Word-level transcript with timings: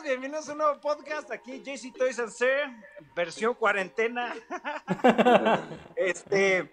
todos? 0.00 0.04
Bienvenidos 0.04 0.48
a 0.48 0.52
un 0.52 0.58
nuevo 0.58 0.80
podcast. 0.80 1.30
Aquí 1.30 1.62
JC 1.62 1.92
Toys 1.96 2.18
and 2.18 2.30
Sir, 2.30 2.48
versión 3.14 3.54
cuarentena. 3.54 4.34
este, 5.96 6.70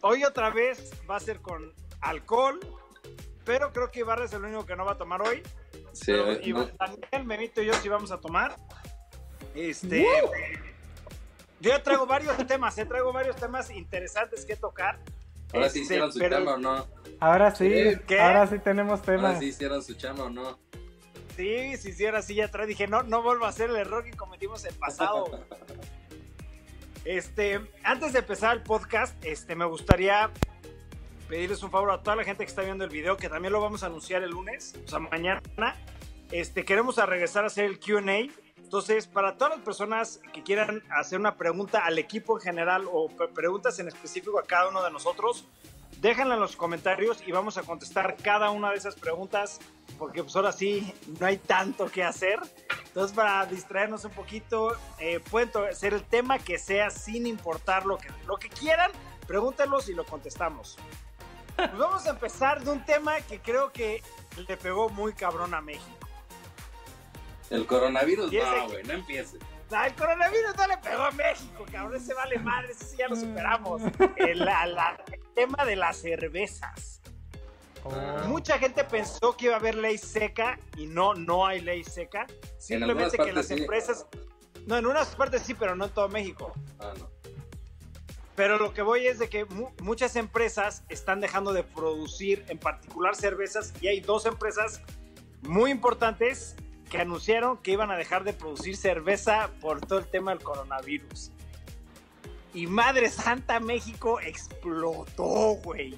hoy 0.00 0.24
otra 0.24 0.50
vez 0.50 0.90
va 1.08 1.16
a 1.16 1.20
ser 1.20 1.40
con 1.40 1.72
alcohol, 2.00 2.60
pero 3.44 3.72
creo 3.72 3.90
que 3.90 4.00
Ibarra 4.00 4.24
es 4.24 4.32
el 4.32 4.44
único 4.44 4.66
que 4.66 4.76
no 4.76 4.84
va 4.84 4.92
a 4.92 4.98
tomar 4.98 5.22
hoy. 5.22 5.42
Sí, 5.92 6.06
Pero 6.12 6.32
eh, 6.32 6.40
Iván- 6.44 6.72
no. 6.72 6.86
Daniel, 7.10 7.26
Benito 7.28 7.62
y 7.62 7.66
yo 7.66 7.72
sí 7.74 7.88
vamos 7.88 8.10
a 8.10 8.18
tomar. 8.20 8.56
Este, 9.54 10.04
yo 11.60 11.70
ya 11.70 11.82
traigo 11.82 12.06
varios 12.06 12.36
temas, 12.46 12.76
eh, 12.78 12.84
traigo 12.84 13.12
varios 13.12 13.36
temas 13.36 13.70
interesantes 13.70 14.44
que 14.44 14.56
tocar. 14.56 14.98
Ahora 15.54 15.70
sí 15.70 15.80
Este, 15.80 15.94
hicieron 15.94 16.12
su 16.12 16.18
pero- 16.18 16.38
chama 16.38 16.54
o 16.54 16.58
no. 16.58 16.86
Ahora 17.18 17.54
sí, 17.54 17.70
¿Qué? 18.06 18.20
ahora 18.20 18.46
sí 18.46 18.58
tenemos 18.58 19.00
tema. 19.00 19.28
Ahora 19.28 19.38
sí 19.40 19.46
hicieron 19.46 19.82
su 19.82 19.94
chama 19.94 20.24
o 20.24 20.30
no. 20.30 20.58
Sí, 21.36 21.76
sí, 21.76 21.92
sí, 21.92 22.06
ahora 22.06 22.22
sí 22.22 22.34
ya 22.34 22.46
atrás 22.46 22.66
dije, 22.66 22.86
no, 22.86 23.02
no 23.02 23.22
vuelvo 23.22 23.44
a 23.44 23.48
hacer 23.48 23.68
el 23.70 23.76
error 23.76 24.02
que 24.04 24.12
cometimos 24.12 24.64
el 24.64 24.74
pasado. 24.74 25.26
Este, 27.04 27.60
antes 27.84 28.12
de 28.12 28.18
empezar 28.18 28.56
el 28.56 28.62
podcast, 28.64 29.14
este, 29.24 29.54
me 29.54 29.64
gustaría 29.64 30.28
pedirles 31.28 31.62
un 31.62 31.70
favor 31.70 31.92
a 31.92 32.02
toda 32.02 32.16
la 32.16 32.24
gente 32.24 32.44
que 32.44 32.48
está 32.48 32.62
viendo 32.62 32.82
el 32.82 32.90
video, 32.90 33.16
que 33.16 33.28
también 33.28 33.52
lo 33.52 33.60
vamos 33.60 33.84
a 33.84 33.86
anunciar 33.86 34.24
el 34.24 34.30
lunes, 34.30 34.74
o 34.84 34.88
sea, 34.88 34.98
mañana. 34.98 35.40
Este, 36.32 36.64
queremos 36.64 36.98
a 36.98 37.06
regresar 37.06 37.44
a 37.44 37.46
hacer 37.46 37.66
el 37.66 37.78
Q&A. 37.78 38.26
Entonces, 38.60 39.06
para 39.06 39.36
todas 39.36 39.54
las 39.56 39.64
personas 39.64 40.20
que 40.32 40.42
quieran 40.42 40.82
hacer 40.90 41.20
una 41.20 41.36
pregunta 41.36 41.84
al 41.84 41.96
equipo 42.00 42.38
en 42.38 42.42
general 42.42 42.86
o 42.90 43.06
pre- 43.08 43.28
preguntas 43.28 43.78
en 43.78 43.86
específico 43.86 44.40
a 44.40 44.42
cada 44.42 44.68
uno 44.68 44.82
de 44.82 44.90
nosotros, 44.90 45.46
déjenla 46.06 46.34
en 46.34 46.40
los 46.40 46.54
comentarios 46.54 47.18
y 47.26 47.32
vamos 47.32 47.58
a 47.58 47.64
contestar 47.64 48.16
cada 48.22 48.50
una 48.50 48.70
de 48.70 48.76
esas 48.76 48.94
preguntas 48.94 49.58
porque 49.98 50.22
pues 50.22 50.36
ahora 50.36 50.52
sí 50.52 50.94
no 51.18 51.26
hay 51.26 51.36
tanto 51.36 51.90
que 51.90 52.04
hacer. 52.04 52.38
Entonces 52.86 53.16
para 53.16 53.44
distraernos 53.46 54.04
un 54.04 54.12
poquito, 54.12 54.76
eh, 55.00 55.18
pueden 55.30 55.50
ser 55.74 55.94
el 55.94 56.04
tema 56.04 56.38
que 56.38 56.58
sea 56.60 56.90
sin 56.90 57.26
importar 57.26 57.86
lo 57.86 57.98
que, 57.98 58.08
lo 58.24 58.36
que 58.36 58.48
quieran, 58.48 58.92
pregúntenlos 59.26 59.88
y 59.88 59.94
lo 59.94 60.06
contestamos. 60.06 60.76
Pues 61.56 61.76
vamos 61.76 62.06
a 62.06 62.10
empezar 62.10 62.62
de 62.62 62.70
un 62.70 62.84
tema 62.84 63.20
que 63.22 63.40
creo 63.40 63.72
que 63.72 64.00
le 64.46 64.56
pegó 64.56 64.88
muy 64.88 65.12
cabrón 65.12 65.54
a 65.54 65.60
México. 65.60 66.06
El 67.50 67.66
coronavirus, 67.66 68.32
no, 68.32 68.68
güey, 68.68 68.84
no 68.84 68.92
empieces. 68.92 69.40
Ah, 69.72 69.86
el 69.88 69.94
coronavirus 69.94 70.56
no 70.56 70.66
le 70.68 70.78
pegó 70.78 71.02
a 71.02 71.10
México, 71.10 71.64
cabrón, 71.70 71.96
ese 71.96 72.14
vale 72.14 72.38
madre, 72.38 72.70
ese 72.72 72.84
sí 72.84 72.96
ya 72.98 73.08
lo 73.08 73.16
superamos. 73.16 73.82
El, 74.16 74.38
la- 74.38 74.66
la- 74.66 74.96
el 75.12 75.20
tema 75.34 75.64
de 75.64 75.74
las 75.76 75.96
cervezas. 75.96 77.00
Oh. 77.82 77.90
Mucha 78.26 78.58
gente 78.58 78.84
pensó 78.84 79.36
que 79.36 79.46
iba 79.46 79.54
a 79.54 79.58
haber 79.58 79.74
ley 79.74 79.98
seca 79.98 80.58
y 80.76 80.86
no, 80.86 81.14
no 81.14 81.46
hay 81.46 81.60
ley 81.60 81.82
seca. 81.84 82.26
Simplemente 82.58 83.16
que 83.18 83.32
las 83.32 83.48
sí. 83.48 83.54
empresas, 83.54 84.06
no, 84.66 84.76
en 84.76 84.86
unas 84.86 85.14
partes 85.16 85.42
sí, 85.42 85.54
pero 85.54 85.74
no 85.74 85.84
en 85.86 85.90
todo 85.90 86.08
México. 86.08 86.52
Ah, 86.78 86.92
no. 86.98 87.10
Pero 88.36 88.58
lo 88.58 88.72
que 88.74 88.82
voy 88.82 89.06
es 89.06 89.18
de 89.18 89.28
que 89.28 89.44
mu- 89.46 89.70
muchas 89.82 90.14
empresas 90.16 90.84
están 90.88 91.20
dejando 91.20 91.52
de 91.52 91.62
producir, 91.64 92.44
en 92.48 92.58
particular 92.58 93.14
cervezas, 93.16 93.72
y 93.80 93.88
hay 93.88 94.00
dos 94.00 94.26
empresas 94.26 94.80
muy 95.42 95.70
importantes 95.70 96.54
que 96.90 96.98
anunciaron 96.98 97.58
que 97.58 97.72
iban 97.72 97.90
a 97.90 97.96
dejar 97.96 98.24
de 98.24 98.32
producir 98.32 98.76
cerveza 98.76 99.50
por 99.60 99.80
todo 99.80 99.98
el 99.98 100.06
tema 100.06 100.30
del 100.32 100.42
coronavirus. 100.42 101.32
Y 102.54 102.66
Madre 102.66 103.10
Santa, 103.10 103.60
México 103.60 104.20
explotó, 104.20 105.56
güey. 105.62 105.94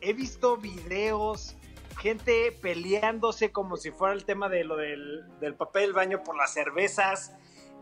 He 0.00 0.12
visto 0.12 0.56
videos, 0.56 1.56
gente 1.98 2.52
peleándose 2.62 3.52
como 3.52 3.76
si 3.76 3.90
fuera 3.90 4.14
el 4.14 4.24
tema 4.24 4.48
de 4.48 4.64
lo 4.64 4.76
del, 4.76 5.26
del 5.40 5.54
papel 5.54 5.82
del 5.82 5.92
baño 5.92 6.22
por 6.22 6.36
las 6.36 6.54
cervezas. 6.54 7.32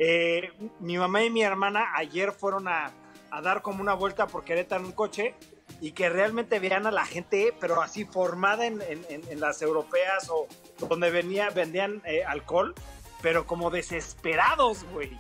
Eh, 0.00 0.52
mi 0.80 0.98
mamá 0.98 1.22
y 1.22 1.30
mi 1.30 1.42
hermana 1.42 1.92
ayer 1.94 2.32
fueron 2.32 2.66
a, 2.66 2.92
a 3.30 3.40
dar 3.40 3.62
como 3.62 3.82
una 3.82 3.94
vuelta 3.94 4.26
por 4.26 4.44
Querétaro 4.44 4.80
en 4.80 4.86
un 4.86 4.92
coche 4.92 5.34
y 5.80 5.92
que 5.92 6.08
realmente 6.08 6.58
vean 6.58 6.86
a 6.86 6.90
la 6.90 7.04
gente, 7.06 7.54
pero 7.60 7.80
así 7.82 8.04
formada 8.04 8.66
en, 8.66 8.80
en- 8.82 9.04
en- 9.08 9.22
en 9.28 9.40
las 9.40 9.62
europeas 9.62 10.28
o 10.30 10.46
donde 10.88 11.10
venía, 11.10 11.50
vendían 11.50 12.02
eh, 12.04 12.24
alcohol, 12.24 12.74
pero 13.22 13.46
como 13.46 13.70
desesperados, 13.70 14.84
güey. 14.92 15.16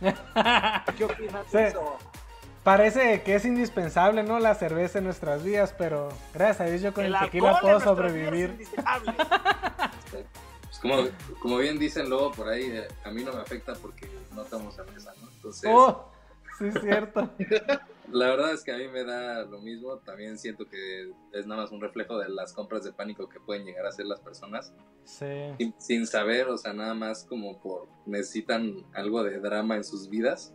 ¿Qué 0.96 1.04
opinas 1.04 1.50
de 1.52 1.58
Sí. 1.58 1.64
eso? 1.68 1.96
Parece 2.62 3.22
que 3.22 3.36
es 3.36 3.44
indispensable, 3.44 4.24
¿no? 4.24 4.40
La 4.40 4.54
cerveza 4.56 4.98
en 4.98 5.04
nuestras 5.04 5.44
vidas, 5.44 5.72
pero 5.78 6.08
gracias 6.34 6.60
a 6.62 6.64
Dios 6.64 6.82
yo 6.82 6.92
con 6.92 7.04
el, 7.04 7.14
El 7.14 7.20
tequila 7.20 7.50
alcohol 7.50 7.62
puedo 7.62 7.78
es 7.78 7.84
sobrevivir. 7.84 8.50
indispensable. 8.50 9.14
Pues 10.10 10.80
como, 10.80 11.08
como 11.40 11.56
bien 11.58 11.78
dicen 11.78 12.08
luego 12.10 12.32
por 12.32 12.48
ahí, 12.48 12.64
eh, 12.64 12.86
a 13.04 13.10
mí 13.10 13.24
no 13.24 13.32
me 13.32 13.40
afecta 13.40 13.72
porque 13.80 14.10
no 14.34 14.42
tomo 14.42 14.70
cerveza, 14.72 15.12
¿no? 15.22 15.28
Entonces, 15.30 15.70
Oh, 15.72 16.10
sí 16.58 16.66
es 16.66 16.80
cierto. 16.82 17.30
la 18.12 18.28
verdad 18.28 18.52
es 18.52 18.62
que 18.64 18.72
a 18.72 18.76
mí 18.78 18.88
me 18.88 19.04
da 19.04 19.42
lo 19.44 19.60
mismo. 19.60 19.98
También 19.98 20.38
siento 20.38 20.66
que 20.68 21.10
es 21.32 21.46
nada 21.46 21.62
más 21.62 21.70
un 21.72 21.80
reflejo 21.80 22.18
de 22.18 22.28
las 22.28 22.52
compras 22.52 22.84
de 22.84 22.92
pánico 22.92 23.28
que 23.28 23.40
pueden 23.40 23.64
llegar 23.64 23.86
a 23.86 23.90
hacer 23.90 24.06
las 24.06 24.20
personas. 24.20 24.72
Sí. 25.04 25.26
sin, 25.58 25.74
sin 25.78 26.06
saber, 26.06 26.48
o 26.48 26.58
sea, 26.58 26.72
nada 26.72 26.92
más 26.94 27.24
como 27.24 27.60
por 27.60 27.88
necesitan 28.06 28.84
algo 28.92 29.22
de 29.22 29.38
drama 29.38 29.76
en 29.76 29.84
sus 29.84 30.08
vidas. 30.08 30.52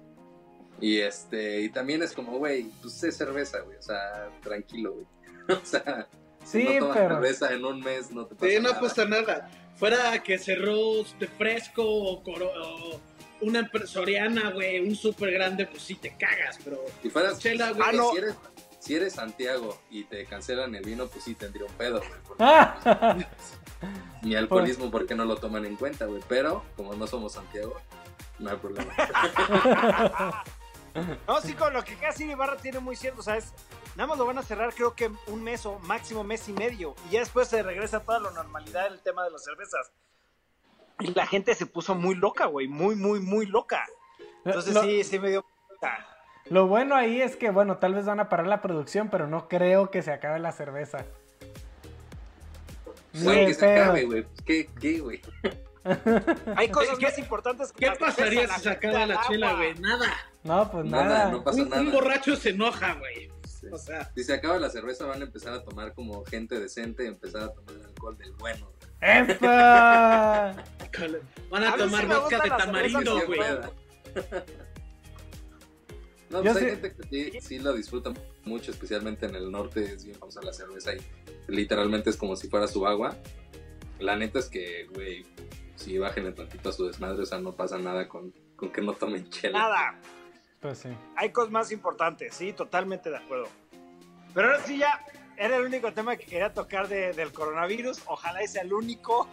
Y 0.79 0.99
este, 0.99 1.61
y 1.61 1.69
también 1.69 2.01
es 2.03 2.13
como, 2.13 2.37
güey, 2.37 2.63
pues 2.81 3.03
es 3.03 3.15
cerveza, 3.15 3.59
güey, 3.61 3.77
o 3.77 3.81
sea, 3.81 4.29
tranquilo, 4.41 4.93
güey. 4.93 5.05
o 5.61 5.65
sea, 5.65 6.07
si 6.43 6.61
Sí, 6.63 6.67
no 6.73 6.79
tomas 6.79 6.97
pero- 6.97 7.09
cerveza 7.15 7.53
en 7.53 7.65
un 7.65 7.79
mes, 7.81 8.11
no 8.11 8.25
te 8.25 8.35
pasa 8.35 8.47
Sí, 8.51 8.55
no 8.57 8.69
nada. 8.69 8.81
pasa 8.81 9.05
nada. 9.05 9.51
Fuera 9.75 10.21
que 10.23 10.37
cerró 10.37 11.03
de 11.19 11.27
fresco 11.27 11.83
o, 11.85 12.21
coro- 12.23 12.51
o 12.55 12.99
una 13.41 13.59
empresoriana, 13.59 14.51
güey, 14.51 14.79
un 14.79 14.95
súper 14.95 15.31
grande, 15.31 15.65
pues 15.67 15.83
sí 15.83 15.95
te 15.95 16.15
cagas, 16.17 16.59
pero 16.63 16.83
Si 17.01 17.09
fueras, 17.09 17.39
Chela, 17.39 17.71
güey, 17.71 17.89
Ah, 17.89 17.91
no. 17.91 18.11
si 18.11 18.17
eres, 18.17 18.35
si 18.79 18.95
eres 18.95 19.13
Santiago 19.13 19.79
y 19.89 20.03
te 20.05 20.25
cancelan 20.25 20.73
el 20.75 20.83
vino, 20.83 21.07
pues 21.07 21.23
sí 21.23 21.35
tendría 21.35 21.65
un 21.65 21.73
pedo, 21.73 21.99
güey. 21.99 22.37
porque 22.83 23.25
Mi 24.23 24.35
alcoholismo, 24.35 24.89
¿por 24.91 25.05
qué 25.07 25.15
no 25.15 25.25
lo 25.25 25.37
toman 25.37 25.65
en 25.65 25.75
cuenta, 25.75 26.05
güey? 26.05 26.21
Pero, 26.27 26.63
como 26.75 26.93
no 26.93 27.07
somos 27.07 27.33
Santiago, 27.33 27.75
no 28.39 28.49
hay 28.51 28.57
problema. 28.57 28.93
No, 31.25 31.39
sí, 31.39 31.53
con 31.53 31.71
lo 31.73 31.85
que 31.85 31.95
casi 31.95 32.25
Ibarra 32.29 32.57
tiene 32.57 32.79
muy 32.79 32.97
cierto, 32.97 33.21
¿sabes? 33.23 33.53
Nada 33.95 34.07
más 34.07 34.17
lo 34.17 34.25
van 34.25 34.37
a 34.39 34.43
cerrar 34.43 34.73
creo 34.73 34.93
que 34.93 35.09
un 35.27 35.41
mes 35.41 35.65
o 35.65 35.79
máximo 35.79 36.21
mes 36.23 36.49
y 36.49 36.51
medio. 36.51 36.95
Y 37.07 37.13
ya 37.13 37.21
después 37.21 37.47
se 37.47 37.63
regresa 37.63 37.97
a 37.97 37.99
toda 38.01 38.19
la 38.19 38.31
normalidad 38.31 38.87
en 38.87 38.93
el 38.93 38.99
tema 38.99 39.23
de 39.23 39.31
las 39.31 39.41
cervezas. 39.43 39.89
Y 41.01 41.13
la 41.13 41.25
gente 41.27 41.53
se 41.55 41.65
puso 41.65 41.95
muy 41.95 42.15
loca, 42.15 42.45
güey. 42.45 42.67
Muy, 42.67 42.95
muy, 42.95 43.19
muy 43.19 43.45
loca. 43.45 43.85
Entonces 44.45 44.73
lo, 44.73 44.81
sí, 44.83 45.03
sí 45.03 45.19
me 45.19 45.29
dio... 45.29 45.45
lo 46.45 46.67
bueno 46.67 46.95
ahí 46.95 47.21
es 47.21 47.35
que, 47.35 47.49
bueno, 47.51 47.77
tal 47.77 47.93
vez 47.93 48.05
van 48.05 48.19
a 48.19 48.29
parar 48.29 48.47
la 48.47 48.61
producción, 48.61 49.09
pero 49.09 49.27
no 49.27 49.47
creo 49.47 49.91
que 49.91 50.01
se 50.01 50.11
acabe 50.11 50.39
la 50.39 50.51
cerveza. 50.51 51.05
Güey, 53.13 53.47
que 53.47 53.53
se 53.53 53.59
pedo. 53.65 53.83
acabe, 53.83 54.05
güey. 54.05 54.25
¿Qué, 54.45 54.69
qué, 54.79 54.99
güey? 54.99 55.21
Hay 56.55 56.69
cosas 56.69 56.97
¿Qué- 56.97 57.05
más 57.05 57.17
importantes 57.17 57.71
que 57.71 57.85
¿qué 57.85 57.91
pasaría 57.99 58.47
si 58.47 58.61
sacara 58.61 58.79
comida, 58.93 59.05
la 59.07 59.13
el 59.15 59.19
chela, 59.27 59.53
güey? 59.55 59.73
Nada. 59.79 60.07
No, 60.43 60.71
pues 60.71 60.85
Nada, 60.85 61.03
nada. 61.05 61.31
no 61.31 61.43
pasa 61.43 61.61
Un, 61.63 61.69
nada. 61.69 61.81
un 61.81 61.91
borracho 61.91 62.35
se 62.35 62.49
enoja, 62.49 62.93
güey. 62.95 63.29
Sí. 63.47 63.67
O 63.71 63.77
sea, 63.77 64.09
Si 64.15 64.23
se 64.23 64.33
acaba 64.33 64.57
la 64.57 64.69
cerveza, 64.69 65.05
van 65.05 65.21
a 65.21 65.25
empezar 65.25 65.53
a 65.53 65.63
tomar 65.63 65.93
como 65.93 66.23
gente 66.25 66.59
decente, 66.59 67.05
empezar 67.05 67.43
a 67.43 67.53
tomar 67.53 67.75
alcohol 67.85 68.17
del 68.17 68.31
bueno. 68.33 68.71
¡Epa! 69.01 70.55
van 71.49 71.63
A 71.63 71.75
tomar 71.75 72.01
sí 72.01 72.07
vodka 72.07 72.39
de 72.39 72.49
la 72.49 72.57
tamarindo, 72.57 73.25
güey. 73.25 73.39
No, 76.29 76.41
pues 76.41 76.55
hay 76.55 76.65
gente 76.65 76.93
que 76.93 77.03
sí, 77.09 77.41
sí 77.41 77.59
lo 77.59 77.73
disfruta 77.73 78.13
mucho, 78.45 78.71
especialmente 78.71 79.25
en 79.25 79.35
el 79.35 79.51
norte, 79.51 79.83
es 79.83 80.05
bien 80.05 80.17
famosa 80.17 80.41
la 80.41 80.53
cerveza 80.53 80.93
y 80.93 81.01
literalmente 81.47 82.09
es 82.09 82.15
como 82.15 82.37
si 82.37 82.47
fuera 82.47 82.67
su 82.67 82.87
agua. 82.87 83.17
La 83.99 84.15
neta 84.15 84.39
es 84.39 84.47
que, 84.47 84.87
güey, 84.93 85.25
si 85.75 85.97
bajen 85.97 86.33
tantito 86.33 86.69
a 86.69 86.71
su 86.71 86.87
desmadre, 86.87 87.23
o 87.23 87.25
sea, 87.25 87.39
no 87.39 87.51
pasa 87.53 87.77
nada 87.77 88.07
con, 88.07 88.33
con 88.55 88.71
que 88.71 88.81
no 88.81 88.93
tomen 88.93 89.29
chela. 89.29 89.59
Nada. 89.59 89.99
Pues 90.61 90.77
sí. 90.79 90.89
Hay 91.17 91.31
cosas 91.31 91.51
más 91.51 91.71
importantes, 91.71 92.33
sí, 92.33 92.53
totalmente 92.53 93.09
de 93.09 93.17
acuerdo. 93.17 93.49
Pero 94.33 94.47
ahora 94.47 94.63
sí 94.63 94.77
ya 94.77 95.03
era 95.41 95.57
el 95.57 95.63
único 95.65 95.91
tema 95.91 96.15
que 96.15 96.25
quería 96.25 96.53
tocar 96.53 96.87
de- 96.87 97.13
del 97.13 97.31
coronavirus. 97.33 98.01
Ojalá 98.05 98.45
sea 98.47 98.61
el 98.61 98.73
único. 98.73 99.27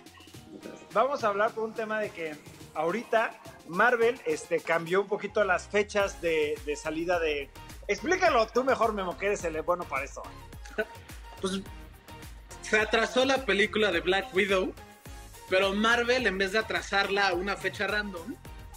Vamos 0.92 1.22
a 1.22 1.28
hablar 1.28 1.50
por 1.52 1.64
un 1.64 1.74
tema 1.74 2.00
de 2.00 2.10
que 2.10 2.34
ahorita 2.74 3.38
Marvel 3.68 4.18
este, 4.24 4.60
cambió 4.60 5.02
un 5.02 5.06
poquito 5.06 5.44
las 5.44 5.68
fechas 5.68 6.20
de, 6.22 6.58
de 6.64 6.76
salida 6.76 7.18
de... 7.20 7.50
Explícalo 7.86 8.46
tú 8.46 8.64
mejor, 8.64 8.94
Memo, 8.94 9.18
que 9.18 9.26
eres 9.26 9.44
el 9.44 9.60
bueno 9.62 9.84
para 9.84 10.04
eso. 10.04 10.22
Pues 11.40 11.60
se 12.62 12.80
atrasó 12.80 13.24
la 13.24 13.44
película 13.44 13.92
de 13.92 14.00
Black 14.00 14.34
Widow, 14.34 14.74
pero 15.48 15.74
Marvel, 15.74 16.26
en 16.26 16.38
vez 16.38 16.52
de 16.52 16.58
atrasarla 16.58 17.28
a 17.28 17.34
una 17.34 17.56
fecha 17.56 17.86
random, 17.86 18.34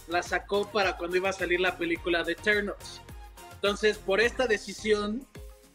la 0.08 0.22
sacó 0.22 0.70
para 0.70 0.96
cuando 0.96 1.16
iba 1.16 1.30
a 1.30 1.32
salir 1.32 1.60
la 1.60 1.76
película 1.76 2.24
de 2.24 2.32
Eternals. 2.32 3.00
Entonces, 3.54 3.98
por 3.98 4.20
esta 4.20 4.46
decisión, 4.46 5.26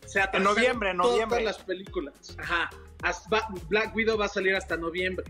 se 0.07 0.19
atrasaron 0.19 0.55
noviembre, 0.55 0.91
en 0.91 0.97
todas 0.97 1.11
noviembre. 1.11 1.43
las 1.43 1.57
películas. 1.59 2.35
Ajá. 2.39 2.69
Black 3.69 3.95
Widow 3.95 4.17
va 4.17 4.25
a 4.25 4.29
salir 4.29 4.55
hasta 4.55 4.75
noviembre. 4.77 5.25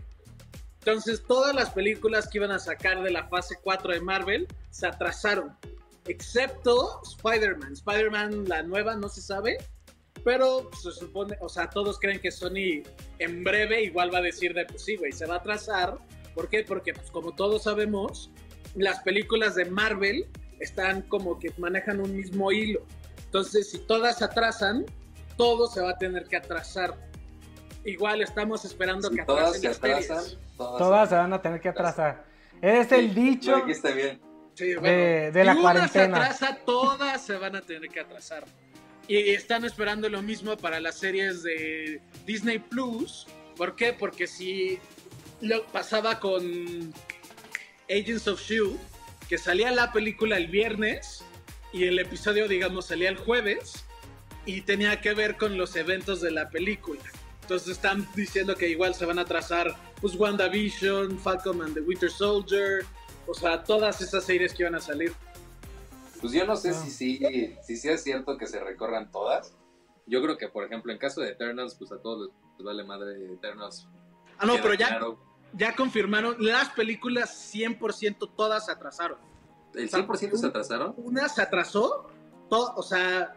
Entonces, 0.78 1.22
todas 1.26 1.54
las 1.54 1.70
películas 1.70 2.28
que 2.28 2.38
iban 2.38 2.50
a 2.50 2.58
sacar 2.58 3.02
de 3.02 3.10
la 3.10 3.28
fase 3.28 3.56
4 3.62 3.92
de 3.92 4.00
Marvel 4.00 4.48
se 4.70 4.86
atrasaron, 4.86 5.54
excepto 6.06 7.02
Spider-Man. 7.04 7.74
Spider-Man, 7.74 8.48
la 8.48 8.62
nueva, 8.62 8.96
no 8.96 9.08
se 9.08 9.20
sabe, 9.20 9.58
pero 10.24 10.70
se 10.80 10.92
supone, 10.92 11.36
o 11.40 11.48
sea, 11.48 11.68
todos 11.68 11.98
creen 11.98 12.20
que 12.20 12.30
Sony 12.30 12.82
en 13.18 13.44
breve 13.44 13.82
igual 13.82 14.14
va 14.14 14.18
a 14.18 14.22
decir 14.22 14.54
de, 14.54 14.64
pues 14.64 14.84
sí, 14.84 14.96
güey, 14.96 15.12
se 15.12 15.26
va 15.26 15.34
a 15.34 15.38
atrasar. 15.38 15.98
¿Por 16.34 16.48
qué? 16.48 16.64
Porque, 16.64 16.94
pues, 16.94 17.10
como 17.10 17.34
todos 17.34 17.64
sabemos, 17.64 18.30
las 18.74 19.00
películas 19.00 19.56
de 19.56 19.66
Marvel 19.66 20.26
están 20.60 21.02
como 21.02 21.38
que 21.38 21.52
manejan 21.58 22.00
un 22.00 22.16
mismo 22.16 22.50
hilo. 22.50 22.86
Entonces, 23.28 23.70
si 23.70 23.78
todas 23.80 24.16
se 24.16 24.24
atrasan, 24.24 24.86
todo 25.36 25.66
se 25.66 25.82
va 25.82 25.90
a 25.90 25.98
tener 25.98 26.24
que 26.24 26.36
atrasar. 26.36 26.96
Igual 27.84 28.22
estamos 28.22 28.64
esperando 28.64 29.10
Si 29.10 29.16
que 29.16 29.24
todas 29.24 29.56
atrasen 29.56 29.60
se 29.60 29.68
atrasan, 29.68 30.24
todas, 30.56 30.78
Todas 30.78 31.08
se 31.10 31.14
van 31.14 31.32
a 31.34 31.42
tener 31.42 31.60
que 31.60 31.68
atrasar. 31.68 32.24
Es 32.62 32.90
el 32.90 33.14
dicho 33.14 33.54
Aquí 33.54 33.72
está 33.72 33.90
bien. 33.90 34.18
Sí, 34.54 34.74
de, 34.74 35.30
de 35.30 35.44
la 35.44 35.54
si 35.54 35.60
cuarentena. 35.60 36.16
Una 36.16 36.32
se 36.32 36.44
atrasa, 36.46 36.64
todas 36.64 37.22
se 37.22 37.36
van 37.36 37.54
a 37.54 37.60
tener 37.60 37.90
que 37.90 38.00
atrasar. 38.00 38.46
Y 39.06 39.30
están 39.30 39.66
esperando 39.66 40.08
lo 40.08 40.22
mismo 40.22 40.56
para 40.56 40.80
las 40.80 40.96
series 40.96 41.42
de 41.42 42.00
Disney 42.24 42.58
Plus. 42.58 43.26
¿Por 43.58 43.76
qué? 43.76 43.92
Porque 43.92 44.26
si 44.26 44.78
lo 45.42 45.66
pasaba 45.66 46.18
con 46.18 46.94
Agents 47.90 48.26
of 48.26 48.40
Shield, 48.40 48.78
que 49.28 49.36
salía 49.36 49.70
la 49.70 49.92
película 49.92 50.38
el 50.38 50.46
viernes 50.46 51.24
y 51.72 51.84
el 51.84 51.98
episodio, 51.98 52.48
digamos, 52.48 52.86
salía 52.86 53.08
el 53.10 53.16
jueves 53.16 53.84
y 54.46 54.62
tenía 54.62 55.00
que 55.00 55.12
ver 55.14 55.36
con 55.36 55.56
los 55.58 55.76
eventos 55.76 56.20
de 56.20 56.30
la 56.30 56.48
película. 56.50 57.02
Entonces 57.42 57.68
están 57.68 58.06
diciendo 58.14 58.56
que 58.56 58.68
igual 58.68 58.94
se 58.94 59.04
van 59.06 59.18
a 59.18 59.22
atrasar 59.22 59.74
pues 60.00 60.14
WandaVision, 60.14 61.18
Falcon 61.18 61.62
and 61.62 61.74
the 61.74 61.80
Winter 61.80 62.10
Soldier, 62.10 62.84
o 63.26 63.34
sea, 63.34 63.62
todas 63.64 64.00
esas 64.00 64.24
series 64.24 64.54
que 64.54 64.62
iban 64.62 64.74
a 64.74 64.80
salir. 64.80 65.12
Pues 66.20 66.32
yo 66.32 66.44
no 66.46 66.56
sé 66.56 66.70
Ah. 66.70 66.72
si 66.74 66.90
sí 66.90 67.20
si, 67.62 67.76
sí 67.76 67.88
es 67.88 68.02
cierto 68.02 68.36
que 68.38 68.46
se 68.46 68.58
recorran 68.60 69.10
todas. 69.10 69.54
Yo 70.06 70.22
creo 70.22 70.36
que, 70.38 70.48
por 70.48 70.64
ejemplo, 70.64 70.90
en 70.92 70.98
caso 70.98 71.20
de 71.20 71.30
Eternals, 71.30 71.74
pues 71.74 71.92
a 71.92 72.00
todos 72.00 72.30
les 72.56 72.64
vale 72.64 72.84
madre 72.84 73.32
Eternals. 73.34 73.86
Ah, 74.38 74.46
no, 74.46 74.56
pero 74.56 74.74
ya, 74.74 74.88
claro. 74.88 75.18
ya 75.52 75.74
confirmaron, 75.76 76.36
las 76.38 76.70
películas 76.70 77.30
100% 77.54 78.30
todas 78.36 78.66
se 78.66 78.72
atrasaron. 78.72 79.18
¿El 79.74 79.90
100% 79.90 80.36
se 80.36 80.46
atrasaron? 80.46 80.94
Una 80.96 81.28
se 81.28 81.42
atrasó, 81.42 82.08
to- 82.48 82.72
o 82.76 82.82
sea, 82.82 83.34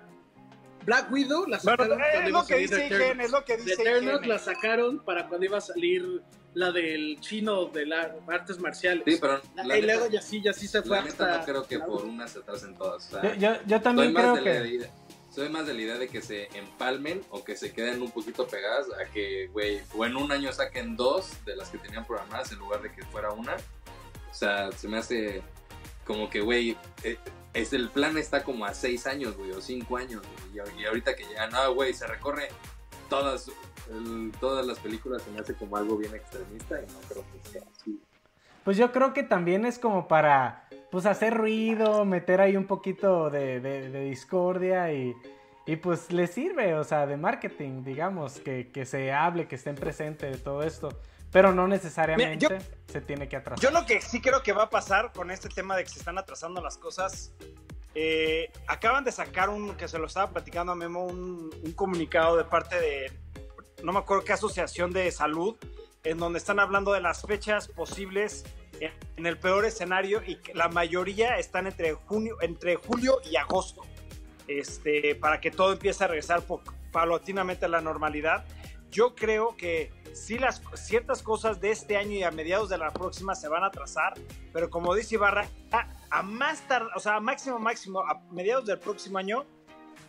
Black 0.85 1.11
Widow 1.11 1.45
la 1.45 1.59
sacaron 1.59 1.99
es 2.01 2.31
lo 2.31 2.45
que 2.45 2.55
dice 2.57 2.85
Eternals. 2.87 3.25
es 3.25 3.31
lo 3.31 3.45
que 3.45 3.57
dice 3.57 3.73
Eternals 3.73 4.17
Igen. 4.19 4.29
la 4.29 4.39
sacaron 4.39 4.99
para 5.03 5.27
cuando 5.27 5.45
iba 5.45 5.57
a 5.57 5.61
salir 5.61 6.23
la 6.53 6.71
del 6.71 7.19
chino 7.21 7.65
de 7.65 7.85
las 7.85 8.11
artes 8.27 8.59
marciales. 8.59 9.03
Sí, 9.05 9.17
pero 9.21 9.39
la 9.55 9.63
y 9.77 9.81
neta- 9.81 9.93
luego 9.93 10.07
ya 10.11 10.21
sí, 10.21 10.41
ya 10.41 10.53
sí 10.53 10.67
se 10.67 10.81
fue 10.81 10.97
La 10.97 11.03
neta 11.03 11.25
hasta... 11.25 11.37
no 11.37 11.45
creo 11.45 11.67
que 11.67 11.79
por 11.79 12.03
una 12.05 12.27
se 12.27 12.39
atrasen 12.39 12.75
todas. 12.75 13.07
o 13.13 13.21
sea, 13.21 13.33
Yo, 13.35 13.39
yo- 13.39 13.61
yo 13.65 13.75
soy, 13.77 13.79
también 13.83 14.13
más 14.13 14.23
creo 14.23 14.35
de 14.35 14.41
la 14.41 14.61
que. 14.63 14.67
idea, 14.69 14.91
soy 15.29 15.49
más 15.49 15.65
de 15.67 15.73
la 15.75 15.81
idea 15.81 15.97
de 15.97 16.07
que 16.09 16.21
se 16.21 16.47
empalmen 16.57 17.21
o 17.29 17.43
que 17.43 17.55
se 17.55 17.71
queden 17.71 18.01
un 18.01 18.11
poquito 18.11 18.47
pegadas 18.47 18.87
a 18.99 19.05
que, 19.11 19.47
güey, 19.53 19.79
o 19.95 20.05
en 20.05 20.15
un 20.17 20.31
año 20.31 20.51
saquen 20.51 20.95
dos 20.97 21.31
de 21.45 21.55
las 21.55 21.69
que 21.69 21.77
tenían 21.77 22.05
programadas 22.05 22.51
en 22.51 22.59
lugar 22.59 22.81
de 22.81 22.91
que 22.91 23.03
fuera 23.05 23.31
una. 23.31 23.55
O 23.55 24.33
sea, 24.33 24.71
se 24.73 24.87
me 24.89 24.97
hace 24.97 25.41
como 26.05 26.29
que, 26.29 26.41
güey, 26.41 26.77
eh, 27.03 27.17
es, 27.53 27.73
el 27.73 27.89
plan 27.89 28.17
está 28.17 28.43
como 28.43 28.65
a 28.65 28.73
seis 28.73 29.07
años, 29.07 29.37
güey, 29.37 29.51
o 29.51 29.61
cinco 29.61 29.97
años, 29.97 30.21
güey, 30.53 30.65
y, 30.77 30.85
ahorita 30.85 31.15
que 31.15 31.25
llegan, 31.25 31.51
no, 31.51 31.73
güey, 31.73 31.93
se 31.93 32.07
recorre 32.07 32.49
todas, 33.09 33.51
todas 34.39 34.65
las 34.65 34.79
películas, 34.79 35.21
se 35.21 35.31
me 35.31 35.39
hace 35.39 35.53
como 35.53 35.77
algo 35.77 35.97
bien 35.97 36.15
extremista 36.15 36.81
y 36.81 36.85
no 36.91 36.99
creo 37.09 37.23
que 37.31 37.49
sea 37.49 37.63
así. 37.75 37.99
Pues 38.63 38.77
yo 38.77 38.91
creo 38.91 39.13
que 39.13 39.23
también 39.23 39.65
es 39.65 39.79
como 39.79 40.07
para 40.07 40.67
pues 40.91 41.05
hacer 41.05 41.35
ruido, 41.35 42.05
meter 42.05 42.41
ahí 42.41 42.55
un 42.55 42.67
poquito 42.67 43.29
de 43.29 44.05
discordia 44.09 44.93
y, 44.93 45.15
y 45.65 45.75
pues 45.75 46.11
le 46.11 46.27
sirve, 46.27 46.73
o 46.73 46.83
sea, 46.83 47.05
de 47.05 47.17
marketing, 47.17 47.83
digamos, 47.83 48.39
que, 48.39 48.71
que 48.71 48.85
se 48.85 49.11
hable, 49.11 49.47
que 49.47 49.55
estén 49.55 49.75
presentes 49.75 50.31
de 50.31 50.37
todo 50.37 50.63
esto. 50.63 50.89
Pero 51.31 51.53
no 51.53 51.67
necesariamente 51.67 52.47
Mira, 52.49 52.61
se 52.87 53.01
tiene 53.01 53.29
que 53.29 53.37
atrasar. 53.37 53.63
Yo 53.63 53.71
lo 53.71 53.85
que 53.85 54.01
sí 54.01 54.21
creo 54.21 54.43
que 54.43 54.51
va 54.53 54.63
a 54.63 54.69
pasar 54.69 55.11
con 55.13 55.31
este 55.31 55.49
tema 55.49 55.77
de 55.77 55.83
que 55.83 55.89
se 55.89 55.99
están 55.99 56.17
atrasando 56.17 56.61
las 56.61 56.77
cosas, 56.77 57.33
eh, 57.95 58.51
acaban 58.67 59.03
de 59.03 59.11
sacar 59.11 59.49
un, 59.49 59.75
que 59.75 59.87
se 59.87 59.97
lo 59.97 60.07
estaba 60.07 60.31
platicando 60.31 60.71
a 60.71 60.75
Memo, 60.75 61.05
un, 61.05 61.49
un 61.63 61.71
comunicado 61.73 62.37
de 62.37 62.43
parte 62.43 62.79
de, 62.79 63.11
no 63.83 63.91
me 63.93 63.99
acuerdo 63.99 64.23
qué 64.23 64.33
asociación 64.33 64.91
de 64.91 65.11
salud, 65.11 65.55
en 66.03 66.17
donde 66.17 66.39
están 66.39 66.59
hablando 66.59 66.93
de 66.93 67.01
las 67.01 67.21
fechas 67.21 67.67
posibles 67.67 68.43
en, 68.79 68.91
en 69.17 69.25
el 69.25 69.37
peor 69.37 69.65
escenario 69.65 70.21
y 70.25 70.37
que 70.37 70.53
la 70.53 70.67
mayoría 70.67 71.37
están 71.37 71.67
entre, 71.67 71.93
junio, 71.93 72.37
entre 72.41 72.75
julio 72.75 73.19
y 73.29 73.35
agosto, 73.35 73.81
este, 74.47 75.15
para 75.15 75.39
que 75.39 75.51
todo 75.51 75.73
empiece 75.73 76.03
a 76.03 76.07
regresar 76.07 76.43
paulatinamente 76.91 77.65
a 77.65 77.69
la 77.69 77.81
normalidad. 77.81 78.45
Yo 78.91 79.15
creo 79.15 79.55
que 79.55 79.91
sí 80.13 80.37
las 80.37 80.61
ciertas 80.75 81.23
cosas 81.23 81.59
de 81.61 81.71
este 81.71 81.97
año 81.97 82.11
y 82.11 82.23
a 82.23 82.31
mediados 82.31 82.69
de 82.69 82.77
la 82.77 82.91
próxima 82.91 83.33
se 83.35 83.47
van 83.47 83.63
a 83.63 83.67
atrasar, 83.67 84.13
pero 84.53 84.69
como 84.69 84.93
dice 84.93 85.15
Ibarra, 85.15 85.47
a, 85.71 85.87
a 86.09 86.21
más 86.21 86.67
tarde, 86.67 86.89
o 86.95 86.99
sea, 86.99 87.15
a 87.15 87.19
máximo 87.21 87.57
máximo 87.57 88.01
a 88.01 88.19
mediados 88.31 88.65
del 88.65 88.77
próximo 88.79 89.17
año 89.17 89.45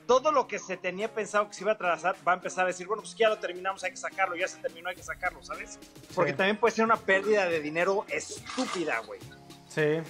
todo 0.07 0.33
lo 0.33 0.49
que 0.49 0.59
se 0.59 0.77
tenía 0.77 1.15
pensado 1.15 1.47
que 1.49 1.55
se 1.55 1.63
iba 1.63 1.71
a 1.71 1.75
atrasar 1.75 2.17
va 2.27 2.33
a 2.33 2.35
empezar 2.35 2.65
a 2.65 2.67
decir, 2.69 2.89
bueno, 2.89 3.03
pues 3.03 3.15
ya 3.15 3.29
lo 3.29 3.39
terminamos, 3.39 3.85
hay 3.85 3.93
que 3.93 3.97
sacarlo, 3.97 4.35
ya 4.35 4.49
se 4.49 4.59
terminó, 4.59 4.89
hay 4.89 4.97
que 4.97 5.03
sacarlo, 5.05 5.41
¿sabes? 5.45 5.79
Porque 6.15 6.33
Sí. 6.33 6.37
también 6.37 6.57
puede 6.59 6.75
ser 6.75 6.85
una 6.85 6.97
pérdida 6.97 7.47
de 7.47 7.61
dinero 7.61 8.05
estúpida, 8.09 8.99
güey. 9.07 9.21
Sí. 9.69 10.01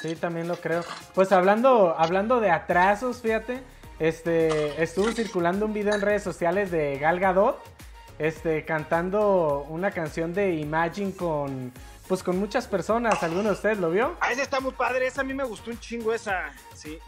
Sí, 0.00 0.14
también 0.16 0.46
lo 0.48 0.56
creo. 0.56 0.82
Pues 1.14 1.30
hablando, 1.32 1.94
hablando 1.98 2.40
de 2.40 2.50
atrasos, 2.50 3.20
fíjate, 3.20 3.60
este, 4.00 4.82
estuvo 4.82 5.12
circulando 5.12 5.66
un 5.66 5.72
video 5.72 5.94
en 5.94 6.00
redes 6.00 6.22
sociales 6.22 6.70
de 6.70 6.98
Gal 6.98 7.20
Gadot, 7.20 7.62
este, 8.18 8.64
cantando 8.64 9.66
una 9.68 9.92
canción 9.92 10.34
de 10.34 10.54
Imagine 10.54 11.12
con, 11.12 11.72
pues 12.08 12.22
con 12.22 12.38
muchas 12.38 12.66
personas. 12.66 13.22
¿Alguno 13.22 13.44
de 13.44 13.52
ustedes 13.52 13.78
lo 13.78 13.90
vio? 13.90 14.16
Ah, 14.20 14.32
esa 14.32 14.42
está 14.42 14.58
muy 14.58 14.72
padre, 14.72 15.06
esa 15.06 15.20
a 15.20 15.24
mí 15.24 15.34
me 15.34 15.44
gustó 15.44 15.70
un 15.70 15.78
chingo 15.78 16.12
esa, 16.12 16.50
sí. 16.74 16.98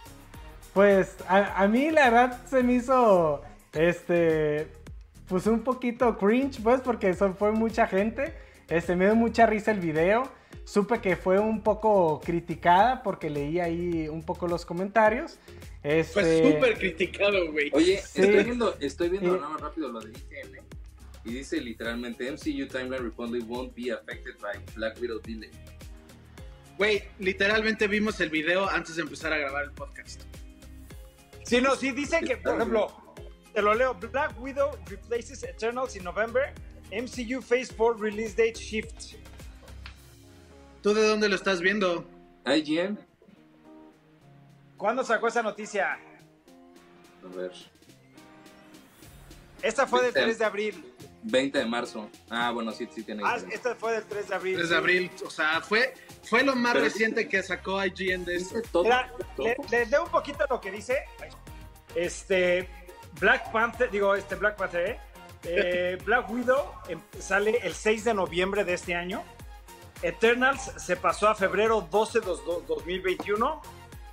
Pues 0.72 1.16
a, 1.28 1.62
a 1.62 1.66
mí 1.66 1.90
la 1.90 2.10
verdad 2.10 2.40
se 2.46 2.62
me 2.62 2.74
hizo, 2.74 3.42
este, 3.72 4.68
pues 5.28 5.46
un 5.46 5.60
poquito 5.60 6.18
cringe, 6.18 6.62
pues, 6.62 6.80
porque 6.82 7.08
eso 7.08 7.32
fue 7.34 7.52
mucha 7.52 7.86
gente. 7.86 8.34
Este, 8.68 8.96
me 8.96 9.06
dio 9.06 9.14
mucha 9.14 9.46
risa 9.46 9.70
el 9.70 9.80
video. 9.80 10.24
Supe 10.64 11.00
que 11.00 11.16
fue 11.16 11.38
un 11.38 11.62
poco 11.62 12.20
criticada 12.20 13.02
porque 13.02 13.28
leí 13.28 13.58
ahí 13.58 14.08
un 14.08 14.22
poco 14.22 14.46
los 14.46 14.64
comentarios. 14.64 15.38
Este, 15.82 16.12
Fue 16.12 16.52
súper 16.52 16.78
criticado, 16.78 17.50
güey. 17.50 17.70
Oye, 17.72 18.00
Sí. 18.06 18.22
estoy 18.22 18.44
viendo, 18.44 18.76
estoy 18.80 19.08
viendo 19.08 19.34
Sí. 19.34 19.40
nada 19.40 19.52
más 19.52 19.60
rápido 19.60 19.88
lo 19.88 20.00
de 20.00 20.10
IGN 20.12 20.60
y 21.24 21.32
dice 21.34 21.60
literalmente 21.60 22.28
MCU 22.30 22.66
Timeline 22.68 23.02
Reportedly 23.02 23.40
won't 23.40 23.74
be 23.74 23.90
affected 23.92 24.36
by 24.40 24.58
Black 24.76 25.00
Widow 25.00 25.18
delay. 25.20 25.50
Güey, 26.78 27.02
literalmente 27.18 27.86
vimos 27.88 28.20
el 28.20 28.30
video 28.30 28.68
antes 28.68 28.96
de 28.96 29.02
empezar 29.02 29.32
a 29.32 29.38
grabar 29.38 29.64
el 29.64 29.72
podcast. 29.72 30.22
Sí, 31.44 31.60
no, 31.60 31.74
sí, 31.76 31.90
dice 31.90 32.20
que, 32.20 32.36
por 32.36 32.54
ejemplo, 32.56 33.14
te 33.52 33.60
lo 33.60 33.74
leo, 33.74 33.94
Black 33.94 34.40
Widow 34.40 34.70
replaces 34.86 35.42
Eternals 35.42 35.96
in 35.96 36.04
November, 36.04 36.52
MCU 36.92 37.42
Phase 37.42 37.74
4 37.76 37.94
release 37.98 38.30
date 38.36 38.54
shift. 38.58 39.16
¿Tú 40.82 40.94
de 40.94 41.06
dónde 41.06 41.28
lo 41.28 41.34
estás 41.36 41.60
viendo? 41.60 42.04
IGN, 42.46 42.98
¿Cuándo 44.82 45.04
sacó 45.04 45.28
esa 45.28 45.44
noticia? 45.44 45.92
a 45.92 47.36
ver, 47.36 47.52
Esta 49.62 49.86
fue 49.86 50.00
del 50.02 50.10
Veinte. 50.10 50.22
3 50.26 50.38
de 50.40 50.44
abril. 50.44 50.94
20 51.22 51.56
de 51.60 51.66
marzo. 51.66 52.10
Ah, 52.28 52.50
bueno, 52.50 52.72
sí, 52.72 52.88
sí 52.92 53.04
tiene. 53.04 53.22
Ah, 53.24 53.34
diferencia. 53.34 53.54
esta 53.58 53.74
fue 53.76 53.92
del 53.92 54.02
3 54.06 54.28
de 54.28 54.34
abril. 54.34 54.54
3 54.56 54.68
de 54.70 54.74
sí. 54.74 54.78
abril, 54.80 55.10
o 55.24 55.30
sea, 55.30 55.60
fue, 55.60 55.94
fue 56.24 56.42
lo 56.42 56.56
más 56.56 56.72
Pero- 56.72 56.84
reciente 56.86 57.28
que 57.28 57.44
sacó 57.44 57.80
IGN 57.84 58.24
de 58.24 58.34
esto. 58.34 58.56
Todo. 58.72 58.82
Mira, 58.82 59.12
todo. 59.36 59.46
le- 59.46 59.56
les 59.70 59.88
leo 59.88 60.02
un 60.02 60.10
poquito 60.10 60.44
lo 60.50 60.60
que 60.60 60.72
dice. 60.72 61.04
Este, 61.94 62.68
Black 63.20 63.52
Panther, 63.52 63.88
digo, 63.88 64.16
este 64.16 64.34
Black 64.34 64.56
Panther, 64.56 64.84
¿eh? 64.90 65.00
Eh, 65.44 65.98
Black 66.04 66.28
Widow 66.28 66.74
em, 66.88 67.00
sale 67.20 67.56
el 67.62 67.74
6 67.74 68.02
de 68.02 68.14
noviembre 68.14 68.64
de 68.64 68.74
este 68.74 68.96
año. 68.96 69.22
Eternals 70.02 70.72
se 70.76 70.96
pasó 70.96 71.28
a 71.28 71.36
febrero 71.36 71.86
12 71.88 72.18
de 72.18 72.26
dos- 72.26 72.44
do- 72.44 72.64
2021. 72.66 73.62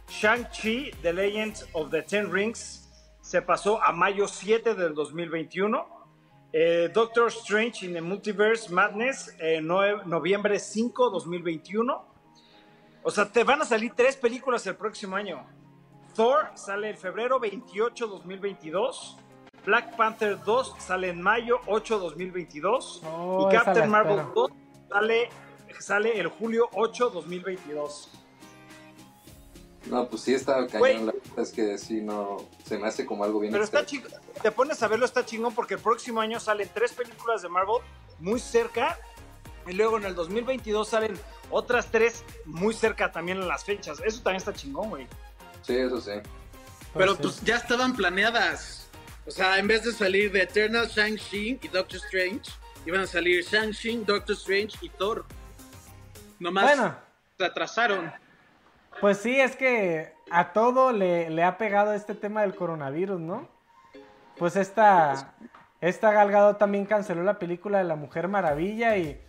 Shang-Chi, 0.10 0.92
The 1.02 1.14
Legend 1.14 1.64
of 1.74 1.92
the 1.92 2.02
Ten 2.02 2.32
Rings, 2.32 2.88
se 3.22 3.42
pasó 3.42 3.82
a 3.84 3.92
mayo 3.92 4.28
7 4.28 4.76
del 4.76 4.94
2021. 4.94 5.86
Eh, 6.52 6.90
Doctor 6.94 7.28
Strange 7.28 7.86
in 7.86 7.94
the 7.94 8.02
Multiverse 8.02 8.70
Madness, 8.70 9.36
eh, 9.40 9.62
noviembre 9.62 10.58
5, 10.58 11.10
2021. 11.12 12.06
O 13.04 13.12
sea, 13.12 13.26
te 13.26 13.44
van 13.44 13.62
a 13.62 13.66
salir 13.66 13.94
tres 13.96 14.18
películas 14.18 14.66
el 14.68 14.76
próximo 14.76 15.16
año. 15.16 15.46
Thor 16.16 16.50
sale 16.56 16.90
en 16.90 16.98
febrero 16.98 17.40
28, 17.40 18.08
2022. 18.08 19.18
Black 19.66 19.96
Panther 19.96 20.38
2 20.44 20.76
sale 20.80 21.10
en 21.10 21.22
mayo 21.22 21.60
8, 21.68 22.00
2022. 22.00 23.04
Oh, 23.06 23.48
y 23.48 23.56
Captain 23.56 23.90
Marvel 23.90 24.20
espero. 24.20 24.34
2 24.34 24.52
sale, 24.90 25.30
sale 25.80 26.20
el 26.20 26.28
julio 26.28 26.68
8, 26.74 27.10
2022. 27.12 28.10
No, 29.90 30.08
pues 30.08 30.22
sí 30.22 30.34
está 30.36 30.68
cañón. 30.68 31.08
La 31.08 31.12
verdad 31.14 31.40
es 31.40 31.52
que 31.52 31.78
sí, 31.78 32.02
no. 32.02 32.48
Se 32.64 32.78
me 32.78 32.88
hace 32.88 33.06
como 33.06 33.24
algo 33.24 33.40
bien 33.40 33.52
Pero 33.52 33.64
está 33.64 33.86
chingón. 33.86 34.12
Te 34.42 34.52
pones 34.52 34.82
a 34.84 34.88
verlo, 34.88 35.06
está 35.06 35.26
chingón 35.26 35.54
porque 35.54 35.74
el 35.74 35.80
próximo 35.80 36.22
año 36.22 36.40
salen 36.40 36.70
tres 36.74 36.94
películas 36.94 37.42
de 37.42 37.50
Marvel 37.50 37.82
muy 38.20 38.40
cerca. 38.40 38.98
Y 39.68 39.74
luego 39.74 39.98
en 39.98 40.06
el 40.06 40.16
2022 40.16 40.88
salen 40.88 41.20
otras 41.50 41.88
tres 41.92 42.24
muy 42.46 42.74
cerca 42.74 43.12
también 43.12 43.40
en 43.40 43.48
las 43.48 43.64
fechas. 43.64 44.00
Eso 44.06 44.22
también 44.22 44.38
está 44.38 44.54
chingón, 44.54 44.90
güey. 44.90 45.08
Sí, 45.64 45.76
eso 45.76 46.00
sí. 46.00 46.12
Pero 46.94 47.18
pues 47.18 47.42
ya 47.42 47.58
estaban 47.58 47.96
planeadas. 47.96 48.88
O 49.26 49.32
sea, 49.32 49.60
en 49.60 49.68
vez 49.68 49.84
de 49.84 49.92
salir 49.92 50.32
de 50.32 50.42
Eternal, 50.42 50.88
Shang-Chi 50.88 51.60
y 51.62 51.68
Doctor 51.68 52.00
Strange, 52.06 52.52
iban 52.86 53.02
a 53.02 53.08
salir 53.08 53.44
Shang-Chi, 53.44 54.04
Doctor 54.06 54.36
Strange 54.36 54.78
y 54.82 54.90
Thor. 54.90 55.26
Nomás 56.40 56.64
Bueno, 56.64 56.96
se 57.38 57.46
atrasaron. 57.46 58.12
Pues 59.02 59.18
sí, 59.20 59.40
es 59.40 59.56
que 59.56 60.14
a 60.32 60.54
todo 60.54 60.92
le, 60.92 61.44
ha 61.44 61.58
pegado 61.58 61.94
este 61.94 62.16
tema 62.16 62.42
del 62.42 62.56
coronavirus, 62.56 63.20
¿no? 63.20 63.48
Pues 64.38 64.56
esta, 64.56 65.34
esta 65.82 66.12
Gal 66.12 66.32
Gadot 66.32 66.58
también 66.58 66.86
canceló 66.86 67.24
la 67.24 67.40
película 67.40 67.78
de 67.80 67.84
la 67.84 67.96
Mujer 67.96 68.28
Maravilla 68.28 68.96
y 68.98 69.20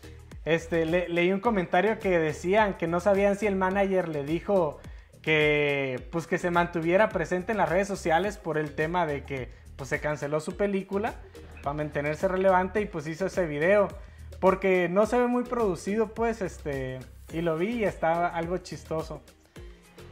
este, 0.44 0.86
le- 0.86 1.08
leí 1.08 1.32
un 1.32 1.40
comentario 1.40 1.98
que 1.98 2.18
decían 2.18 2.74
que 2.74 2.86
no 2.86 3.00
sabían 3.00 3.36
si 3.36 3.46
el 3.46 3.56
manager 3.56 4.08
le 4.08 4.24
dijo 4.24 4.78
que 5.22 6.08
pues 6.10 6.26
que 6.26 6.38
se 6.38 6.50
mantuviera 6.50 7.10
presente 7.10 7.52
en 7.52 7.58
las 7.58 7.68
redes 7.68 7.86
sociales 7.88 8.38
por 8.38 8.56
el 8.56 8.74
tema 8.74 9.04
de 9.04 9.24
que 9.24 9.50
pues 9.76 9.90
se 9.90 10.00
canceló 10.00 10.40
su 10.40 10.56
película 10.56 11.14
para 11.62 11.74
mantenerse 11.74 12.26
relevante 12.26 12.80
y 12.80 12.86
pues 12.86 13.06
hizo 13.06 13.26
ese 13.26 13.46
video 13.46 13.88
porque 14.40 14.88
no 14.88 15.04
se 15.04 15.18
ve 15.18 15.26
muy 15.26 15.44
producido 15.44 16.08
pues 16.14 16.40
este 16.40 17.00
y 17.32 17.42
lo 17.42 17.58
vi 17.58 17.68
y 17.80 17.84
estaba 17.84 18.28
algo 18.28 18.56
chistoso 18.58 19.20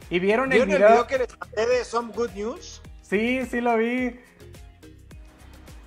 y 0.09 0.19
vieron 0.19 0.51
el 0.51 0.65
¿Vieron 0.65 0.71
el 0.71 0.77
video, 0.77 0.89
video 0.89 1.07
que 1.07 1.17
les 1.19 1.39
mandé 1.39 1.65
de 1.67 1.85
Some 1.85 2.13
Good 2.13 2.31
News? 2.35 2.81
sí 3.01 3.45
sí 3.49 3.61
lo 3.61 3.77
vi 3.77 4.19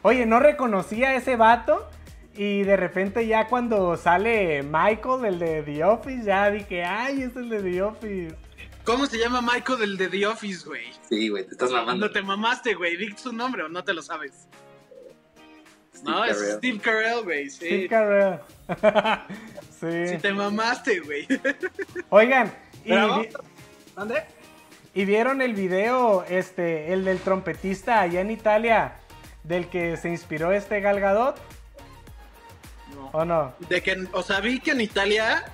oye 0.03 0.27
no 0.27 0.41
reconocía 0.41 1.11
a 1.11 1.15
ese 1.17 1.37
vato 1.37 1.89
y 2.35 2.63
de 2.63 2.77
repente 2.77 3.27
ya 3.27 3.47
cuando 3.47 3.97
sale 3.97 4.63
Michael 4.63 5.25
el 5.25 5.39
de 5.39 5.63
The 5.63 5.85
Office 5.85 6.25
ya 6.25 6.51
dije 6.51 6.85
ay 6.85 7.23
es 7.23 7.37
el 7.37 7.49
de 7.49 7.63
The 7.63 7.83
Office 7.83 8.37
¿Cómo 8.85 9.07
se 9.07 9.17
llama 9.17 9.41
Michael 9.41 9.79
del 9.79 9.97
de 9.97 10.09
The 10.09 10.27
Office, 10.27 10.67
güey? 10.67 10.87
Sí, 11.09 11.29
güey, 11.29 11.45
te 11.45 11.53
estás 11.53 11.71
mamando. 11.71 12.07
No 12.07 12.13
te 12.13 12.21
mamaste, 12.21 12.75
güey. 12.75 12.97
Di 12.97 13.15
su 13.17 13.33
nombre 13.33 13.63
o 13.63 13.69
no 13.69 13.85
te 13.85 13.95
lo 13.95 14.03
sabes. 14.03 14.49
Steve 15.95 16.11
no, 16.11 16.25
es. 16.25 16.55
Steve 16.57 16.81
Carell, 16.81 17.23
güey. 17.23 17.49
Sí. 17.49 17.67
Steve 17.67 17.89
Carell. 17.89 18.41
sí. 19.81 20.09
Sí, 20.09 20.19
te 20.21 20.33
mamaste, 20.33 20.99
güey. 20.99 21.29
Oigan, 22.09 22.53
y, 22.85 22.89
Pero 22.89 23.09
vamos- 23.09 23.27
¿André? 23.97 24.25
y 24.95 25.07
vieron 25.07 25.41
el 25.41 25.55
video, 25.55 26.23
este, 26.29 26.93
el 26.93 27.05
del 27.07 27.19
trompetista 27.21 28.01
allá 28.03 28.21
en 28.21 28.31
Italia, 28.31 28.97
del 29.43 29.69
que 29.69 29.97
se 29.97 30.11
inspiró 30.11 30.53
este 30.53 30.81
Gal 30.83 31.01
Gadot, 31.01 31.37
No. 32.95 33.07
¿o 33.13 33.25
no? 33.25 33.55
De 33.71 33.83
que, 33.83 33.97
o 34.13 34.23
sea, 34.23 34.41
vi 34.41 34.61
que 34.61 34.73
en 34.73 34.83
Italia, 34.83 35.45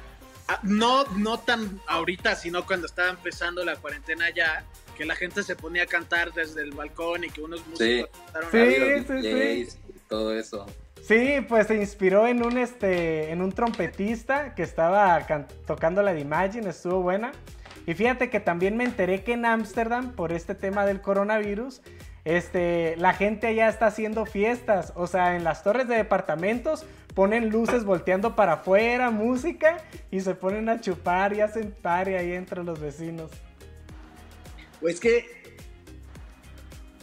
ah, 0.49 0.59
no, 0.64 1.04
no 1.16 1.38
tan 1.38 1.80
ahorita, 1.87 2.35
sino 2.35 2.66
cuando 2.66 2.87
estaba 2.87 3.11
empezando 3.11 3.64
la 3.64 3.76
cuarentena 3.76 4.28
ya, 4.35 4.64
que 4.97 5.04
la 5.04 5.14
gente 5.14 5.45
se 5.45 5.54
ponía 5.54 5.85
a 5.85 5.87
cantar 5.87 6.33
desde 6.33 6.62
el 6.62 6.73
balcón 6.73 7.23
y 7.23 7.30
que 7.30 7.40
unos 7.40 7.64
músicos 7.68 8.11
Sí. 8.50 8.59
Sí, 8.59 8.75
sí, 9.07 9.12
DJs 9.23 9.78
y 9.95 9.99
todo 10.09 10.37
eso. 10.37 10.66
Sí, 11.07 11.37
pues 11.49 11.68
se 11.68 11.76
inspiró 11.76 12.26
en 12.26 12.45
un, 12.45 12.59
este, 12.59 13.30
en 13.30 13.40
un 13.40 13.52
trompetista 13.52 14.57
que 14.57 14.64
estaba 14.64 15.25
can- 15.26 15.47
tocando 15.64 16.02
la 16.02 16.12
de 16.12 16.21
Imagine, 16.21 16.68
estuvo 16.71 17.00
buena. 17.02 17.30
Y 17.88 17.95
fíjate 17.95 18.28
que 18.28 18.38
también 18.38 18.76
me 18.76 18.85
enteré 18.85 19.25
que 19.25 19.33
en 19.33 19.47
Ámsterdam, 19.47 20.12
por 20.12 20.30
este 20.30 20.54
tema 20.54 20.85
del 20.85 21.00
coronavirus, 21.00 21.80
este, 22.26 22.97
la 22.99 23.14
gente 23.14 23.47
allá 23.47 23.71
está 23.71 23.87
haciendo 23.87 24.26
fiestas. 24.26 24.92
O 24.95 25.07
sea, 25.07 25.37
en 25.37 25.42
las 25.42 25.62
torres 25.62 25.88
de 25.88 25.97
departamentos 25.97 26.85
ponen 27.14 27.49
luces 27.49 27.85
volteando 27.85 28.37
para 28.37 28.52
afuera, 28.52 29.11
música, 29.11 29.78
y 30.11 30.21
se 30.21 30.35
ponen 30.35 30.68
a 30.68 30.83
chupar 30.83 31.33
y 31.33 31.40
hacen 31.40 31.75
party 31.80 32.12
ahí 32.12 32.33
entre 32.33 32.62
los 32.62 32.78
vecinos. 32.78 33.30
Pues 34.83 35.00
que. 35.00 35.25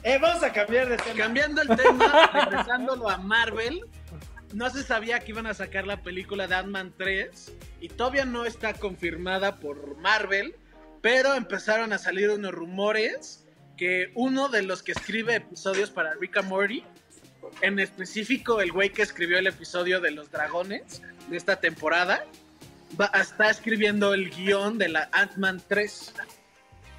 Eh, 0.03 0.19
vamos 0.21 0.43
a 0.43 0.53
cambiar 0.53 0.87
de 0.87 0.97
tema. 0.97 1.15
Cambiando 1.17 1.63
el 1.63 1.69
tema, 1.69 2.29
regresándolo 2.31 3.09
a 3.09 3.17
Marvel, 3.17 3.81
no 4.53 4.69
se 4.69 4.83
sabía 4.83 5.19
que 5.19 5.31
iban 5.31 5.47
a 5.47 5.55
sacar 5.55 5.87
la 5.87 6.03
película 6.03 6.45
de 6.45 6.53
Ant-Man 6.53 6.93
3 6.95 7.53
y 7.81 7.89
todavía 7.89 8.25
no 8.25 8.45
está 8.45 8.75
confirmada 8.75 9.55
por 9.55 9.97
Marvel, 9.97 10.55
pero 11.05 11.35
empezaron 11.35 11.93
a 11.93 11.99
salir 11.99 12.31
unos 12.31 12.51
rumores 12.51 13.45
que 13.77 14.11
uno 14.15 14.49
de 14.49 14.63
los 14.63 14.81
que 14.81 14.93
escribe 14.93 15.35
episodios 15.35 15.91
para 15.91 16.15
Rick 16.15 16.37
and 16.37 16.49
Morty, 16.49 16.83
en 17.61 17.77
específico 17.77 18.59
el 18.59 18.71
güey 18.71 18.89
que 18.89 19.03
escribió 19.03 19.37
el 19.37 19.45
episodio 19.45 20.01
de 20.01 20.09
los 20.09 20.31
dragones 20.31 21.03
de 21.29 21.37
esta 21.37 21.57
temporada, 21.59 22.25
va, 22.99 23.11
está 23.21 23.51
escribiendo 23.51 24.15
el 24.15 24.31
guion 24.31 24.79
de 24.79 24.89
la 24.89 25.07
Ant-Man 25.11 25.61
3. 25.67 26.13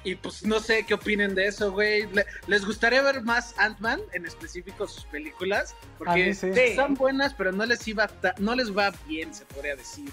Y 0.05 0.15
pues 0.15 0.45
no 0.45 0.61
sé 0.61 0.85
qué 0.85 0.93
opinen 0.93 1.35
de 1.35 1.47
eso, 1.47 1.73
güey. 1.73 2.07
Le- 2.13 2.25
¿Les 2.47 2.63
gustaría 2.65 3.01
ver 3.01 3.23
más 3.23 3.55
Ant-Man, 3.57 3.99
en 4.13 4.25
específico 4.25 4.87
sus 4.87 5.03
películas? 5.07 5.75
Porque 5.97 6.33
sí. 6.33 6.53
son 6.77 6.93
buenas, 6.93 7.33
pero 7.33 7.51
no 7.51 7.65
les, 7.65 7.85
iba 7.89 8.09
no 8.37 8.55
les 8.55 8.71
va 8.71 8.91
bien, 9.05 9.33
se 9.33 9.43
podría 9.43 9.75
decir. 9.75 10.09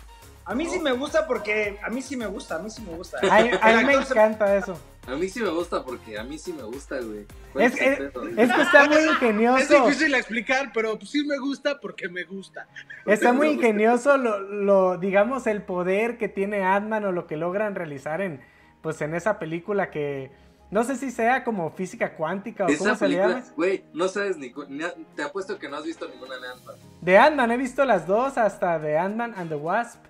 A 0.47 0.55
mí 0.55 0.67
sí 0.67 0.79
me 0.79 0.93
gusta 0.93 1.27
porque. 1.27 1.79
A 1.83 1.89
mí 1.91 2.03
sí 2.03 2.17
me 2.17 2.27
gusta, 2.27 2.57
a 2.57 2.59
mí 2.59 2.69
sí 2.71 2.83
me 2.83 2.95
gusta. 2.95 3.19
A, 3.19 3.43
mí- 3.43 3.51
a 3.61 3.71
El 3.73 3.79
mí 3.79 3.85
me 3.97 4.05
se- 4.05 4.13
encanta 4.13 4.57
eso. 4.57 4.79
A 5.07 5.15
mí 5.17 5.29
sí 5.29 5.41
me 5.41 5.49
gusta 5.51 5.85
porque 5.85 6.19
a 6.19 6.25
mí 6.25 6.39
sí 6.39 6.53
me 6.53 6.63
gusta, 6.63 6.97
güey. 7.01 7.27
¿Cuál 7.53 7.65
Es, 7.67 7.75
es- 7.81 8.01
es 8.01 8.53
que 8.53 8.63
está 8.63 8.87
muy 8.87 8.97
Es 8.99 9.07
ingenioso. 9.11 9.85
difícil 9.85 10.15
explicar, 10.15 10.71
pero 10.75 10.99
pues, 10.99 11.11
sí 11.11 11.25
me 11.27 11.39
gusta 11.39 11.79
porque 11.81 12.09
me 12.09 12.25
gusta. 12.25 12.67
Está 13.07 13.33
muy 13.33 13.49
ingenioso 13.49 14.17
lo, 14.17 14.39
lo, 14.41 14.97
digamos, 14.99 15.47
el 15.47 15.63
poder 15.63 16.17
que 16.19 16.29
tiene 16.29 16.63
Ant-Man 16.63 17.05
o 17.07 17.13
lo 17.13 17.27
que 17.27 17.37
logran 17.37 17.75
realizar 17.75 18.21
en, 18.21 18.41
pues, 18.83 19.01
en 19.03 19.15
esa 19.15 19.39
película 19.39 19.91
que 19.91 20.31
no 20.71 20.85
sé 20.85 20.97
si 20.97 21.11
sea 21.11 21.45
como 21.45 21.71
física 21.71 22.15
cuántica 22.17 22.65
o 22.65 22.67
cómo 22.67 22.77
Esa 22.91 22.97
se 22.97 23.09
le 23.09 23.17
película, 23.17 23.41
llama. 23.41 23.53
güey, 23.57 23.85
no 23.93 24.09
sabes 24.09 24.37
ni, 24.39 24.51
cu- 24.51 24.65
ni 24.69 24.85
Te 25.15 25.23
apuesto 25.23 25.59
que 25.59 25.69
no 25.69 25.77
has 25.77 25.85
visto 25.85 26.09
ninguna 26.09 26.37
de 26.39 26.49
Ant-Man. 26.49 26.77
De 27.03 27.19
Ant-Man, 27.19 27.51
he 27.53 27.57
visto 27.59 27.85
las 27.85 28.07
dos, 28.07 28.37
hasta 28.39 28.79
de 28.79 28.97
Ant-Man 28.99 29.35
and 29.37 29.49
the 29.51 29.57
Wasp. 29.57 30.03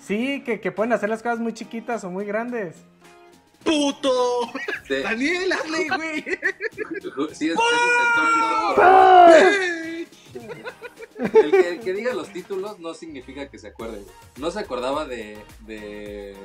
Sí, 0.00 0.42
que, 0.44 0.60
que 0.60 0.72
pueden 0.72 0.92
hacer 0.92 1.08
las 1.08 1.22
cosas 1.22 1.38
muy 1.40 1.52
chiquitas 1.52 2.04
o 2.04 2.10
muy 2.10 2.24
grandes. 2.24 2.76
¡Puto! 3.64 4.50
Sí, 4.86 4.94
Daniel, 5.02 5.52
hazle, 5.52 5.88
güey. 5.96 6.24
sí, 7.34 7.50
es, 7.50 7.56
el, 11.18 11.50
que, 11.50 11.68
el 11.70 11.80
que 11.80 11.92
diga 11.92 12.14
los 12.14 12.28
títulos 12.32 12.78
no 12.78 12.94
significa 12.94 13.48
que 13.48 13.58
se 13.58 13.68
acuerde. 13.68 14.02
No 14.36 14.50
se 14.50 14.60
acordaba 14.60 15.04
de, 15.04 15.38
de. 15.66 16.36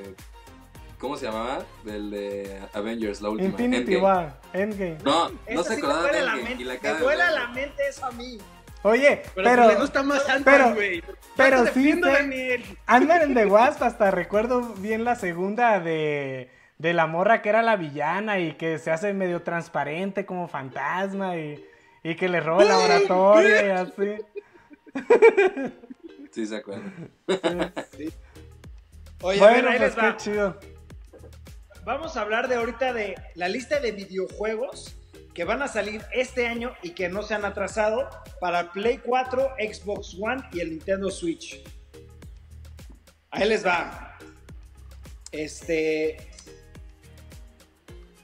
¿Cómo 0.98 1.16
se 1.16 1.26
llamaba? 1.26 1.64
Del 1.84 2.10
de 2.10 2.60
Avengers, 2.72 3.20
la 3.20 3.30
última. 3.30 3.48
Infinity 3.50 3.94
Endgame. 3.94 4.02
War, 4.02 4.40
Endgame. 4.52 4.98
No, 5.04 5.30
no 5.50 5.62
se 5.62 5.74
sí 5.74 5.78
acordaba 5.78 6.06
de 6.10 6.12
la 6.22 6.32
Endgame. 6.32 6.42
mente. 6.48 6.62
Y 6.62 6.66
la 6.66 6.72
Me 6.74 6.80
cara 6.80 6.94
de 6.94 7.00
duele 7.02 7.22
Blanco. 7.24 7.38
la 7.40 7.48
mente 7.48 7.88
eso 7.88 8.06
a 8.06 8.12
mí. 8.12 8.38
Oye, 8.86 9.22
Pero, 9.34 9.48
pero, 9.50 9.66
le 9.68 9.74
gusta 9.76 10.02
más 10.02 10.22
pero- 10.44 10.66
Ant-Man, 10.66 10.74
güey. 10.74 11.02
pero 11.36 11.64
te 11.64 11.72
sí. 11.72 12.74
Ant-Man 12.86 13.34
the 13.34 13.46
Wasp, 13.46 13.82
hasta 13.82 14.10
recuerdo 14.10 14.60
bien 14.74 15.04
la 15.04 15.16
segunda 15.16 15.80
de, 15.80 16.50
de 16.78 16.92
la 16.92 17.06
morra 17.06 17.40
que 17.40 17.48
era 17.48 17.62
la 17.62 17.76
villana 17.76 18.38
y 18.40 18.52
que 18.54 18.78
se 18.78 18.90
hace 18.90 19.14
medio 19.14 19.40
transparente 19.42 20.26
como 20.26 20.48
fantasma 20.48 21.36
y, 21.38 21.64
y 22.02 22.14
que 22.14 22.28
le 22.28 22.40
roba 22.40 22.62
el 22.62 22.68
laboratorio 22.68 23.66
y 23.66 23.70
así. 23.70 24.16
Sí, 26.30 26.46
se 26.46 26.56
acuerda. 26.56 26.82
Oye, 29.22 29.40
a 29.40 29.46
ver, 29.46 29.52
bueno, 29.54 29.68
ahí 29.70 29.78
pues 29.78 29.80
les 29.80 29.98
va. 29.98 30.10
qué 30.10 30.16
chido. 30.18 30.60
Vamos 31.84 32.16
a 32.16 32.20
hablar 32.20 32.48
de 32.48 32.56
ahorita 32.56 32.92
de 32.92 33.14
la 33.34 33.48
lista 33.48 33.80
de 33.80 33.92
videojuegos 33.92 34.94
que 35.34 35.44
van 35.44 35.62
a 35.62 35.68
salir 35.68 36.02
este 36.12 36.46
año 36.46 36.74
y 36.82 36.90
que 36.90 37.08
no 37.08 37.22
se 37.22 37.34
han 37.34 37.44
atrasado 37.44 38.08
para 38.40 38.70
Play 38.72 38.98
4, 38.98 39.56
Xbox 39.58 40.16
One 40.20 40.42
y 40.52 40.60
el 40.60 40.70
Nintendo 40.70 41.10
Switch. 41.10 41.60
Ahí 43.30 43.48
les 43.48 43.66
va. 43.66 44.16
Este. 45.32 46.16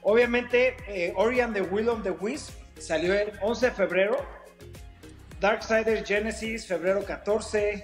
Obviamente, 0.03 0.77
eh, 0.87 1.13
Ori 1.17 1.41
and 1.41 1.53
the 1.53 1.61
Will 1.61 1.89
of 1.89 2.01
the 2.03 2.11
Wisp 2.11 2.53
salió 2.79 3.13
el 3.13 3.31
11 3.41 3.67
de 3.67 3.71
febrero. 3.73 4.25
Darksiders 5.41 6.07
Genesis, 6.07 6.65
febrero 6.65 7.03
14. 7.03 7.83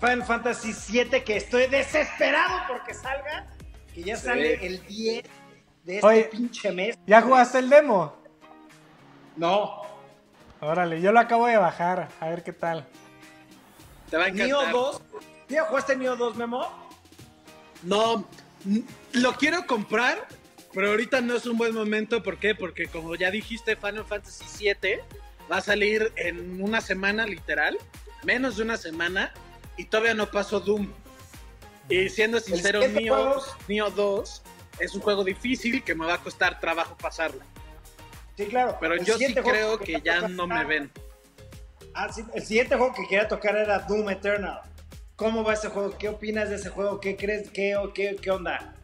Final 0.00 0.24
Fantasy 0.24 0.72
7, 0.72 1.22
que 1.22 1.36
estoy 1.36 1.66
desesperado 1.68 2.60
porque 2.68 2.92
salga. 2.92 3.46
Que 3.94 4.02
ya 4.02 4.16
Sí. 4.16 4.26
sale 4.26 4.66
el 4.66 4.84
10 4.86 5.24
de 5.84 5.96
este 5.96 6.06
Oye, 6.06 6.24
pinche 6.24 6.72
mes. 6.72 6.98
¿Ya 7.06 7.22
jugaste 7.22 7.58
el 7.58 7.70
demo? 7.70 8.14
No. 9.36 9.82
Órale, 10.60 11.00
yo 11.00 11.12
lo 11.12 11.20
acabo 11.20 11.46
de 11.46 11.56
bajar, 11.56 12.08
a 12.20 12.28
ver 12.28 12.42
qué 12.42 12.52
tal. 12.52 12.86
Te 14.10 14.16
va 14.16 14.26
a 14.26 14.30
Neo 14.30 14.60
encantar. 14.60 14.72
2. 14.72 15.02
¿Ya 15.48 15.64
jugaste 15.64 15.96
Neo 15.96 16.16
2, 16.16 16.36
Memo? 16.36 16.66
No, 17.82 18.26
lo 19.12 19.32
quiero 19.34 19.66
comprar, 19.66 20.26
pero 20.72 20.90
ahorita 20.90 21.20
no 21.20 21.34
es 21.34 21.44
un 21.46 21.58
buen 21.58 21.74
momento. 21.74 22.22
¿Por 22.22 22.38
qué? 22.38 22.54
Porque 22.54 22.86
como 22.86 23.14
ya 23.14 23.30
dijiste, 23.30 23.76
Final 23.76 24.06
Fantasy 24.06 24.44
VII 24.64 25.00
va 25.50 25.58
a 25.58 25.60
salir 25.60 26.12
en 26.16 26.62
una 26.62 26.80
semana, 26.80 27.26
literal. 27.26 27.76
Menos 28.22 28.56
de 28.56 28.62
una 28.62 28.78
semana. 28.78 29.32
Y 29.76 29.84
todavía 29.84 30.14
no 30.14 30.30
pasó 30.30 30.60
Doom. 30.60 30.90
Y 31.90 32.08
siendo 32.08 32.40
sincero, 32.40 32.80
Neo, 32.88 33.42
Neo 33.68 33.90
2 33.90 34.42
es 34.78 34.94
un 34.94 35.00
juego 35.00 35.24
difícil 35.24 35.82
que 35.84 35.94
me 35.94 36.06
va 36.06 36.14
a 36.14 36.18
costar 36.18 36.60
trabajo 36.60 36.96
pasarlo. 36.96 37.40
Sí, 38.36 38.46
claro. 38.46 38.76
Pero 38.80 38.94
El 38.94 39.04
yo 39.04 39.16
sí 39.16 39.32
creo 39.34 39.78
que 39.78 40.00
ya 40.00 40.16
tocar- 40.16 40.30
no 40.30 40.46
me 40.46 40.64
ven. 40.64 40.90
Ah, 41.94 42.12
sí, 42.12 42.24
el 42.34 42.44
siguiente 42.44 42.76
juego 42.76 42.92
que 42.94 43.02
quería 43.08 43.28
tocar 43.28 43.56
era 43.56 43.78
Doom 43.80 44.10
Eternal. 44.10 44.60
¿Cómo 45.16 45.44
va 45.44 45.54
ese 45.54 45.68
juego? 45.68 45.96
¿Qué 45.96 46.08
opinas 46.08 46.48
de 46.50 46.56
ese 46.56 46.70
juego? 46.70 47.00
¿Qué 47.00 47.16
crees? 47.16 47.48
¿Qué, 47.50 47.76
qué, 47.94 48.16
qué 48.20 48.30
onda? 48.32 48.74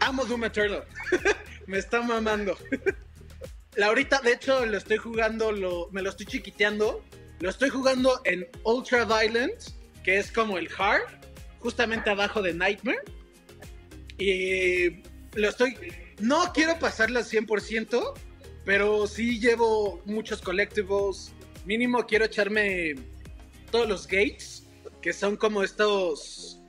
Amo 0.00 0.24
Doom 0.24 0.44
Eternal. 0.44 0.84
me 1.66 1.78
está 1.78 2.02
mamando. 2.02 2.56
La 3.76 3.86
ahorita, 3.86 4.20
de 4.20 4.32
hecho, 4.32 4.64
lo 4.66 4.76
estoy 4.78 4.98
jugando, 4.98 5.50
lo, 5.50 5.88
me 5.90 6.00
lo 6.02 6.10
estoy 6.10 6.26
chiquiteando. 6.26 7.02
Lo 7.40 7.50
estoy 7.50 7.70
jugando 7.70 8.20
en 8.24 8.46
Ultra 8.62 9.04
Violent, 9.04 9.60
que 10.04 10.18
es 10.18 10.30
como 10.30 10.58
el 10.58 10.68
hard, 10.78 11.02
justamente 11.68 12.10
abajo 12.10 12.42
de 12.42 12.52
Nightmare. 12.52 12.98
Y 14.18 15.00
lo 15.34 15.48
estoy. 15.48 15.74
No 16.20 16.52
quiero 16.52 16.78
pasarlo 16.78 17.18
al 17.18 17.24
100%, 17.24 18.12
pero 18.66 19.06
sí 19.06 19.40
llevo 19.40 20.02
muchos 20.04 20.42
collectibles. 20.42 21.32
Mínimo 21.64 22.04
quiero 22.06 22.26
echarme 22.26 22.94
todos 23.70 23.88
los 23.88 24.06
gates, 24.06 24.66
que 25.00 25.14
son 25.14 25.36
como 25.36 25.62
estos 25.62 26.60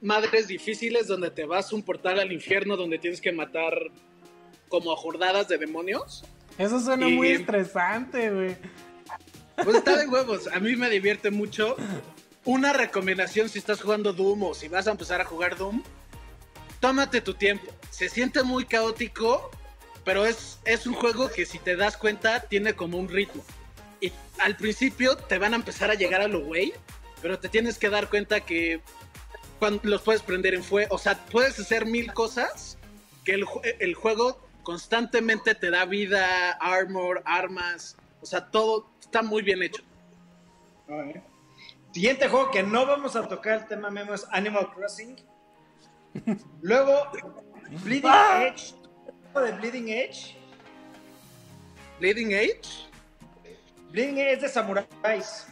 madres 0.00 0.46
difíciles 0.46 1.08
donde 1.08 1.30
te 1.32 1.44
vas 1.44 1.72
un 1.72 1.82
portal 1.82 2.20
al 2.20 2.30
infierno 2.32 2.76
donde 2.76 2.98
tienes 2.98 3.20
que 3.20 3.32
matar 3.32 3.74
como 4.68 4.92
a 4.92 4.96
jordadas 4.96 5.48
de 5.48 5.58
demonios. 5.58 6.24
Eso 6.56 6.78
suena 6.78 7.08
Y- 7.08 7.14
muy 7.16 7.30
estresante, 7.30 8.30
güey. 8.30 8.56
Pues 9.62 9.76
está 9.76 9.96
de 9.96 10.06
huevos, 10.06 10.46
a 10.48 10.60
mí 10.60 10.76
me 10.76 10.88
divierte 10.88 11.30
mucho. 11.32 11.76
Una 12.46 12.74
recomendación 12.74 13.48
si 13.48 13.58
estás 13.58 13.80
jugando 13.80 14.12
Doom 14.12 14.42
o 14.42 14.54
si 14.54 14.68
vas 14.68 14.86
a 14.86 14.90
empezar 14.90 15.20
a 15.20 15.24
jugar 15.24 15.56
Doom, 15.56 15.82
tómate 16.78 17.22
tu 17.22 17.34
tiempo. 17.34 17.72
Se 17.90 18.10
siente 18.10 18.42
muy 18.42 18.66
caótico, 18.66 19.50
pero 20.04 20.26
es, 20.26 20.58
es 20.66 20.86
un 20.86 20.94
juego 20.94 21.30
que 21.30 21.46
si 21.46 21.58
te 21.58 21.74
das 21.74 21.96
cuenta 21.96 22.40
tiene 22.40 22.74
como 22.74 22.98
un 22.98 23.08
ritmo. 23.08 23.42
Y 24.00 24.12
al 24.38 24.56
principio 24.56 25.16
te 25.16 25.38
van 25.38 25.54
a 25.54 25.56
empezar 25.56 25.90
a 25.90 25.94
llegar 25.94 26.20
a 26.20 26.28
lo 26.28 26.44
güey, 26.44 26.74
pero 27.22 27.38
te 27.38 27.48
tienes 27.48 27.78
que 27.78 27.88
dar 27.88 28.10
cuenta 28.10 28.40
que 28.40 28.82
los 29.82 30.02
puedes 30.02 30.20
prender 30.20 30.52
en 30.52 30.62
fuego, 30.62 30.94
o 30.94 30.98
sea, 30.98 31.16
puedes 31.30 31.58
hacer 31.58 31.86
mil 31.86 32.12
cosas 32.12 32.76
que 33.24 33.32
el, 33.32 33.46
el 33.78 33.94
juego 33.94 34.38
constantemente 34.62 35.54
te 35.54 35.70
da 35.70 35.86
vida, 35.86 36.52
armor, 36.60 37.22
armas, 37.24 37.96
o 38.20 38.26
sea, 38.26 38.50
todo 38.50 38.90
está 39.00 39.22
muy 39.22 39.42
bien 39.42 39.62
hecho. 39.62 39.82
Siguiente 41.94 42.28
juego 42.28 42.50
que 42.50 42.60
no 42.64 42.84
vamos 42.86 43.14
a 43.14 43.28
tocar 43.28 43.60
el 43.60 43.66
tema 43.68 43.88
Memo 43.88 44.14
es 44.14 44.26
Animal 44.32 44.68
Crossing. 44.74 45.14
Luego, 46.60 46.92
Bleeding 47.84 48.10
Edge. 48.10 48.74
¿De 49.32 49.52
Bleeding 49.52 49.88
Edge? 49.90 50.36
Bleeding 52.00 52.32
Edge, 52.32 52.88
Bleeding 53.92 54.18
Edge 54.18 54.32
es 54.32 54.40
de 54.42 54.48
samuráis. 54.48 55.46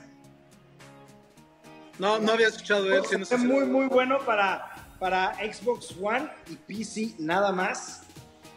no, 2.01 2.19
no 2.19 2.33
había 2.33 2.49
escuchado 2.49 2.87
de 2.87 2.97
él. 2.97 3.05
siendo 3.07 3.25
Es 3.25 3.39
muy, 3.39 3.65
muy 3.65 3.87
bueno 3.87 4.19
para, 4.27 4.97
para 4.99 5.37
Xbox 5.37 5.95
One 6.03 6.29
y 6.49 6.57
PC 6.57 7.15
nada 7.21 7.53
más. 7.53 8.03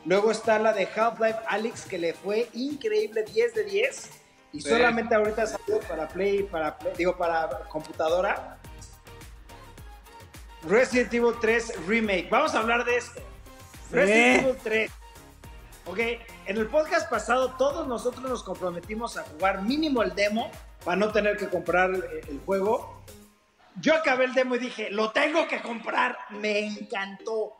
Luego 0.05 0.31
está 0.31 0.57
la 0.57 0.73
de 0.73 0.87
Half-Life 0.87 1.37
Alyx 1.47 1.85
que 1.85 1.99
le 1.99 2.15
fue 2.15 2.49
increíble 2.53 3.23
10 3.31 3.53
de 3.53 3.63
10 3.63 4.24
y 4.55 4.61
Sí. 4.61 4.69
solamente 4.69 5.13
ahorita 5.15 5.45
salió 5.47 5.79
para 5.81 6.07
Play, 6.07 6.43
para 6.43 6.77
Play- 6.77 6.93
digo 6.97 7.17
para 7.17 7.49
computadora. 7.69 8.57
Resident 10.63 11.13
Evil 11.13 11.33
3 11.39 11.73
Remake. 11.87 12.27
Vamos 12.29 12.55
a 12.55 12.59
hablar 12.59 12.85
de 12.85 12.97
esto. 12.97 13.21
Resident 13.91 14.43
Evil 14.43 14.57
3. 14.63 14.91
Ok, 15.87 15.99
en 15.99 16.57
el 16.57 16.67
podcast 16.67 17.09
pasado 17.09 17.51
todos 17.57 17.87
nosotros 17.87 18.23
nos 18.27 18.43
comprometimos 18.43 19.17
a 19.17 19.23
jugar 19.23 19.61
mínimo 19.61 20.01
el 20.01 20.15
demo 20.15 20.49
para 20.83 20.97
no 20.97 21.11
tener 21.11 21.37
que 21.37 21.47
comprar 21.47 21.91
el, 21.91 22.39
juego. 22.45 23.03
Yo 23.81 23.93
acabé 23.93 24.25
el 24.25 24.33
demo 24.33 24.55
y 24.55 24.59
dije, 24.59 24.89
lo 24.89 25.11
tengo 25.11 25.47
que 25.47 25.61
comprar. 25.61 26.17
Me 26.31 26.65
encantó. 26.65 27.53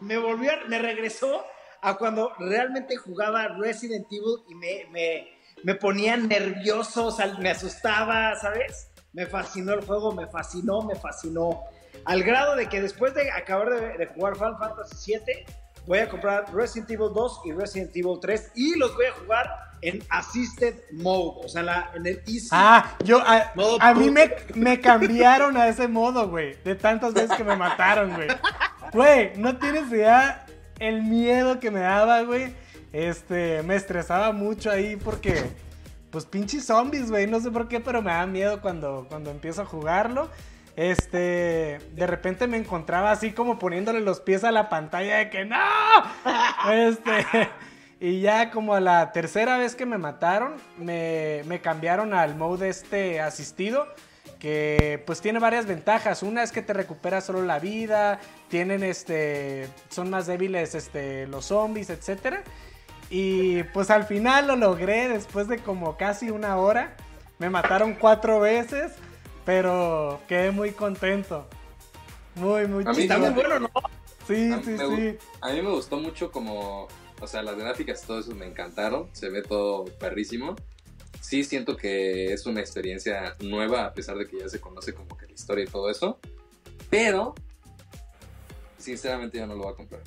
Me 0.00 0.16
volvió, 0.16 0.52
me 0.68 0.78
regresó 0.78 1.44
a 1.82 1.96
cuando 1.98 2.32
realmente 2.38 2.96
jugaba 2.96 3.48
Resident 3.48 4.06
Evil 4.10 4.42
y 4.48 4.54
me, 4.54 4.86
me, 4.90 5.33
me 5.64 5.74
ponía 5.74 6.16
nervioso, 6.16 7.06
o 7.06 7.10
sea, 7.10 7.34
me 7.38 7.50
asustaba, 7.50 8.36
¿sabes? 8.36 8.88
Me 9.12 9.26
fascinó 9.26 9.72
el 9.74 9.84
juego, 9.84 10.12
me 10.12 10.26
fascinó, 10.28 10.82
me 10.82 10.94
fascinó. 10.94 11.62
Al 12.04 12.22
grado 12.22 12.54
de 12.56 12.68
que 12.68 12.80
después 12.80 13.14
de 13.14 13.30
acabar 13.32 13.70
de, 13.70 13.98
de 13.98 14.06
jugar 14.06 14.34
Final 14.36 14.56
Fantasy 14.58 15.12
VII, 15.12 15.44
voy 15.86 15.98
a 15.98 16.08
comprar 16.08 16.52
Resident 16.54 16.90
Evil 16.90 17.08
2 17.14 17.40
y 17.46 17.52
Resident 17.52 17.90
Evil 17.96 18.18
3 18.20 18.52
y 18.54 18.78
los 18.78 18.94
voy 18.94 19.06
a 19.06 19.12
jugar 19.12 19.50
en 19.82 20.02
Assisted 20.10 20.74
Mode, 20.92 21.40
o 21.44 21.48
sea, 21.48 21.60
en, 21.60 21.66
la- 21.66 21.90
en 21.94 22.06
el 22.06 22.18
Easy. 22.26 22.48
Ah, 22.52 22.96
yo, 23.04 23.20
a, 23.20 23.52
a 23.80 23.94
mí 23.94 24.10
me, 24.10 24.34
me 24.54 24.80
cambiaron 24.80 25.56
a 25.58 25.68
ese 25.68 25.88
modo, 25.88 26.28
güey. 26.28 26.54
De 26.64 26.74
tantas 26.74 27.12
veces 27.12 27.36
que 27.36 27.44
me 27.44 27.54
mataron, 27.56 28.14
güey. 28.14 28.28
Güey, 28.92 29.32
no 29.36 29.56
tienes 29.58 29.90
idea 29.90 30.46
el 30.78 31.02
miedo 31.02 31.60
que 31.60 31.70
me 31.70 31.80
daba, 31.80 32.22
güey. 32.22 32.54
Este, 32.94 33.60
me 33.64 33.74
estresaba 33.74 34.30
mucho 34.30 34.70
ahí 34.70 34.94
porque, 34.94 35.50
pues 36.10 36.26
pinches 36.26 36.64
zombies, 36.66 37.10
güey. 37.10 37.26
No 37.26 37.40
sé 37.40 37.50
por 37.50 37.66
qué, 37.66 37.80
pero 37.80 38.00
me 38.02 38.12
da 38.12 38.24
miedo 38.24 38.60
cuando, 38.60 39.06
cuando 39.08 39.32
empiezo 39.32 39.62
a 39.62 39.66
jugarlo. 39.66 40.30
Este, 40.76 41.80
de 41.92 42.06
repente 42.06 42.46
me 42.46 42.56
encontraba 42.56 43.10
así 43.10 43.32
como 43.32 43.58
poniéndole 43.58 44.00
los 44.00 44.20
pies 44.20 44.44
a 44.44 44.52
la 44.52 44.68
pantalla 44.68 45.16
de 45.16 45.28
que 45.28 45.44
no. 45.44 45.58
Este, 46.72 47.26
y 47.98 48.20
ya 48.20 48.52
como 48.52 48.74
a 48.74 48.80
la 48.80 49.10
tercera 49.10 49.58
vez 49.58 49.74
que 49.74 49.86
me 49.86 49.98
mataron, 49.98 50.54
me, 50.78 51.42
me 51.46 51.60
cambiaron 51.60 52.14
al 52.14 52.36
mode 52.36 52.68
este 52.68 53.20
asistido. 53.20 53.88
Que 54.38 55.02
pues 55.04 55.20
tiene 55.20 55.40
varias 55.40 55.66
ventajas. 55.66 56.22
Una 56.22 56.44
es 56.44 56.52
que 56.52 56.62
te 56.62 56.74
recupera 56.74 57.20
solo 57.20 57.42
la 57.42 57.58
vida. 57.58 58.20
Tienen 58.48 58.84
este. 58.84 59.68
Son 59.88 60.10
más 60.10 60.28
débiles 60.28 60.76
este, 60.76 61.26
los 61.26 61.46
zombies, 61.46 61.90
etcétera. 61.90 62.44
Y 63.16 63.62
pues 63.62 63.90
al 63.90 64.06
final 64.06 64.48
lo 64.48 64.56
logré 64.56 65.06
después 65.06 65.46
de 65.46 65.58
como 65.58 65.96
casi 65.96 66.30
una 66.30 66.56
hora. 66.56 66.96
Me 67.38 67.48
mataron 67.48 67.94
cuatro 67.94 68.40
veces. 68.40 68.90
Pero 69.44 70.20
quedé 70.26 70.50
muy 70.50 70.72
contento. 70.72 71.46
Muy, 72.34 72.66
muy 72.66 72.82
A 72.84 72.90
mí 72.90 73.02
Está 73.02 73.18
muy 73.18 73.28
fíjate, 73.28 73.48
bueno, 73.48 73.60
¿no? 73.60 73.82
Sí, 74.26 74.50
a, 74.50 74.60
sí, 74.64 74.76
sí. 74.76 75.18
a 75.40 75.52
mí 75.52 75.62
me 75.62 75.70
gustó 75.70 75.98
mucho 75.98 76.32
como, 76.32 76.88
o 77.20 77.26
sea, 77.28 77.44
las 77.44 77.56
gráficas 77.56 78.02
y 78.02 78.06
todo 78.08 78.18
eso 78.18 78.34
me 78.34 78.46
encantaron, 78.46 79.08
se 79.12 79.28
ve 79.28 79.42
todo 79.42 79.84
perrísimo. 79.84 80.56
Sí 81.20 81.44
siento 81.44 81.76
que 81.76 82.32
es 82.32 82.46
una 82.46 82.58
experiencia 82.58 83.36
nueva 83.38 83.84
a 83.84 83.92
pesar 83.92 84.16
de 84.16 84.26
que 84.26 84.40
ya 84.40 84.48
se 84.48 84.60
conoce 84.60 84.92
como 84.92 85.16
que 85.16 85.26
la 85.26 85.34
historia 85.34 85.64
y 85.64 85.68
todo 85.68 85.88
eso, 85.88 86.18
pero 86.90 87.36
sinceramente 88.76 89.38
yo 89.38 89.46
no 89.46 89.54
lo 89.54 89.62
voy 89.64 89.72
a 89.72 89.76
comprar. 89.76 90.02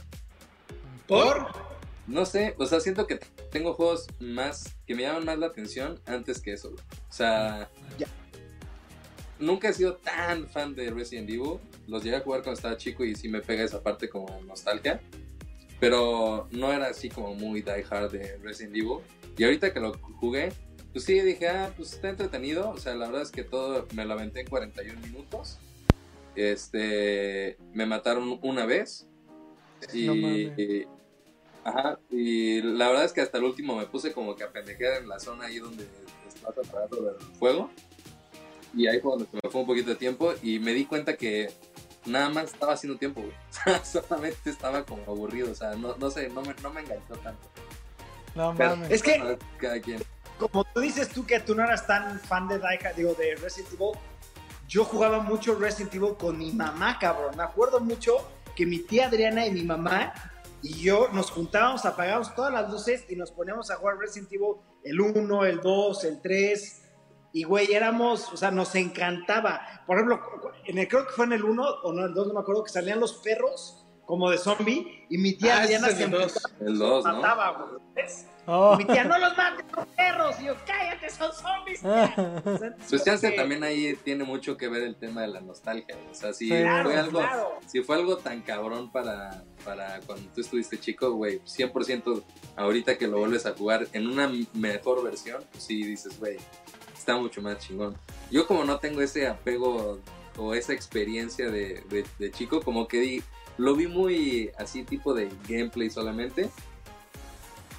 ¿Por? 1.07 1.66
No 2.07 2.25
sé, 2.25 2.55
o 2.57 2.65
sea, 2.65 2.79
siento 2.79 3.05
que 3.05 3.19
tengo 3.51 3.73
juegos 3.73 4.07
más 4.19 4.75
que 4.85 4.95
me 4.95 5.01
llaman 5.03 5.25
más 5.25 5.37
la 5.37 5.47
atención 5.47 5.99
antes 6.05 6.39
que 6.41 6.53
eso. 6.53 6.71
güey. 6.71 6.81
O 7.09 7.13
sea, 7.13 7.69
Ya. 7.99 8.07
nunca 9.39 9.69
he 9.69 9.73
sido 9.73 9.95
tan 9.97 10.47
fan 10.47 10.73
de 10.73 10.89
Resident 10.89 11.29
Evil. 11.29 11.59
Los 11.87 12.03
llegué 12.03 12.15
a 12.17 12.21
jugar 12.21 12.41
cuando 12.43 12.57
estaba 12.57 12.77
chico 12.77 13.03
y 13.03 13.15
sí 13.15 13.27
me 13.27 13.41
pega 13.41 13.63
esa 13.63 13.83
parte 13.83 14.09
como 14.09 14.41
nostalgia. 14.43 15.01
Pero 15.79 16.47
no 16.51 16.71
era 16.73 16.87
así 16.87 17.09
como 17.09 17.35
muy 17.35 17.61
die 17.61 17.85
hard 17.89 18.11
de 18.11 18.37
Resident 18.37 18.75
Evil. 18.75 18.99
Y 19.37 19.43
ahorita 19.43 19.73
que 19.73 19.79
lo 19.79 19.93
jugué, 20.19 20.51
pues 20.93 21.03
sí 21.05 21.19
dije, 21.19 21.49
ah, 21.49 21.71
pues 21.75 21.93
está 21.93 22.09
entretenido. 22.09 22.69
O 22.71 22.77
sea, 22.77 22.95
la 22.95 23.07
verdad 23.07 23.21
es 23.23 23.31
que 23.31 23.43
todo 23.43 23.85
me 23.93 24.05
lo 24.05 24.13
aventé 24.13 24.39
en 24.41 24.47
41 24.47 24.99
minutos. 25.01 25.59
Este, 26.35 27.57
me 27.73 27.85
mataron 27.85 28.39
una 28.41 28.65
vez. 28.65 29.07
Y, 29.93 30.05
No 30.07 30.15
y- 30.15 30.87
ajá, 31.67 31.99
y 32.09 32.61
la 32.61 32.87
verdad 32.87 33.05
es 33.05 33.13
que 33.13 33.21
hasta 33.21 33.37
el 33.37 33.43
último 33.43 33.75
me 33.75 33.85
puse 33.85 34.13
como 34.13 34.35
que 34.35 34.43
a 34.43 34.51
pendejear 34.51 35.01
en 35.01 35.09
la 35.09 35.19
zona 35.19 35.45
ahí 35.45 35.59
donde 35.59 35.87
estaba 36.27 36.53
preparado 36.55 37.03
del 37.03 37.15
fuego. 37.37 37.69
Y 38.75 38.87
ahí 38.87 38.99
fue 38.99 39.11
donde 39.11 39.25
se 39.25 39.37
me 39.41 39.49
fue 39.49 39.61
un 39.61 39.67
poquito 39.67 39.89
de 39.89 39.95
tiempo 39.95 40.33
y 40.43 40.59
me 40.59 40.71
di 40.73 40.85
cuenta 40.85 41.15
que 41.15 41.51
nada 42.05 42.29
más 42.29 42.45
estaba 42.53 42.73
haciendo 42.73 42.97
tiempo, 42.97 43.21
güey. 43.21 43.33
O 43.67 43.83
sea, 43.83 43.85
solamente 43.85 44.49
estaba 44.49 44.85
como 44.85 45.03
aburrido, 45.03 45.51
o 45.51 45.55
sea, 45.55 45.71
no, 45.75 45.95
no 45.97 46.09
sé, 46.09 46.29
no 46.29 46.41
me, 46.41 46.53
no 46.61 46.69
me 46.71 46.81
enganchó 46.81 47.15
tanto. 47.23 47.47
No 48.35 48.53
Pero 48.55 48.71
mames. 48.71 48.91
Es 48.91 49.01
que- 49.03 49.17
bueno, 49.19 49.37
cada 49.57 49.79
quien. 49.81 50.01
como 50.39 50.63
tú 50.65 50.79
dices 50.81 51.09
tú 51.09 51.25
que 51.25 51.39
tú 51.39 51.55
no 51.55 51.63
eras 51.63 51.87
tan 51.87 52.19
fan 52.19 52.47
de 52.47 52.55
Hard, 52.55 52.95
digo, 52.95 53.13
de 53.15 53.35
Resident 53.35 53.73
Evil, 53.73 53.91
yo 54.67 54.83
jugaba 54.83 55.19
mucho 55.19 55.55
Resident 55.55 55.95
Evil 55.95 56.15
con 56.17 56.37
mi 56.37 56.51
mamá, 56.51 56.99
cabrón. 56.99 57.35
Me 57.35 57.43
acuerdo 57.43 57.79
mucho 57.79 58.29
que 58.55 58.65
mi 58.65 58.79
tía 58.79 59.07
Adriana 59.07 59.45
y 59.47 59.51
mi 59.51 59.63
mamá 59.63 60.13
y 60.61 60.81
yo 60.81 61.07
nos 61.13 61.31
juntábamos, 61.31 61.85
apagábamos 61.85 62.33
todas 62.35 62.51
las 62.51 62.69
luces 62.71 63.05
y 63.09 63.15
nos 63.15 63.31
poníamos 63.31 63.69
a 63.69 63.75
jugar 63.75 63.97
Resident 63.97 64.31
Evil 64.31 64.55
el 64.83 64.99
1, 65.01 65.45
el 65.45 65.61
2, 65.61 66.03
el 66.05 66.21
3. 66.21 66.83
Y, 67.33 67.43
güey, 67.43 67.73
éramos, 67.73 68.31
o 68.33 68.37
sea, 68.37 68.51
nos 68.51 68.73
encantaba. 68.75 69.61
Por 69.85 69.97
ejemplo, 69.97 70.21
en 70.65 70.77
el, 70.79 70.87
creo 70.87 71.05
que 71.05 71.13
fue 71.13 71.25
en 71.25 71.33
el 71.33 71.43
1 71.43 71.63
o 71.83 71.93
no, 71.93 72.05
el 72.05 72.13
2, 72.13 72.27
no 72.27 72.33
me 72.33 72.39
acuerdo, 72.39 72.63
que 72.63 72.71
salían 72.71 72.99
los 72.99 73.17
perros 73.17 73.86
como 74.07 74.31
de 74.31 74.37
zombie 74.39 75.05
y 75.09 75.17
mi 75.19 75.33
tía 75.33 75.59
Ah, 75.59 75.65
el 75.65 76.09
dos. 76.11 76.39
El 76.59 76.77
2, 76.79 77.05
¿no? 77.05 77.13
mataba, 77.17 77.51
güey. 77.51 78.05
Oh. 78.49 78.75
Y 78.75 78.77
mi 78.77 78.85
tía, 78.85 79.03
no 79.03 79.17
los 79.19 79.35
mates, 79.35 79.65
son 79.75 79.85
perros. 79.97 80.35
Y 80.39 80.45
yo, 80.45 80.55
cállate, 80.65 81.09
son 81.09 81.31
zombies. 81.33 81.81
tía". 81.81 82.13
O 82.45 82.57
sea, 82.57 82.75
Pues 82.89 83.21
que- 83.21 83.31
también 83.31 83.63
ahí 83.65 83.97
tiene 84.05 84.23
mucho 84.23 84.55
que 84.55 84.69
ver 84.69 84.83
el 84.83 84.95
tema 84.95 85.21
de 85.21 85.27
la 85.27 85.41
nostalgia. 85.41 85.97
O 86.09 86.15
sea, 86.15 86.31
si 86.31 86.47
fue 86.47 86.65
algo, 86.65 87.19
claro. 87.19 87.59
si 87.67 87.83
fue 87.83 87.97
algo 87.97 88.17
tan 88.17 88.41
cabrón 88.41 88.89
para, 88.91 89.43
para 89.65 89.99
cuando 90.05 90.29
tú 90.33 90.39
estuviste 90.39 90.79
chico, 90.79 91.11
güey, 91.11 91.41
100% 91.45 92.23
ahorita 92.55 92.97
que 92.97 93.07
lo 93.07 93.19
vuelves 93.19 93.45
a 93.45 93.51
jugar 93.53 93.87
en 93.91 94.07
una 94.07 94.31
mejor 94.53 95.03
versión, 95.03 95.43
pues 95.51 95.65
sí 95.65 95.83
dices, 95.83 96.17
güey, 96.17 96.37
está 96.97 97.17
mucho 97.17 97.41
más 97.41 97.57
chingón. 97.59 97.97
Yo 98.31 98.47
como 98.47 98.63
no 98.63 98.79
tengo 98.79 99.01
ese 99.01 99.27
apego 99.27 99.99
o 100.37 100.53
esa 100.53 100.71
experiencia 100.71 101.49
de, 101.51 101.83
de- 101.89 102.05
de 102.17 102.31
chico, 102.31 102.61
como 102.61 102.87
que 102.87 102.99
di- 103.01 103.23
lo 103.57 103.75
vi 103.75 103.87
muy 103.87 104.51
así 104.57 104.83
tipo 104.83 105.13
de 105.13 105.29
gameplay 105.47 105.89
solamente. 105.89 106.49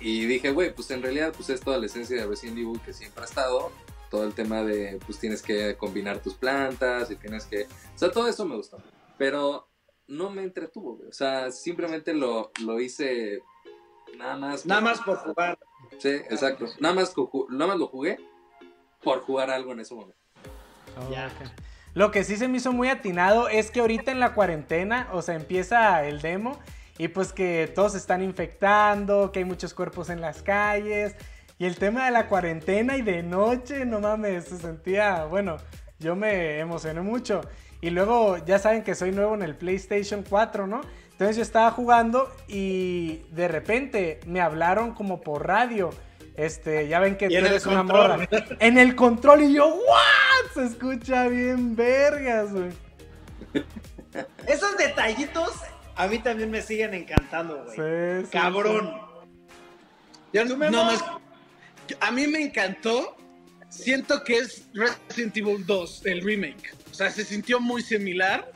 Y 0.01 0.27
dije, 0.27 0.53
güey, 0.53 0.73
pues 0.75 0.91
en 0.91 1.03
realidad 1.03 1.33
pues 1.37 1.51
es 1.51 1.61
toda 1.61 1.79
la 1.79 1.87
esencia 1.87 2.17
de 2.17 2.27
Resident 2.27 2.59
Evil 2.59 2.81
que 2.85 2.93
siempre 2.93 3.23
ha 3.23 3.27
estado. 3.27 3.73
Todo 4.11 4.25
el 4.25 4.33
tema 4.33 4.62
de, 4.62 4.99
pues 5.05 5.19
tienes 5.19 5.43
que 5.43 5.77
combinar 5.77 6.21
tus 6.21 6.35
plantas 6.35 7.11
y 7.11 7.17
tienes 7.17 7.45
que... 7.45 7.64
O 7.64 7.99
sea, 7.99 8.11
todo 8.11 8.27
eso 8.29 8.47
me 8.47 8.57
gustó. 8.57 8.79
Pero 9.19 9.69
no 10.07 10.31
me 10.31 10.43
entretuvo, 10.43 10.97
güey. 10.97 11.11
O 11.11 11.12
sea, 11.12 11.51
simplemente 11.53 12.14
lo, 12.14 12.51
lo 12.64 12.81
hice 12.81 13.43
nada 14.17 14.37
más... 14.37 14.64
Nada 14.64 14.81
más 14.81 15.01
por 15.03 15.19
jugar. 15.19 15.59
Sí, 15.99 16.09
exacto. 16.09 16.67
Nada 16.81 16.95
más, 16.95 17.12
nada 17.51 17.67
más 17.67 17.79
lo 17.79 17.88
jugué 17.88 18.19
por 19.03 19.21
jugar 19.21 19.51
algo 19.51 19.73
en 19.73 19.81
ese 19.81 19.95
momento. 19.95 20.17
Oh, 20.97 21.12
Ya. 21.12 21.27
ok. 21.27 21.67
Lo 21.99 22.13
que 22.13 22.23
sí 22.23 22.37
se 22.37 22.47
me 22.47 22.59
hizo 22.59 22.73
muy 22.73 22.87
atinado 22.87 23.49
es 23.49 23.73
que 23.73 23.81
ahorita 23.81 24.13
en 24.13 24.21
la 24.21 24.33
cuarentena, 24.33 25.09
o 25.11 25.21
sea, 25.21 25.35
empieza 25.35 26.05
el 26.05 26.21
demo 26.21 26.57
y 26.97 27.09
pues 27.09 27.33
que 27.33 27.69
todos 27.75 27.91
se 27.91 27.99
están 27.99 28.23
infectando, 28.23 29.33
que 29.33 29.41
hay 29.41 29.45
muchos 29.45 29.75
cuerpos 29.75 30.09
en 30.09 30.21
las 30.21 30.41
calles 30.43 31.17
y 31.59 31.65
el 31.65 31.75
tema 31.75 32.05
de 32.05 32.13
la 32.13 32.29
cuarentena 32.29 32.97
y 32.97 33.03
de 33.03 33.25
noche, 33.25 33.85
no 33.85 33.99
mames, 33.99 34.45
se 34.45 34.59
sentía, 34.59 35.25
bueno, 35.25 35.57
yo 35.99 36.15
me 36.15 36.61
emocioné 36.61 37.01
mucho. 37.01 37.41
Y 37.81 37.91
luego 37.91 38.39
ya 38.47 38.61
saben 38.61 38.85
que 38.85 38.95
soy 38.95 39.11
nuevo 39.11 39.35
en 39.35 39.43
el 39.43 39.57
PlayStation 39.57 40.23
4, 40.23 40.69
¿no? 40.69 40.83
Entonces 41.11 41.35
yo 41.35 41.43
estaba 41.43 41.73
jugando 41.73 42.33
y 42.47 43.25
de 43.33 43.49
repente 43.49 44.21
me 44.25 44.41
hablaron 44.41 44.95
como 44.95 45.21
por 45.21 45.49
radio. 45.49 45.91
Este, 46.38 46.87
ya 46.88 47.01
ven 47.01 47.16
que 47.16 47.29
tú 47.29 47.35
en 47.35 47.40
el 47.40 47.46
eres 47.46 47.66
una 47.66 47.79
control. 47.79 48.11
morra. 48.20 48.29
En 48.61 48.79
el 48.79 48.94
control 48.94 49.42
y 49.42 49.55
yo, 49.55 49.66
¿what? 49.74 50.53
Se 50.55 50.64
escucha 50.66 51.27
bien 51.29 51.74
vergas, 51.77 52.53
güey. 52.53 52.70
Esos 54.46 54.77
detallitos 54.77 55.51
a 55.96 56.07
mí 56.07 56.18
también 56.20 56.51
me 56.51 56.62
siguen 56.62 56.94
encantando, 56.94 57.64
güey. 57.64 57.77
Sí, 58.20 58.27
sí, 58.27 58.31
Cabrón. 58.31 59.01
Yo 60.33 60.46
¿Tú, 60.46 60.57
Memo? 60.57 60.70
no 60.77 60.85
más- 60.85 61.05
a 62.01 62.11
mí 62.11 62.27
me 62.27 62.40
encantó. 62.42 63.16
Siento 63.70 64.24
que 64.24 64.38
es 64.38 64.66
Resident 64.72 65.37
Evil 65.37 65.66
2, 65.66 66.07
el 66.07 66.22
remake. 66.22 66.72
O 66.90 66.94
sea, 66.94 67.11
se 67.11 67.22
sintió 67.24 67.61
muy 67.61 67.83
similar. 67.83 68.51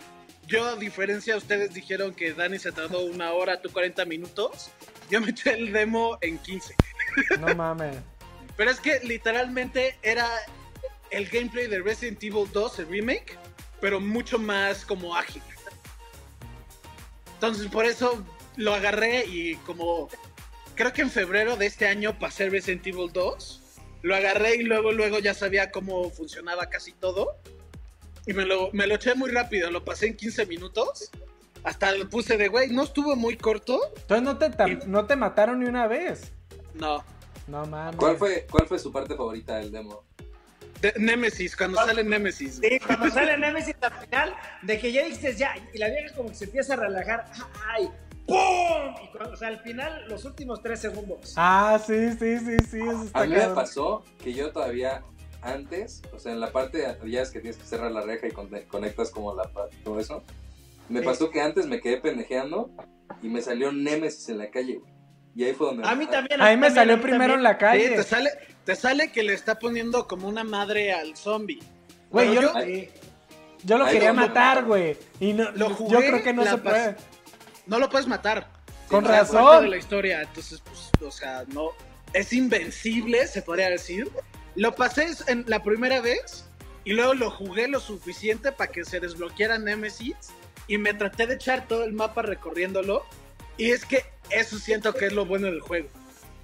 Yo, 0.47 0.65
a 0.67 0.77
diferencia, 0.77 1.37
ustedes 1.37 1.75
dijeron 1.75 2.15
que 2.15 2.33
Dani 2.33 2.59
se 2.59 2.73
tardó 2.73 3.01
una 3.05 3.33
hora, 3.33 3.61
tú 3.61 3.71
40 3.71 4.05
minutos. 4.07 4.71
Yo 5.11 5.21
me 5.21 5.31
eché 5.31 5.53
el 5.53 5.73
demo 5.73 6.17
en 6.23 6.39
15. 6.39 6.75
No 7.41 7.55
mames. 7.55 7.97
Pero 8.57 8.71
es 8.71 8.81
que 8.81 9.01
literalmente 9.01 9.97
era 10.03 10.29
el 11.11 11.29
gameplay 11.29 11.67
de 11.67 11.81
Resident 11.81 12.23
Evil 12.23 12.49
2, 12.53 12.79
el 12.81 12.89
remake, 12.89 13.39
pero 13.81 14.01
mucho 14.01 14.39
más 14.39 14.85
como 14.85 15.15
ágil. 15.15 15.43
Entonces 17.35 17.67
por 17.69 17.87
eso 17.87 18.25
lo 18.57 18.75
agarré 18.75 19.25
y 19.27 19.57
como 19.67 20.09
creo 20.75 20.93
que 20.93 21.03
en 21.03 21.11
febrero 21.11 21.57
de 21.57 21.67
este 21.67 21.87
año 21.87 22.19
pasé 22.19 22.49
Resident 22.49 22.87
Evil 22.87 23.11
2, 23.13 23.63
lo 24.03 24.15
agarré 24.15 24.57
y 24.57 24.63
luego 24.63 24.93
luego 24.93 25.19
ya 25.19 25.35
sabía 25.35 25.71
cómo 25.71 26.11
funcionaba 26.11 26.67
casi 26.67 26.93
todo. 26.93 27.37
Y 28.27 28.33
me 28.33 28.45
lo, 28.45 28.71
me 28.73 28.87
lo 28.87 28.95
eché 28.95 29.15
muy 29.15 29.31
rápido, 29.31 29.71
lo 29.71 29.85
pasé 29.85 30.07
en 30.07 30.17
15 30.17 30.47
minutos. 30.47 31.11
Hasta 31.65 31.93
lo 31.93 32.09
puse 32.09 32.37
de, 32.37 32.49
güey, 32.49 32.71
no 32.71 32.83
estuvo 32.83 33.17
muy 33.17 33.37
corto. 33.37 33.81
Entonces 33.97 34.23
no 34.23 34.39
te, 34.39 34.87
no 34.87 35.07
te 35.07 35.17
mataron 35.17 35.61
ni 35.61 35.67
una 35.67 35.87
vez. 35.87 36.33
No. 36.75 37.05
No 37.49 37.67
mames. 37.67 37.97
¿Cuál 37.97 38.17
fue, 38.17 38.47
¿Cuál 38.51 38.67
fue 38.67 38.79
su 38.79 38.93
parte 38.93 39.17
favorita 39.17 39.57
del 39.57 39.73
demo? 39.73 40.05
De- 40.81 40.95
Nemesis, 40.99 41.57
cuando 41.57 41.79
sale 41.79 42.03
Nemesis. 42.05 42.61
Sí, 42.63 42.79
cuando 42.85 43.09
sale 43.11 43.37
Nemesis 43.37 43.77
al 43.81 43.93
final, 43.93 44.35
de 44.63 44.79
que 44.79 44.93
ya 44.93 45.05
dices 45.05 45.39
ya, 45.39 45.55
y 45.73 45.79
la 45.79 45.89
vieja 45.89 46.15
como 46.17 46.29
que 46.29 46.35
se 46.35 46.45
empieza 46.45 46.75
a 46.75 46.77
relajar, 46.77 47.31
¡ay! 47.69 47.89
¡Pum! 48.27 48.95
Y 49.05 49.09
cuando, 49.17 49.35
o 49.35 49.37
sea, 49.37 49.49
al 49.49 49.61
final, 49.61 50.09
los 50.09 50.25
últimos 50.25 50.63
tres 50.63 50.81
segundos. 50.81 51.35
Ah, 51.37 51.81
sí, 51.85 52.13
sí, 52.13 52.39
sí, 52.39 52.57
sí. 52.71 52.81
Eso 52.81 53.05
está 53.05 53.21
A 53.21 53.27
mí 53.27 53.35
me 53.35 53.49
pasó 53.49 54.05
que 54.23 54.33
yo 54.33 54.53
todavía 54.53 55.03
antes, 55.43 56.03
o 56.13 56.19
sea, 56.19 56.33
en 56.33 56.41
la 56.41 56.53
parte 56.53 56.79
de 56.79 57.11
ya 57.11 57.23
es 57.23 57.31
que 57.31 57.41
tienes 57.41 57.59
que 57.59 57.67
cerrar 57.67 57.91
la 57.91 58.03
reja 58.03 58.29
y 58.29 58.31
conectas 58.65 59.11
como 59.11 59.35
la 59.35 59.51
todo 59.85 59.99
eso. 59.99 60.23
Me 60.89 61.03
pasó 61.03 61.31
que 61.31 61.41
antes 61.41 61.67
me 61.67 61.81
quedé 61.81 61.99
pendejeando 62.01 62.71
y 63.23 63.29
me 63.29 63.41
salió 63.41 63.73
Nemesis 63.73 64.29
en 64.29 64.39
la 64.39 64.51
calle, 64.51 64.79
güey. 64.79 64.93
Y 65.35 65.45
ahí 65.45 65.55
fue 65.55 65.69
donde 65.69 65.89
A 65.89 65.95
mí 65.95 66.07
también. 66.07 66.41
A 66.41 66.45
mí 66.51 66.57
me 66.57 66.67
también, 66.69 66.75
salió 66.75 66.97
mí 66.99 67.03
primero 67.03 67.35
en 67.35 67.43
la 67.43 67.53
Sí, 67.53 67.59
calle. 67.59 67.89
te 67.91 68.03
sale, 68.03 68.31
te 68.65 68.77
sale 68.77 69.13
que 69.13 69.23
le 69.23 69.35
está 69.35 69.59
poniendo 69.59 70.07
como 70.07 70.29
una 70.29 70.45
madre 70.45 70.93
al 70.93 71.17
zombie. 71.17 71.61
Güey, 72.11 72.35
yo, 72.35 72.43
yo- 72.43 72.53
Sí. 72.63 72.89
yo 73.65 73.79
lo 73.79 73.87
quería 73.87 74.13
matar, 74.13 74.65
güey. 74.65 74.97
Y 75.21 75.33
no, 75.33 75.51
Lo 75.53 75.71
yo 75.71 75.75
jugué, 75.75 76.07
creo 76.09 76.23
que 76.23 76.33
no 76.35 76.45
se 76.45 76.59
puede. 76.59 76.97
No 77.67 77.79
lo 77.79 77.89
puedes 77.89 78.07
matar. 78.07 78.49
Con 78.89 79.05
razón. 79.07 79.63
de 79.65 79.71
la 79.71 79.77
historia, 79.79 80.21
entonces, 80.21 80.61
pues, 80.61 80.91
o 81.03 81.11
sea, 81.11 81.45
no. 81.49 81.71
Es 82.13 82.35
invencible, 82.35 83.27
se 83.27 83.41
podría 83.41 83.71
decir. 83.71 84.11
Lo 84.55 84.75
pasé 84.75 85.07
en 85.29 85.45
la 85.47 85.63
primera 85.63 86.03
vez 86.03 86.45
y 86.85 86.93
luego 86.93 87.15
lo 87.15 87.31
jugué 87.31 87.69
lo 87.69 87.81
suficiente 87.81 88.53
para 88.53 88.71
que 88.71 88.85
se 88.85 89.01
desbloqueara 89.01 89.57
Nemesis 89.59 90.15
y 90.67 90.77
me 90.77 90.93
traté 90.93 91.27
de 91.27 91.35
echar 91.37 91.67
todo 91.67 91.85
el 91.85 91.95
mapa 91.95 92.21
recorriéndolo. 92.21 93.07
Y 93.57 93.71
es 93.71 93.85
que 93.85 94.05
eso 94.31 94.59
siento 94.59 94.95
que 94.95 95.07
es 95.07 95.13
lo 95.13 95.27
bueno 95.27 95.47
del 95.47 95.61
juego. 95.61 95.89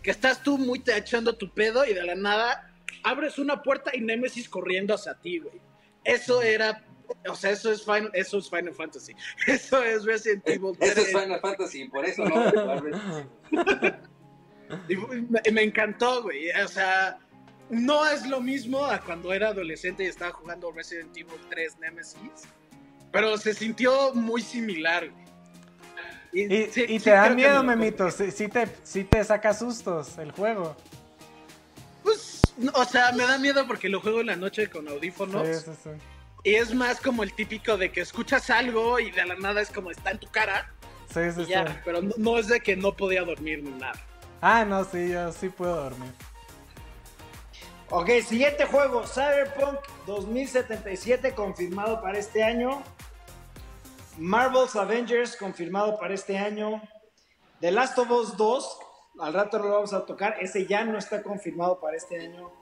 Que 0.02 0.10
estás 0.10 0.42
tú 0.42 0.58
muy 0.58 0.78
te 0.80 0.96
echando 0.96 1.36
tu 1.36 1.52
pedo 1.52 1.84
y 1.84 1.94
de 1.94 2.04
la 2.04 2.14
nada 2.14 2.72
abres 3.02 3.38
una 3.38 3.62
puerta 3.62 3.90
y 3.94 4.00
Nemesis 4.00 4.48
corriendo 4.48 4.94
hacia 4.94 5.14
ti, 5.14 5.38
güey. 5.38 5.60
Eso 6.04 6.42
era. 6.42 6.84
O 7.28 7.34
sea, 7.34 7.50
eso 7.50 7.72
es 7.72 7.84
Final, 7.84 8.10
eso 8.12 8.38
es 8.38 8.50
Final 8.50 8.74
Fantasy. 8.74 9.14
Eso 9.46 9.82
es 9.82 10.04
Resident 10.04 10.46
Evil 10.46 10.76
3. 10.78 10.90
Eso 10.90 11.00
es 11.00 11.08
Final 11.08 11.40
Fantasy, 11.40 11.88
por 11.88 12.04
eso 12.04 12.24
no. 12.24 12.52
Y 14.86 14.96
me, 14.96 15.40
me 15.50 15.62
encantó, 15.62 16.22
güey. 16.22 16.50
O 16.50 16.68
sea, 16.68 17.18
no 17.70 18.06
es 18.06 18.26
lo 18.26 18.42
mismo 18.42 18.84
a 18.84 19.00
cuando 19.00 19.32
era 19.32 19.48
adolescente 19.48 20.04
y 20.04 20.08
estaba 20.08 20.32
jugando 20.32 20.70
Resident 20.70 21.16
Evil 21.16 21.40
3 21.48 21.78
Nemesis. 21.78 22.46
Pero 23.10 23.38
se 23.38 23.54
sintió 23.54 24.12
muy 24.12 24.42
similar, 24.42 25.08
güey. 25.08 25.27
Y, 26.32 26.46
sí- 26.66 26.84
y 26.88 26.98
sí 26.98 27.04
te 27.04 27.10
da 27.10 27.30
miedo, 27.30 27.62
me 27.62 27.74
memito. 27.76 28.10
Sí, 28.10 28.30
sí 28.30 28.48
te, 28.48 28.68
sí 28.84 29.04
te 29.04 29.24
saca 29.24 29.54
sustos 29.54 30.18
el 30.18 30.30
juego. 30.32 30.76
Pues, 32.02 32.42
no, 32.58 32.70
o 32.74 32.84
sea, 32.84 33.12
me 33.12 33.24
da 33.24 33.38
miedo 33.38 33.66
porque 33.66 33.88
lo 33.88 34.00
juego 34.00 34.20
en 34.20 34.26
la 34.26 34.36
noche 34.36 34.68
con 34.68 34.86
audífonos. 34.88 35.46
Sí, 35.46 35.54
sí, 35.64 35.70
sí. 35.84 35.90
Y 36.44 36.54
es 36.54 36.72
más 36.74 37.00
como 37.00 37.22
el 37.22 37.32
típico 37.32 37.76
de 37.76 37.90
que 37.90 38.00
escuchas 38.02 38.48
algo 38.50 39.00
y 39.00 39.10
de 39.10 39.24
la 39.26 39.34
nada 39.36 39.60
es 39.60 39.70
como 39.70 39.90
está 39.90 40.10
en 40.12 40.18
tu 40.18 40.28
cara. 40.28 40.70
Sí, 41.12 41.20
sí, 41.34 41.40
Y 41.42 41.44
sí. 41.46 41.50
ya, 41.50 41.80
pero 41.84 42.02
no, 42.02 42.14
no 42.16 42.38
es 42.38 42.48
de 42.48 42.60
que 42.60 42.76
no 42.76 42.92
podía 42.96 43.22
dormir 43.24 43.62
ni 43.62 43.70
nada. 43.70 43.94
Ah, 44.40 44.64
no, 44.64 44.84
sí, 44.84 45.08
yo 45.10 45.32
sí 45.32 45.48
puedo 45.48 45.74
dormir. 45.74 46.12
Ok, 47.90 48.10
siguiente 48.26 48.66
juego, 48.66 49.04
Cyberpunk 49.06 49.78
2077 50.06 51.32
confirmado 51.34 52.00
para 52.02 52.18
este 52.18 52.44
año. 52.44 52.82
Marvel's 54.18 54.74
Avengers 54.74 55.36
confirmado 55.36 55.96
para 55.96 56.12
este 56.12 56.36
año. 56.36 56.82
The 57.60 57.70
Last 57.70 57.96
of 57.98 58.10
Us 58.10 58.36
2, 58.36 58.78
al 59.20 59.32
rato 59.32 59.58
lo 59.60 59.70
vamos 59.70 59.92
a 59.92 60.04
tocar, 60.04 60.36
ese 60.40 60.66
ya 60.66 60.84
no 60.84 60.98
está 60.98 61.22
confirmado 61.22 61.78
para 61.80 61.96
este 61.96 62.18
año. 62.18 62.52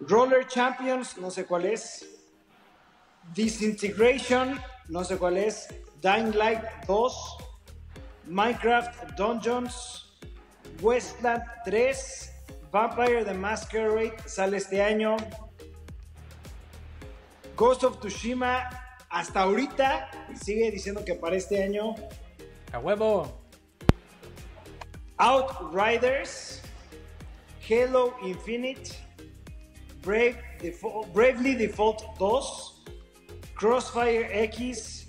Roller 0.00 0.46
Champions, 0.46 1.18
no 1.18 1.30
sé 1.30 1.44
cuál 1.44 1.66
es. 1.66 2.06
Disintegration, 3.34 4.58
no 4.88 5.04
sé 5.04 5.18
cuál 5.18 5.36
es. 5.36 5.68
Dying 6.00 6.34
Light 6.34 6.62
2. 6.86 7.36
Minecraft 8.26 9.14
Dungeons. 9.14 10.18
Westland 10.80 11.42
3. 11.66 12.32
Vampire 12.72 13.24
the 13.24 13.34
Masquerade 13.34 14.16
sale 14.26 14.56
este 14.56 14.80
año. 14.80 15.16
Ghost 17.56 17.84
of 17.84 17.98
Tsushima 17.98 18.87
hasta 19.10 19.40
ahorita 19.42 20.10
sigue 20.34 20.70
diciendo 20.70 21.04
que 21.04 21.14
para 21.14 21.36
este 21.36 21.62
año. 21.62 21.94
A 22.72 22.78
huevo. 22.78 23.32
Outriders, 25.18 26.60
Halo 27.68 28.14
Infinite, 28.22 28.92
Brave 30.02 30.36
Default- 30.60 31.12
Bravely 31.12 31.54
Default 31.54 32.02
2, 32.18 32.84
Crossfire 33.56 34.28
X, 34.32 35.06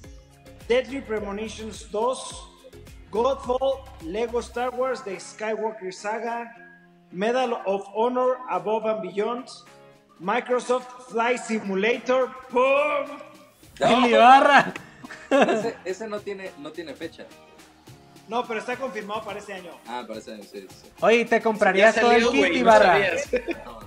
Deadly 0.67 1.01
Premonitions 1.01 1.83
2, 1.91 2.17
Godfall, 3.12 3.85
Lego 4.03 4.39
Star 4.41 4.71
Wars 4.71 5.01
The 5.03 5.17
Skywalker 5.17 5.93
Saga, 5.93 6.49
Medal 7.12 7.62
of 7.67 7.85
Honor 7.95 8.38
Above 8.49 8.85
and 8.85 9.01
Beyond, 9.01 9.47
Microsoft 10.21 11.09
Flight 11.12 11.39
Simulator, 11.39 12.27
¡pum! 12.49 13.21
¡El 13.79 14.05
Ibarra! 14.07 14.73
Ese, 15.29 15.75
ese 15.85 16.07
no, 16.07 16.19
tiene, 16.19 16.51
no 16.59 16.71
tiene 16.71 16.93
fecha. 16.93 17.25
No, 18.27 18.45
pero 18.45 18.59
está 18.59 18.75
confirmado 18.75 19.23
para 19.23 19.39
este 19.39 19.53
año. 19.53 19.71
Ah, 19.87 20.03
parece 20.07 20.41
sí, 20.43 20.67
sí. 20.69 20.89
Oye, 21.01 21.25
¿te 21.25 21.41
comprarías 21.41 21.95
todo 21.95 22.11
el 22.11 22.27
kit, 22.29 22.53
Ibarra? 22.55 22.99
No, 23.65 23.79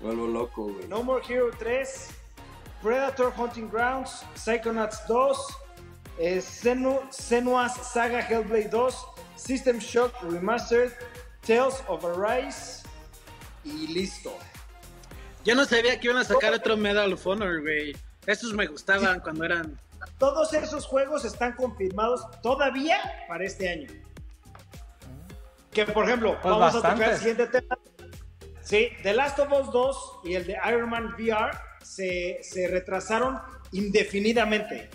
vuelvo 0.00 0.26
loco, 0.28 0.64
güey. 0.64 0.86
No 0.88 1.02
More 1.02 1.22
Hero 1.28 1.50
3, 1.58 2.08
Predator 2.82 3.32
Hunting 3.36 3.68
Grounds, 3.70 4.24
Psychonauts 4.36 5.04
2, 5.08 5.38
eh, 6.18 6.38
Senu- 6.40 7.02
Senua's 7.10 7.74
Saga 7.92 8.20
Hellblade 8.28 8.68
2, 8.70 9.06
System 9.36 9.78
Shock 9.78 10.12
Remastered, 10.22 10.92
Tales 11.46 11.82
of 11.88 12.04
Arise 12.04 12.82
y 13.64 13.88
listo. 13.88 14.36
Yo 15.44 15.54
no 15.54 15.64
sabía 15.64 15.98
que 15.98 16.06
iban 16.08 16.18
a 16.18 16.24
sacar 16.24 16.52
otro 16.54 16.76
Medal 16.76 17.12
of 17.12 17.26
Honor, 17.26 17.60
güey. 17.60 17.94
Esos 18.26 18.52
me 18.52 18.66
gustaban 18.66 19.20
cuando 19.20 19.44
eran. 19.44 19.78
Todos 20.18 20.52
esos 20.54 20.86
juegos 20.86 21.24
están 21.24 21.52
confirmados 21.52 22.22
todavía 22.42 22.98
para 23.28 23.44
este 23.44 23.68
año. 23.68 23.88
Que 25.72 25.84
por 25.86 26.04
ejemplo, 26.06 26.38
Pues 26.40 26.54
vamos 26.54 26.74
a 26.74 26.92
tocar 26.92 27.10
el 27.12 27.18
siguiente 27.18 27.46
tema. 27.46 27.76
Sí, 28.62 28.88
The 29.02 29.12
Last 29.12 29.38
of 29.40 29.52
Us 29.52 29.72
2 29.72 30.12
y 30.24 30.34
el 30.34 30.46
de 30.46 30.56
Iron 30.68 30.88
Man 30.88 31.14
VR 31.18 31.50
se, 31.82 32.38
se 32.42 32.68
retrasaron 32.68 33.38
indefinidamente. 33.72 34.88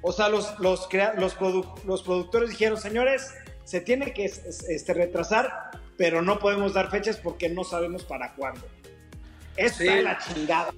O 0.00 0.10
sea, 0.12 0.28
los, 0.28 0.58
los, 0.58 0.88
crea- 0.88 1.14
los, 1.16 1.36
produ- 1.38 1.80
los 1.84 2.02
productores 2.02 2.50
dijeron, 2.50 2.76
señores, 2.80 3.32
se 3.64 3.80
tiene 3.80 4.12
que 4.12 4.24
es- 4.24 4.38
es- 4.44 4.68
este, 4.68 4.94
retrasar, 4.94 5.70
pero 5.96 6.22
no 6.22 6.40
podemos 6.40 6.74
dar 6.74 6.90
fechas 6.90 7.16
porque 7.18 7.48
no 7.48 7.62
sabemos 7.62 8.02
para 8.02 8.32
cuándo. 8.34 8.60
Sí. 9.56 9.62
está 9.84 9.84
de 9.84 10.02
la 10.02 10.18
chingada. 10.18 10.72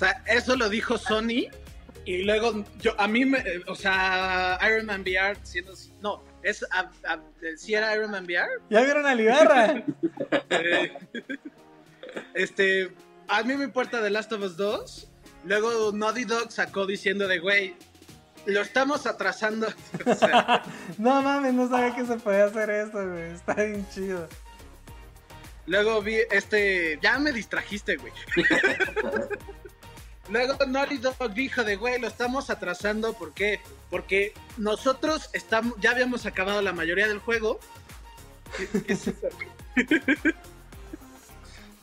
O 0.00 0.02
sea, 0.02 0.22
eso 0.26 0.56
lo 0.56 0.70
dijo 0.70 0.96
Sony. 0.96 1.50
Y 2.06 2.22
luego, 2.22 2.64
yo, 2.80 2.98
a 2.98 3.06
mí, 3.06 3.26
me, 3.26 3.44
o 3.66 3.74
sea, 3.74 4.58
Iron 4.66 4.86
Man 4.86 5.02
VR, 5.02 5.36
siendo, 5.42 5.74
no, 6.00 6.22
es, 6.42 6.64
a, 6.70 6.90
a- 7.06 7.20
¿sí 7.58 7.74
era 7.74 7.94
Iron 7.94 8.10
Man 8.10 8.24
VR? 8.24 8.48
¿Ya 8.70 8.80
vieron 8.80 9.04
al 9.04 9.20
Ibarra? 9.20 9.84
Eh, 10.48 10.96
este, 12.34 12.92
a 13.28 13.42
mí 13.42 13.54
me 13.56 13.64
importa 13.64 14.00
The 14.02 14.08
Last 14.08 14.32
of 14.32 14.40
Us 14.42 14.56
2. 14.56 15.08
Luego 15.44 15.92
Naughty 15.92 16.24
Dog 16.24 16.50
sacó 16.50 16.86
diciendo 16.86 17.28
de, 17.28 17.38
güey, 17.40 17.74
lo 18.46 18.62
estamos 18.62 19.06
atrasando. 19.06 19.66
O 20.06 20.14
sea, 20.14 20.62
no 20.98 21.20
mames, 21.20 21.52
no 21.52 21.68
sabía 21.68 21.94
que 21.94 22.06
se 22.06 22.16
podía 22.16 22.46
hacer 22.46 22.70
eso, 22.70 23.06
güey. 23.06 23.32
Está 23.32 23.52
bien 23.54 23.86
chido. 23.90 24.28
luego 25.66 26.00
vi 26.00 26.16
este, 26.30 26.98
ya 27.02 27.18
me 27.18 27.32
distrajiste, 27.32 27.96
güey. 27.96 28.12
Luego 30.30 30.54
Naughty 30.66 30.98
Dog 30.98 31.16
dijo 31.34 31.64
de, 31.64 31.76
güey, 31.76 32.00
lo 32.00 32.06
estamos 32.06 32.50
atrasando, 32.50 33.12
¿por 33.14 33.34
qué? 33.34 33.60
Porque 33.90 34.32
nosotros 34.56 35.28
estamos, 35.32 35.74
ya 35.80 35.90
habíamos 35.90 36.26
acabado 36.26 36.62
la 36.62 36.72
mayoría 36.72 37.08
del 37.08 37.18
juego. 37.18 37.58
¿Qué- 38.56 38.82
qué 38.82 38.92
es 38.92 39.08
eso? 39.08 39.28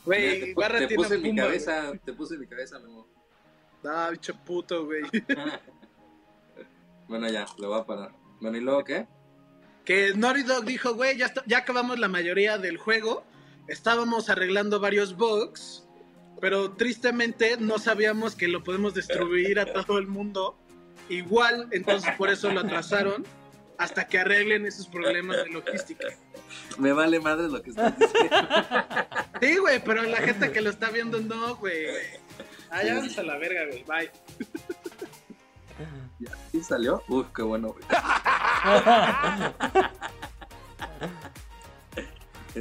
Güey, 0.04 0.40
te, 0.40 0.54
Barra 0.54 0.86
te 0.86 0.94
puse 0.94 1.14
en 1.16 1.22
mi 1.22 1.36
cabeza, 1.36 1.92
te 2.04 2.12
puse 2.12 2.34
en 2.34 2.40
mi 2.40 2.46
cabeza, 2.46 2.78
Memo. 2.78 3.06
Ah, 3.84 4.08
bicho 4.10 4.34
puto, 4.34 4.86
güey. 4.86 5.02
bueno, 7.08 7.28
ya, 7.28 7.46
lo 7.58 7.68
voy 7.68 7.80
a 7.80 7.84
parar. 7.84 8.12
Bueno, 8.40 8.56
¿y 8.56 8.60
luego 8.60 8.84
qué? 8.84 9.06
que 9.84 10.12
Naughty 10.14 10.42
Dog 10.42 10.64
dijo, 10.66 10.94
güey, 10.94 11.16
ya, 11.16 11.32
ya 11.46 11.58
acabamos 11.58 11.98
la 11.98 12.08
mayoría 12.08 12.58
del 12.58 12.76
juego, 12.76 13.24
estábamos 13.68 14.28
arreglando 14.28 14.80
varios 14.80 15.16
bugs, 15.16 15.87
pero 16.40 16.72
tristemente 16.72 17.56
no 17.58 17.78
sabíamos 17.78 18.34
que 18.34 18.48
lo 18.48 18.62
podemos 18.62 18.94
distribuir 18.94 19.60
a 19.60 19.66
todo 19.66 19.98
el 19.98 20.06
mundo 20.06 20.56
igual, 21.08 21.68
entonces 21.70 22.10
por 22.16 22.30
eso 22.30 22.50
lo 22.50 22.60
atrasaron 22.60 23.24
hasta 23.78 24.06
que 24.06 24.18
arreglen 24.18 24.66
esos 24.66 24.88
problemas 24.88 25.38
de 25.38 25.50
logística. 25.50 26.06
Me 26.78 26.92
vale 26.92 27.20
madre 27.20 27.48
lo 27.48 27.62
que 27.62 27.70
estás 27.70 27.98
diciendo. 27.98 28.36
Sí, 29.40 29.56
güey, 29.58 29.82
pero 29.84 30.02
la 30.02 30.18
gente 30.18 30.50
que 30.50 30.60
lo 30.60 30.70
está 30.70 30.90
viendo 30.90 31.20
no, 31.20 31.54
güey. 31.56 31.86
Ah, 32.70 32.82
ya 32.82 32.96
vamos 32.96 33.16
a 33.16 33.22
la 33.22 33.38
verga, 33.38 33.66
güey, 33.66 33.84
bye. 33.84 34.10
¿Ya? 36.18 36.30
¿Sí 36.50 36.62
salió? 36.62 37.02
Uf, 37.08 37.28
qué 37.34 37.42
bueno, 37.42 37.68
güey. 37.68 37.84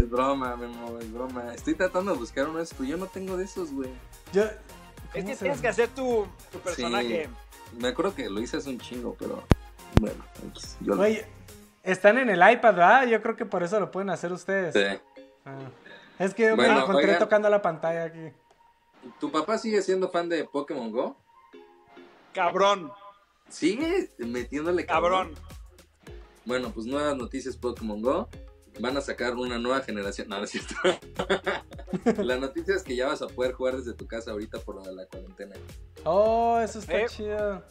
Es 0.08 0.12
broma, 0.12 0.56
Memo, 0.56 0.98
es 1.00 1.12
broma. 1.12 1.54
Estoy 1.54 1.76
tratando 1.76 2.14
de 2.14 2.18
buscar 2.18 2.48
uno 2.48 2.60
de 2.60 2.64
esos, 2.64 2.78
pero 2.78 2.90
yo 2.92 2.96
no 2.96 3.08
tengo 3.08 3.36
de 3.36 3.44
esos, 3.44 3.74
güey. 3.74 3.90
Yo. 4.32 4.44
Es 4.44 4.52
¿cómo 5.12 5.28
que 5.28 5.36
tienes 5.36 5.60
que 5.60 5.68
hacer 5.68 5.90
tu, 5.90 6.26
tu 6.50 6.60
personaje. 6.60 7.30
Me 7.78 7.90
acuerdo 7.90 8.16
que 8.16 8.30
lo 8.30 8.40
hice 8.40 8.56
hace 8.56 8.70
un 8.70 8.80
chingo, 8.80 9.18
pero 9.20 9.44
bueno, 10.00 10.24
X, 10.52 10.78
yo 10.80 10.96
lo 10.96 11.02
Oye, 11.02 11.26
están 11.84 12.18
en 12.20 12.30
el 12.30 12.40
iPad, 12.40 12.74
¿verdad? 12.74 13.08
Yo 13.08 13.22
creo 13.22 13.36
que 13.36 13.46
por 13.46 13.64
eso 13.64 13.82
lo 13.82 13.92
pueden 13.92 14.10
hacer 14.10 14.32
ustedes. 14.32 14.72
sé. 14.72 15.02
Ah. 15.44 15.58
Es 16.20 16.34
que 16.34 16.44
yo 16.44 16.50
me 16.52 16.56
Bueno, 16.56 16.84
encontré 16.84 17.04
oigan. 17.04 17.20
tocando 17.20 17.50
la 17.50 17.62
pantalla 17.62 18.06
aquí. 18.06 18.32
¿Tu 19.20 19.30
papá 19.30 19.58
sigue 19.58 19.82
siendo 19.82 20.10
fan 20.10 20.30
de 20.30 20.46
Pokémon 20.46 20.90
Go? 20.90 21.18
Cabrón, 22.34 22.94
¿Sigue 23.50 24.14
metiéndole 24.20 24.86
cabrón. 24.86 25.34
Bueno, 26.46 26.72
pues 26.74 26.86
nuevas 26.86 27.18
noticias 27.18 27.58
Pokémon 27.58 28.02
Go. 28.02 28.30
Van 28.80 28.96
a 28.98 29.02
sacar 29.02 29.36
una 29.36 29.58
nueva 29.58 29.82
generación. 29.82 30.28
No, 30.30 30.38
no 30.38 30.44
es 30.46 30.52
cierto. 30.52 30.76
la 32.24 32.38
noticia 32.38 32.76
es 32.76 32.84
que 32.84 32.96
ya 32.96 33.08
vas 33.08 33.22
a 33.22 33.28
poder 33.28 33.54
jugar 33.54 33.78
desde 33.78 33.94
tu 33.94 34.08
casa 34.08 34.32
ahorita 34.32 34.60
por 34.60 34.76
lo 34.76 34.84
de 34.84 34.94
la 34.94 35.06
cuarentena. 35.06 35.56
Oh, 36.04 36.60
eso 36.64 36.80
está 36.80 37.02
Eh. 37.02 37.06
chido. 37.10 37.64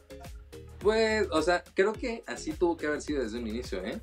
Pues, 0.80 1.26
o 1.32 1.42
sea, 1.42 1.64
creo 1.74 1.92
que 1.92 2.22
así 2.26 2.52
tuvo 2.52 2.76
que 2.76 2.86
haber 2.86 3.00
sido 3.02 3.22
desde 3.22 3.38
un 3.38 3.46
inicio, 3.46 3.84
¿eh? 3.84 4.00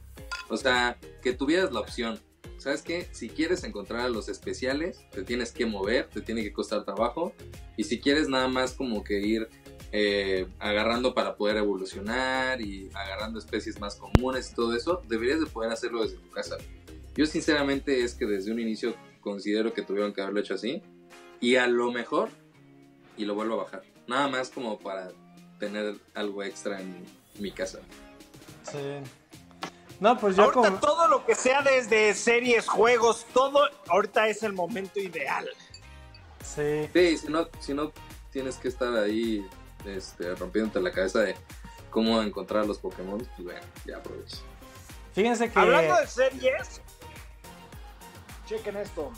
O 0.49 0.57
sea, 0.57 0.97
que 1.21 1.33
tuvieras 1.33 1.71
la 1.71 1.79
opción. 1.79 2.19
¿Sabes 2.57 2.81
qué? 2.81 3.07
Si 3.11 3.29
quieres 3.29 3.63
encontrar 3.63 4.01
a 4.01 4.09
los 4.09 4.29
especiales, 4.29 4.99
te 5.11 5.23
tienes 5.23 5.51
que 5.51 5.65
mover, 5.65 6.09
te 6.09 6.21
tiene 6.21 6.43
que 6.43 6.53
costar 6.53 6.83
trabajo. 6.85 7.33
Y 7.77 7.83
si 7.83 7.99
quieres 7.99 8.29
nada 8.29 8.47
más 8.47 8.73
como 8.73 9.03
que 9.03 9.19
ir 9.19 9.49
eh, 9.91 10.47
agarrando 10.59 11.13
para 11.13 11.35
poder 11.35 11.57
evolucionar 11.57 12.61
y 12.61 12.89
agarrando 12.93 13.37
especies 13.39 13.79
más 13.79 13.95
comunes 13.95 14.51
y 14.51 14.55
todo 14.55 14.75
eso, 14.75 15.01
deberías 15.07 15.39
de 15.41 15.45
poder 15.45 15.71
hacerlo 15.71 16.03
desde 16.03 16.17
tu 16.17 16.29
casa. 16.31 16.57
Yo 17.15 17.25
sinceramente 17.25 18.03
es 18.03 18.15
que 18.15 18.25
desde 18.25 18.51
un 18.51 18.59
inicio 18.59 18.95
considero 19.21 19.73
que 19.73 19.81
tuvieron 19.81 20.13
que 20.13 20.21
haberlo 20.21 20.39
hecho 20.39 20.55
así. 20.55 20.81
Y 21.39 21.55
a 21.55 21.67
lo 21.67 21.91
mejor, 21.91 22.29
y 23.17 23.25
lo 23.25 23.35
vuelvo 23.35 23.55
a 23.55 23.63
bajar. 23.63 23.83
Nada 24.07 24.27
más 24.27 24.49
como 24.49 24.79
para 24.79 25.11
tener 25.59 25.95
algo 26.13 26.43
extra 26.43 26.81
en 26.81 27.05
mi 27.39 27.51
casa. 27.51 27.79
Sí. 28.63 28.99
No, 29.99 30.17
pues 30.17 30.35
yo 30.35 30.43
ahorita 30.43 30.69
como. 30.69 30.79
todo 30.79 31.07
lo 31.07 31.25
que 31.25 31.35
sea 31.35 31.61
desde 31.61 32.13
series, 32.13 32.67
juegos, 32.67 33.25
todo, 33.33 33.61
ahorita 33.87 34.27
es 34.27 34.43
el 34.43 34.53
momento 34.53 34.99
ideal. 34.99 35.47
Sí. 36.43 36.89
Sí, 36.93 37.17
si 37.17 37.27
no, 37.27 37.47
si 37.59 37.73
no 37.73 37.91
tienes 38.31 38.57
que 38.57 38.67
estar 38.67 38.93
ahí 38.97 39.45
este, 39.85 40.35
rompiéndote 40.35 40.81
la 40.81 40.91
cabeza 40.91 41.19
de 41.19 41.35
cómo 41.89 42.21
encontrar 42.21 42.65
los 42.65 42.79
Pokémon, 42.79 43.19
pues 43.19 43.43
bueno, 43.43 43.61
ya 43.85 43.97
aprovecho. 43.97 44.37
Fíjense 45.13 45.49
que. 45.49 45.59
Hablando 45.59 45.95
de 45.95 46.07
series, 46.07 46.81
chequen 48.57 48.77
esto. 48.77 49.11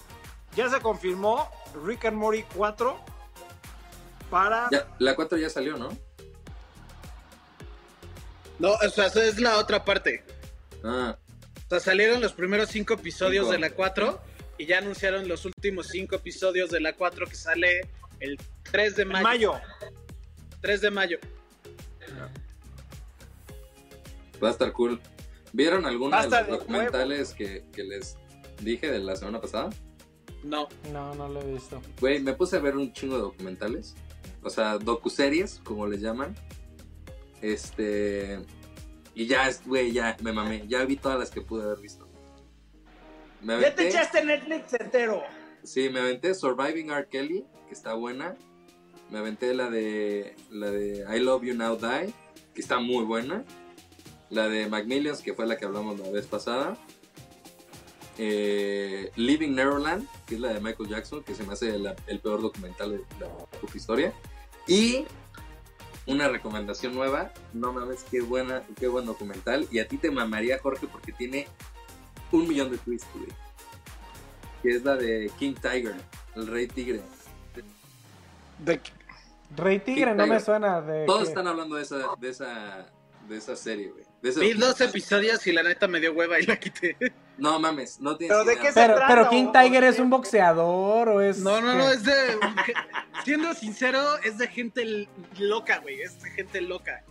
Ya 0.55 0.69
se 0.69 0.79
confirmó 0.79 1.49
Rick 1.85 2.05
and 2.05 2.17
Morty 2.17 2.43
4 2.55 2.97
para... 4.29 4.69
Ya, 4.71 4.87
la 4.99 5.15
4 5.15 5.37
ya 5.37 5.49
salió, 5.49 5.77
¿no? 5.77 5.89
No, 8.59 8.71
o 8.71 8.89
sea, 8.89 9.07
esa 9.07 9.23
es 9.25 9.39
la 9.39 9.57
otra 9.57 9.83
parte. 9.83 10.23
Ah, 10.83 11.17
O 11.65 11.69
sea, 11.69 11.79
salieron 11.81 12.21
los 12.21 12.31
primeros 12.33 12.69
cinco 12.69 12.93
episodios 12.93 13.45
Cinco. 13.45 13.51
de 13.53 13.59
la 13.59 13.69
4 13.71 14.21
y 14.57 14.65
ya 14.65 14.77
anunciaron 14.77 15.27
los 15.27 15.43
últimos 15.45 15.87
cinco 15.87 16.15
episodios 16.15 16.69
de 16.71 16.79
la 16.79 16.93
4 16.93 17.27
que 17.27 17.35
sale 17.35 17.81
el 18.21 18.39
3 18.71 18.95
de 18.95 19.01
en 19.01 19.07
mayo. 19.09 19.23
mayo. 19.53 19.61
3 20.61 20.81
de 20.81 20.91
mayo. 20.91 21.17
va 24.41 24.47
a 24.49 24.51
estar 24.51 24.71
cool. 24.73 25.01
¿Vieron 25.51 25.85
alguno 25.85 26.15
de 26.15 26.21
Basta 26.27 26.41
los 26.41 26.47
de 26.47 26.57
documentales 26.57 27.33
que, 27.33 27.65
que 27.73 27.83
les 27.83 28.17
dije 28.61 28.91
de 28.91 28.99
la 28.99 29.15
semana 29.15 29.41
pasada? 29.41 29.69
No. 30.43 30.67
No, 30.91 31.13
no 31.15 31.27
lo 31.27 31.41
he 31.41 31.53
visto. 31.53 31.81
Güey, 31.99 32.19
me 32.21 32.33
puse 32.33 32.57
a 32.57 32.59
ver 32.59 32.75
un 32.77 32.93
chingo 32.93 33.15
de 33.15 33.21
documentales. 33.21 33.95
O 34.43 34.49
sea, 34.49 34.77
docuseries, 34.77 35.59
como 35.63 35.87
les 35.87 36.01
llaman. 36.01 36.35
Este. 37.41 38.39
Y 39.13 39.27
ya, 39.27 39.47
es- 39.47 39.65
güey, 39.65 39.91
ya 39.91 40.17
me 40.21 40.31
mamé. 40.31 40.65
Ya 40.67 40.83
vi 40.85 40.97
todas 40.97 41.17
las 41.19 41.31
que 41.31 41.41
pude 41.41 41.63
haber 41.63 41.79
visto. 41.79 42.07
Me 43.41 43.59
Ya 43.61 43.73
te 43.75 43.87
echaste 43.87 44.23
Netflix 44.23 44.73
entero. 44.73 45.23
Sí, 45.63 45.89
me 45.89 45.99
aventé 45.99 46.33
Surviving 46.35 46.91
R. 46.91 47.07
Kelly, 47.09 47.45
que 47.67 47.73
está 47.73 47.93
buena. 47.93 48.35
Me 49.11 49.19
aventé 49.19 49.53
la 49.53 49.69
de 49.69 50.35
la 50.49 50.71
de 50.71 51.05
I 51.15 51.19
Love 51.19 51.43
You 51.43 51.53
Now 51.55 51.77
Die, 51.77 52.13
que 52.53 52.61
está 52.61 52.79
muy 52.79 53.03
buena. 53.05 53.43
La 54.31 54.47
de 54.47 54.67
Macmillions, 54.67 55.21
que 55.21 55.33
fue 55.33 55.45
la 55.45 55.57
que 55.57 55.65
hablamos 55.65 55.99
la 55.99 56.09
vez 56.09 56.25
pasada. 56.25 56.77
Eh, 58.17 59.11
Living 59.15 59.51
Neverland, 59.55 60.07
que 60.25 60.35
es 60.35 60.41
la 60.41 60.53
de 60.53 60.61
Michael 60.61 60.89
Jackson, 60.89 61.23
que 61.23 61.35
se 61.35 61.43
me 61.43 61.53
hace 61.53 61.77
la- 61.79 61.95
el 62.07 62.19
peor 62.19 62.41
documental 62.41 62.91
de 62.91 63.03
la 63.19 63.27
puta 63.59 63.77
historia. 63.77 64.13
Y 64.67 65.05
una 66.07 66.29
recomendación 66.29 66.93
nueva, 66.95 67.31
no 67.53 67.73
mames, 67.73 68.05
qué 68.09 68.21
buena, 68.21 68.63
qué 68.79 68.87
buen 68.87 69.05
documental. 69.05 69.67
Y 69.71 69.79
a 69.79 69.87
ti 69.87 69.97
te 69.97 70.11
mamaría, 70.11 70.59
Jorge, 70.59 70.87
porque 70.87 71.11
tiene 71.11 71.47
un 72.31 72.47
millón 72.47 72.71
de 72.71 72.77
twists, 72.77 73.07
güey. 73.13 73.27
Que 74.63 74.69
es 74.75 74.83
la 74.83 74.95
de 74.95 75.29
King 75.37 75.53
Tiger, 75.55 75.95
el 76.35 76.47
rey 76.47 76.67
tigre. 76.67 77.01
De- 78.59 78.79
Rey 79.57 79.79
Tigre 79.79 80.11
King 80.11 80.17
no 80.17 80.23
me 80.23 80.35
Tiger. 80.35 80.41
suena 80.41 80.81
de. 80.81 81.05
Todos 81.05 81.23
qué. 81.23 81.29
están 81.29 81.47
hablando 81.47 81.75
de 81.75 81.83
esa, 81.83 81.97
de 82.19 82.29
esa, 82.29 82.85
de 83.29 83.37
esa 83.37 83.55
serie, 83.55 83.89
güey. 83.89 84.03
De 84.21 84.31
Vi 84.39 84.53
dos 84.53 84.79
episodios 84.81 85.45
y 85.45 85.51
la 85.51 85.61
neta 85.63 85.87
me 85.87 85.99
dio 85.99 86.13
hueva 86.13 86.39
y 86.39 86.45
la 86.45 86.57
quité. 86.59 86.95
No 87.37 87.59
mames, 87.59 87.99
no 87.99 88.15
tienes 88.15 88.33
¿Pero 88.35 88.45
de 88.45 88.53
idea. 88.53 88.63
qué 88.63 88.67
se 88.71 88.79
Pero, 88.79 88.95
trata, 88.95 89.07
pero 89.13 89.29
King 89.29 89.51
Tiger 89.51 89.83
es 89.83 89.99
un 89.99 90.09
boxeador 90.09 91.09
o 91.09 91.21
es. 91.21 91.39
No, 91.39 91.59
no, 91.61 91.73
no, 91.75 91.89
es 91.89 92.03
de. 92.03 92.37
Siendo 93.25 93.53
sincero, 93.53 94.17
es 94.23 94.37
de 94.37 94.47
gente 94.47 95.09
loca, 95.37 95.79
güey. 95.79 96.01
Es 96.01 96.21
de 96.21 96.31
gente 96.31 96.61
loca. 96.61 97.03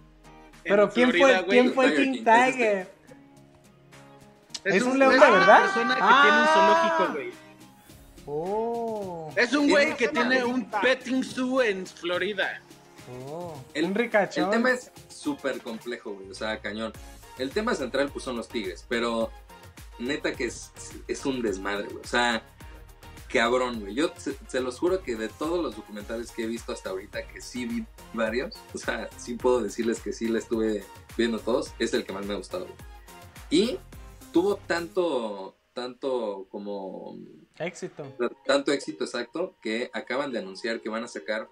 En 0.65 0.71
Pero 0.71 0.89
¿quién 0.91 1.11
Florida, 1.11 1.27
fue, 1.27 1.45
güey. 1.47 1.61
¿quién 1.61 1.75
fue 1.75 1.85
Tiger 1.91 2.05
King 2.05 2.13
King, 2.13 2.23
es 2.23 2.29
este. 2.29 2.53
Tiger? 2.53 2.95
Es, 4.65 4.75
¿Es 4.77 4.83
un, 4.83 4.93
un 4.93 4.99
león 4.99 5.15
es 5.15 5.21
de 5.21 5.27
una 5.29 5.39
verdad? 5.39 5.61
persona 5.63 5.95
que 5.95 6.01
Ah. 6.03 6.23
tiene 6.23 6.41
un 6.41 6.47
zoológico, 6.49 7.13
güey. 7.13 7.45
Oh. 8.27 9.33
Es 9.37 9.53
un 9.53 9.67
Tiene 9.67 9.85
güey 9.85 9.97
que 9.97 10.09
tiene 10.09 10.45
un 10.45 10.65
petting 10.71 11.23
zoo 11.23 11.63
en 11.63 11.87
Florida. 11.87 12.61
oh. 13.29 13.55
El- 13.75 13.85
un 13.87 13.95
ricachón. 13.95 14.45
El 14.45 14.51
tema 14.51 14.71
es 14.71 14.91
súper 15.09 15.61
complejo, 15.61 16.15
güey. 16.15 16.31
O 16.31 16.35
sea, 16.35 16.59
cañón. 16.61 16.93
El 17.37 17.51
tema 17.51 17.75
central, 17.75 18.09
pues, 18.11 18.25
son 18.25 18.37
los 18.37 18.49
tigres. 18.49 18.87
Pero, 18.89 19.31
neta 19.99 20.33
que 20.33 20.47
es, 20.47 20.73
es 21.09 21.25
un 21.27 21.43
desmadre, 21.43 21.89
güey. 21.89 22.05
O 22.05 22.07
sea, 22.07 22.43
cabrón, 23.29 23.81
güey. 23.81 23.95
Yo 23.95 24.13
se, 24.17 24.37
se 24.47 24.61
los 24.61 24.79
juro 24.79 25.03
que 25.03 25.17
de 25.17 25.29
todos 25.29 25.63
los 25.63 25.77
documentales 25.77 26.31
que 26.31 26.45
he 26.45 26.47
visto 26.47 26.73
hasta 26.73 26.91
ahorita, 26.91 27.27
que 27.27 27.41
sí 27.41 27.67
vi 27.67 27.85
varios, 28.13 28.55
o 28.73 28.79
sea, 28.79 29.09
sí 29.17 29.35
puedo 29.35 29.61
decirles 29.61 30.01
que 30.01 30.13
sí 30.13 30.29
le 30.29 30.39
estuve 30.39 30.85
viendo 31.17 31.39
todos, 31.39 31.73
es 31.79 31.93
el 31.95 32.05
que 32.05 32.13
más 32.13 32.27
me 32.27 32.35
ha 32.35 32.37
gustado, 32.37 32.67
güey. 32.67 32.77
Y 33.51 33.79
tuvo 34.33 34.57
tanto, 34.57 35.57
tanto 35.73 36.47
como 36.51 37.17
Éxito. 37.59 38.05
tanto 38.45 38.73
éxito 38.73 39.05
exacto 39.05 39.57
que 39.63 39.91
acaban 39.93 40.33
de 40.33 40.41
anunciar 40.41 40.81
que 40.81 40.89
van 40.89 41.05
a 41.05 41.09
sacar 41.09 41.49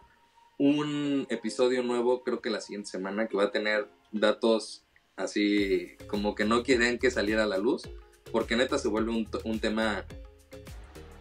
un 0.59 1.27
episodio 1.31 1.83
nuevo, 1.83 2.23
creo 2.23 2.41
que 2.41 2.51
la 2.51 2.61
siguiente 2.61 2.91
semana, 2.91 3.29
que 3.29 3.37
va 3.37 3.45
a 3.45 3.51
tener 3.53 3.89
datos 4.11 4.85
así 5.17 5.97
como 6.09 6.35
que 6.35 6.45
no 6.45 6.63
quieren 6.63 6.99
que 6.99 7.11
saliera 7.11 7.45
a 7.45 7.47
la 7.47 7.59
luz, 7.59 7.89
porque 8.33 8.57
neta 8.57 8.79
se 8.79 8.89
vuelve 8.89 9.11
un, 9.11 9.29
un 9.45 9.61
tema... 9.61 10.05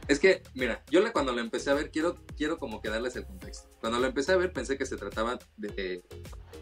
Es 0.08 0.20
que, 0.20 0.42
mira, 0.56 0.84
yo 0.90 1.00
le- 1.02 1.12
cuando 1.12 1.32
lo 1.32 1.40
empecé 1.42 1.70
a 1.70 1.74
ver, 1.76 1.92
quiero, 1.92 2.18
quiero 2.36 2.58
como 2.58 2.82
que 2.82 2.90
darles 2.90 3.16
el 3.16 3.26
contexto. 3.26 3.70
Cuando 3.80 4.00
lo 4.00 4.08
empecé 4.08 4.32
a 4.32 4.38
ver 4.38 4.52
pensé 4.52 4.78
que 4.78 4.86
se 4.86 4.98
trataba 4.98 5.38
de 5.58 6.04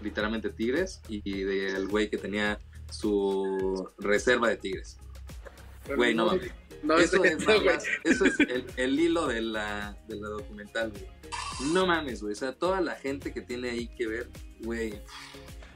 literalmente 0.04 0.50
tigres 0.50 1.02
y, 1.08 1.22
y 1.30 1.44
del 1.44 1.88
güey 1.88 2.10
que 2.10 2.18
tenía 2.18 2.60
su 2.92 3.90
reserva 3.98 4.50
de 4.50 4.58
tigres. 4.58 4.98
Güey, 5.96 6.14
no 6.14 6.28
mames. 6.28 6.52
No, 6.84 6.98
es 6.98 7.14
Eso 7.14 7.24
es, 7.24 7.38
eso 8.04 8.26
es 8.26 8.40
el, 8.42 8.66
el 8.78 9.00
hilo 9.00 9.28
de 9.28 9.42
la, 9.42 9.98
de 10.08 10.16
la 10.16 10.30
documental, 10.30 10.92
güey. 10.92 11.08
No 11.74 11.86
mames, 11.88 12.22
güey. 12.22 12.34
O 12.34 12.36
sea, 12.38 12.54
toda 12.54 12.80
la 12.82 12.96
gente 12.96 13.34
que 13.34 13.42
tiene 13.42 13.72
ahí 13.72 13.88
que 13.90 14.08
ver, 14.08 14.30
güey. 14.62 15.02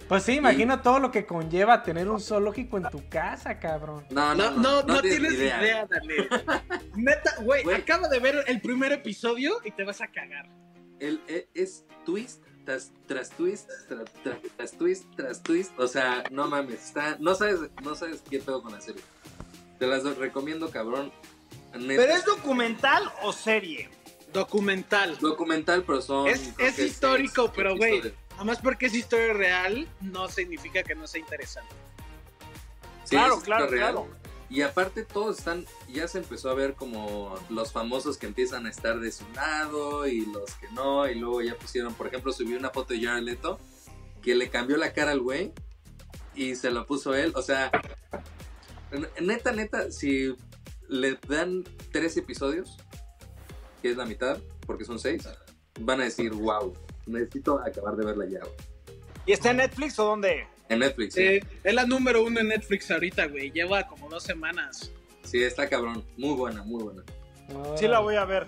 Pues 0.07 0.23
sí, 0.23 0.33
imagino 0.33 0.81
todo 0.81 0.99
lo 0.99 1.11
que 1.11 1.25
conlleva 1.25 1.81
tener 1.83 2.09
un 2.09 2.19
zoológico 2.19 2.77
en 2.77 2.83
tu 2.89 3.07
casa, 3.09 3.57
cabrón. 3.59 4.05
No, 4.09 4.35
No, 4.35 4.51
no, 4.51 4.83
no, 4.83 5.01
tienes 5.01 5.33
idea, 5.33 5.61
idea. 5.61 5.87
Daniel. 5.87 6.29
Neta, 6.95 7.35
güey, 7.41 7.63
Güey. 7.63 7.77
acabo 7.77 8.07
de 8.07 8.19
ver 8.19 8.43
el 8.47 8.61
primer 8.61 8.91
episodio 8.91 9.59
y 9.63 9.71
te 9.71 9.83
vas 9.83 10.01
a 10.01 10.07
cagar. 10.07 10.47
El, 10.99 11.21
e- 11.27 11.47
es 11.53 11.85
twist 12.05 12.43
tras, 12.65 12.91
tras 13.07 13.29
twist, 13.31 13.69
tras, 13.87 14.03
tras- 14.23 14.37
tras 14.55 14.71
twist, 14.73 15.05
tras 15.15 15.41
twist. 15.41 15.71
O 15.79 15.87
sea, 15.87 16.23
no 16.31 16.47
mames. 16.47 16.85
Está, 16.85 17.17
no, 17.19 17.33
sabes, 17.35 17.59
no 17.81 17.95
sabes 17.95 18.21
qué 18.29 18.39
pedo 18.39 18.61
con 18.61 18.71
la 18.73 18.81
serie. 18.81 19.01
Te 19.79 19.87
las 19.87 20.03
recomiendo, 20.17 20.69
cabrón. 20.69 21.11
Neta. 21.73 22.01
¿Pero 22.01 22.13
es 22.13 22.25
documental 22.25 23.03
o 23.23 23.33
serie? 23.33 23.89
Documental. 24.31 25.17
documental, 25.19 25.83
pero 25.85 26.01
son. 26.01 26.27
Es- 26.27 26.53
creo 26.55 26.67
es 26.69 26.75
que 26.75 26.85
histórico, 26.85 27.43
seis 27.45 27.51
pero, 27.55 27.75
güey, 27.75 28.01
Además 28.35 28.59
porque 28.61 28.87
es 28.87 28.95
historia 28.95 29.33
real, 29.33 29.87
no 30.01 30.27
significa 30.27 30.83
que 30.83 30.95
no 30.95 31.07
sea 31.07 31.21
interesante. 31.21 31.73
Sí, 33.03 33.15
claro, 33.15 33.37
es 33.37 33.43
claro, 33.43 33.67
real. 33.67 33.91
claro. 33.93 34.23
Y 34.49 34.61
aparte 34.61 35.03
todos 35.03 35.39
están, 35.39 35.65
ya 35.91 36.07
se 36.07 36.19
empezó 36.19 36.49
a 36.49 36.53
ver 36.53 36.75
como 36.75 37.35
los 37.49 37.71
famosos 37.71 38.17
que 38.17 38.27
empiezan 38.27 38.67
a 38.67 38.69
estar 38.69 38.99
de 38.99 39.11
su 39.11 39.27
lado 39.33 40.07
y 40.07 40.25
los 40.27 40.53
que 40.55 40.69
no, 40.73 41.07
y 41.07 41.15
luego 41.15 41.41
ya 41.41 41.55
pusieron, 41.55 41.93
por 41.95 42.07
ejemplo, 42.07 42.31
subió 42.31 42.57
una 42.57 42.69
foto 42.69 42.93
de 42.93 43.03
Jared 43.03 43.23
Leto 43.23 43.59
que 44.21 44.35
le 44.35 44.49
cambió 44.49 44.77
la 44.77 44.93
cara 44.93 45.11
al 45.11 45.21
güey 45.21 45.53
y 46.35 46.55
se 46.55 46.69
lo 46.69 46.85
puso 46.85 47.15
él, 47.15 47.33
o 47.35 47.41
sea, 47.41 47.71
neta, 49.19 49.51
neta, 49.51 49.91
si 49.91 50.35
le 50.87 51.19
dan 51.27 51.63
tres 51.91 52.15
episodios, 52.17 52.77
que 53.81 53.91
es 53.91 53.97
la 53.97 54.05
mitad, 54.05 54.37
porque 54.65 54.85
son 54.85 54.99
seis, 54.99 55.27
van 55.79 56.01
a 56.01 56.05
decir, 56.05 56.31
wow, 56.31 56.73
necesito 57.05 57.59
acabar 57.59 57.95
de 57.95 58.05
verla 58.05 58.25
ya, 58.25 58.39
güey". 58.39 58.51
¿Y 59.25 59.31
está 59.31 59.51
en 59.51 59.57
Netflix 59.57 59.97
o 59.99 60.05
dónde? 60.05 60.47
En 60.69 60.79
Netflix, 60.79 61.13
sí. 61.13 61.21
Eh, 61.21 61.43
es 61.63 61.73
la 61.73 61.85
número 61.85 62.23
uno 62.23 62.39
en 62.39 62.47
Netflix 62.49 62.89
ahorita, 62.91 63.27
güey. 63.27 63.51
Lleva 63.51 63.87
como 63.87 64.09
dos 64.09 64.23
semanas. 64.23 64.91
Sí, 65.23 65.41
está 65.43 65.69
cabrón, 65.69 66.03
muy 66.17 66.33
buena, 66.35 66.63
muy 66.63 66.83
buena. 66.83 67.03
Sí 67.77 67.87
la 67.87 67.99
voy 67.99 68.15
a 68.15 68.25
ver. 68.25 68.45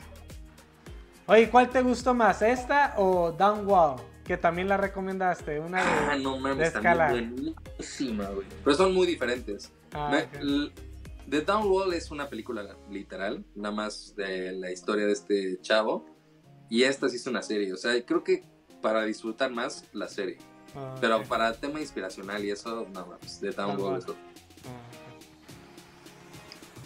Oye, 1.27 1.49
¿cuál 1.49 1.69
te 1.69 1.81
gustó 1.81 2.13
más? 2.13 2.41
¿Esta 2.41 2.93
o 2.97 3.31
Downwall? 3.31 3.95
Que 4.23 4.37
también 4.37 4.67
la 4.67 4.77
recomendaste. 4.77 5.59
Una 5.59 5.83
de. 5.83 5.89
Ah, 5.89 6.15
no 6.19 6.37
mames, 6.39 6.67
escala. 6.73 7.07
también 7.07 7.35
buenísima, 7.35 8.25
güey. 8.29 8.47
Pero 8.63 8.75
son 8.75 8.93
muy 8.93 9.05
diferentes. 9.07 9.71
Ah, 9.93 10.09
Me- 10.11 10.23
ok. 10.23 10.35
l- 10.41 10.71
The 11.29 11.41
Downwall 11.41 11.93
es 11.93 12.11
una 12.11 12.27
película 12.29 12.75
literal, 12.91 13.43
nada 13.55 13.73
más 13.73 14.13
de 14.15 14.51
la 14.53 14.71
historia 14.71 15.05
de 15.07 15.13
este 15.13 15.59
chavo. 15.61 16.05
Y 16.69 16.83
esta 16.83 17.09
sí 17.09 17.17
es 17.17 17.27
una 17.27 17.41
serie. 17.41 17.71
O 17.73 17.77
sea, 17.77 17.93
creo 18.05 18.23
que 18.23 18.43
para 18.81 19.03
disfrutar 19.03 19.51
más 19.51 19.85
la 19.93 20.07
serie. 20.07 20.37
Ah, 20.75 20.95
Pero 20.99 21.17
ok. 21.17 21.27
para 21.27 21.53
tema 21.53 21.79
inspiracional 21.79 22.43
y 22.43 22.51
eso, 22.51 22.87
no 22.93 23.05
mames, 23.05 23.39
The 23.39 23.51
Downwall 23.51 23.77
Downwall. 23.77 23.97
es 23.99 24.03
otro. 24.03 24.15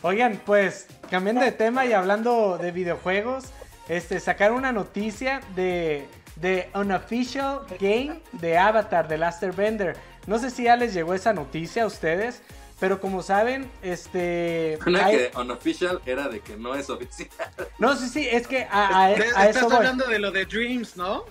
Oigan, 0.01 0.41
pues 0.45 0.87
cambiando 1.09 1.41
de 1.41 1.51
tema 1.51 1.85
y 1.85 1.93
hablando 1.93 2.57
de 2.57 2.71
videojuegos, 2.71 3.45
este 3.89 4.19
sacaron 4.19 4.57
una 4.57 4.71
noticia 4.71 5.41
de 5.55 6.07
de 6.39 6.69
unofficial 6.73 7.61
game 7.79 8.21
de 8.33 8.57
Avatar 8.57 9.07
de 9.07 9.17
Last 9.17 9.43
Airbender. 9.43 9.95
No 10.25 10.39
sé 10.39 10.49
si 10.49 10.63
ya 10.63 10.75
les 10.75 10.93
llegó 10.93 11.13
esa 11.13 11.33
noticia 11.33 11.83
a 11.83 11.87
ustedes, 11.87 12.41
pero 12.79 12.99
como 13.01 13.21
saben, 13.21 13.69
este 13.81 14.79
Una 14.85 15.05
hay- 15.05 15.17
que 15.17 15.37
unofficial 15.37 16.01
era 16.05 16.27
de 16.29 16.39
que 16.39 16.55
no 16.55 16.75
es 16.75 16.89
oficial. 16.89 17.29
no 17.77 17.95
sí 17.95 18.07
sí 18.07 18.27
es 18.29 18.47
que 18.47 18.63
a, 18.71 19.03
a- 19.05 19.11
eso 19.11 19.23
Estás 19.39 19.63
voy. 19.63 19.75
hablando 19.75 20.07
de 20.07 20.19
lo 20.19 20.31
de 20.31 20.45
Dreams, 20.45 20.95
¿no? 20.97 21.23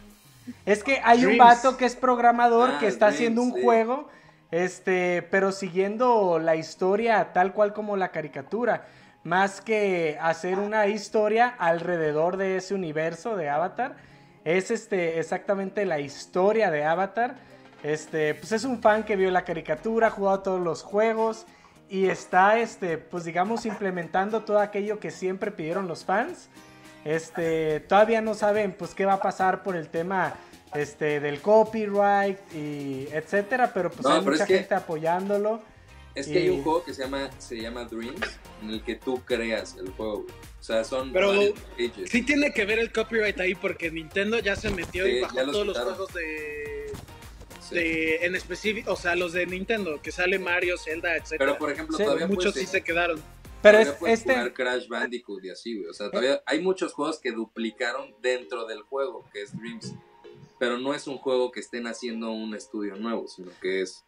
Es 0.65 0.83
que 0.83 1.01
hay 1.05 1.25
un 1.27 1.37
vato 1.39 1.77
que 1.77 1.85
es 1.85 1.95
programador 1.97 2.71
Ah, 2.75 2.79
que 2.81 2.87
está 2.87 3.07
Dreams, 3.07 3.17
haciendo 3.17 3.43
un 3.43 3.55
sí. 3.55 3.63
juego, 3.63 4.09
este, 4.51 5.23
pero 5.31 5.53
siguiendo 5.53 6.39
la 6.39 6.57
historia 6.57 7.33
tal 7.33 7.53
cual 7.53 7.73
como 7.75 7.97
la 7.97 8.09
caricatura, 8.09 8.87
más 9.25 9.61
que 9.61 10.17
hacer 10.21 10.59
una 10.59 10.87
historia 10.87 11.49
alrededor 11.59 12.37
de 12.39 12.57
ese 12.57 12.75
universo 12.75 13.37
de 13.37 13.49
Avatar, 13.51 13.97
es 14.45 14.71
este 14.71 15.19
exactamente 15.19 15.85
la 15.85 15.99
historia 16.01 16.71
de 16.71 16.85
Avatar. 16.85 17.37
Este, 17.83 18.35
pues 18.35 18.53
es 18.53 18.65
un 18.65 18.81
fan 18.83 19.05
que 19.05 19.17
vio 19.17 19.31
la 19.31 19.45
caricatura, 19.45 20.09
ha 20.09 20.11
jugado 20.11 20.41
todos 20.41 20.61
los 20.61 20.83
juegos 20.83 21.47
y 21.89 22.07
está 22.07 22.59
este, 22.59 22.99
pues 22.99 23.25
digamos 23.25 23.65
implementando 23.67 24.43
todo 24.43 24.59
aquello 24.59 24.99
que 24.99 25.11
siempre 25.11 25.51
pidieron 25.53 25.87
los 25.89 26.05
fans. 26.05 26.49
Este, 27.05 27.81
todavía 27.81 28.21
no 28.21 28.35
saben 28.35 28.73
pues 28.73 28.95
qué 28.95 29.05
va 29.07 29.15
a 29.15 29.21
pasar 29.21 29.63
por 29.63 29.77
el 29.77 29.89
tema 29.89 30.35
este 30.75 31.21
del 31.21 31.41
copyright 31.41 32.39
y 32.55 33.07
etcétera, 33.13 33.71
pero 33.73 33.91
pues 33.91 34.03
No, 34.03 34.11
hay 34.15 34.19
pero 34.21 34.33
mucha 34.33 34.43
es 34.45 34.49
que- 34.49 34.59
gente 34.59 34.75
apoyándolo. 34.75 35.63
Es 36.15 36.27
que 36.27 36.39
hay 36.39 36.49
un 36.49 36.65
juego 36.65 36.83
que 36.83 36.93
se 36.93 37.05
llama, 37.05 37.31
se 37.39 37.61
llama 37.61 37.85
Dreams, 37.85 38.41
en 38.63 38.71
el 38.71 38.83
que 38.83 38.97
tú 38.97 39.23
creas 39.25 39.77
el 39.79 39.91
juego. 39.93 40.27
O 40.59 40.63
sea, 40.63 40.83
son 40.83 41.13
Pero. 41.13 41.33
Sí 42.07 42.23
tiene 42.23 42.53
que 42.53 42.65
ver 42.65 42.81
el 42.81 42.93
copyright 42.93 43.39
ahí 43.39 43.55
porque 43.55 43.89
Nintendo 43.93 44.41
ya 44.41 44.57
se 44.57 44.69
metió 44.71 45.05
Sí, 45.05 45.11
y 45.13 45.21
bajó 45.21 45.43
los 45.45 45.53
todos 45.53 45.67
los 45.69 45.79
juegos 45.79 46.15
de, 46.15 46.78
Sí. 47.69 47.75
de 47.75 48.17
en 48.27 48.35
específico, 48.35 48.93
o 48.93 48.97
sea, 48.97 49.17
los 49.17 49.33
de 49.33 49.47
Nintendo, 49.47 50.01
que 50.03 50.13
sale 50.13 50.39
Mario, 50.39 50.77
Zelda, 50.79 51.17
etcétera. 51.17 51.39
Pero 51.39 51.59
por 51.59 51.71
ejemplo, 51.71 51.97
Sí, 51.97 52.05
todavía 52.05 52.27
Muchos 52.27 52.53
puedes, 52.53 52.69
sí 52.69 52.77
se 52.77 52.83
quedaron. 52.83 53.21
Pero 53.63 53.79
todavía 53.79 53.93
es, 53.93 53.99
puedes 53.99 54.19
este, 54.21 54.33
jugar 54.33 54.53
Crash 54.53 54.89
Bandicoot 54.89 55.45
y 55.45 55.51
así, 55.51 55.77
güey. 55.77 55.89
O 55.89 55.93
sea, 55.93 56.11
todavía 56.11 56.43
hay 56.47 56.61
muchos 56.61 56.93
juegos 56.93 57.19
que 57.19 57.33
duplicaron 57.33 58.15
dentro 58.23 58.67
del 58.67 58.83
juego, 58.83 59.25
que 59.33 59.43
es 59.43 59.57
Dreams. 59.57 59.95
Pero 60.59 60.79
no 60.79 60.95
es 60.95 61.07
un 61.07 61.19
juego 61.19 61.53
que 61.53 61.61
estén 61.61 61.87
haciendo 61.87 62.33
un 62.33 62.55
estudio 62.55 62.97
nuevo, 62.97 63.29
sino 63.29 63.53
que 63.61 63.83
es 63.83 64.05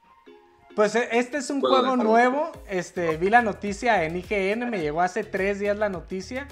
pues 0.74 0.94
eh, 0.94 1.08
este 1.12 1.38
es 1.38 1.50
un 1.50 1.60
juego. 1.60 1.96
nuevo. 1.96 2.52
Este, 2.68 3.16
vi 3.16 3.30
la 3.30 3.42
noticia 3.42 4.04
en 4.04 4.16
IGN, 4.16 4.70
me 4.70 4.80
llegó 4.80 5.00
hace 5.00 5.24
tres 5.24 5.58
días 5.58 5.76
la 5.76 5.88
noticia. 5.88 6.46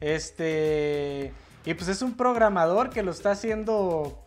Este, 0.00 1.32
y 1.64 1.74
pues 1.74 1.88
es 1.88 2.02
un 2.02 2.16
programador 2.16 2.90
que 2.90 3.02
lo 3.02 3.12
está 3.12 3.30
haciendo, 3.30 4.18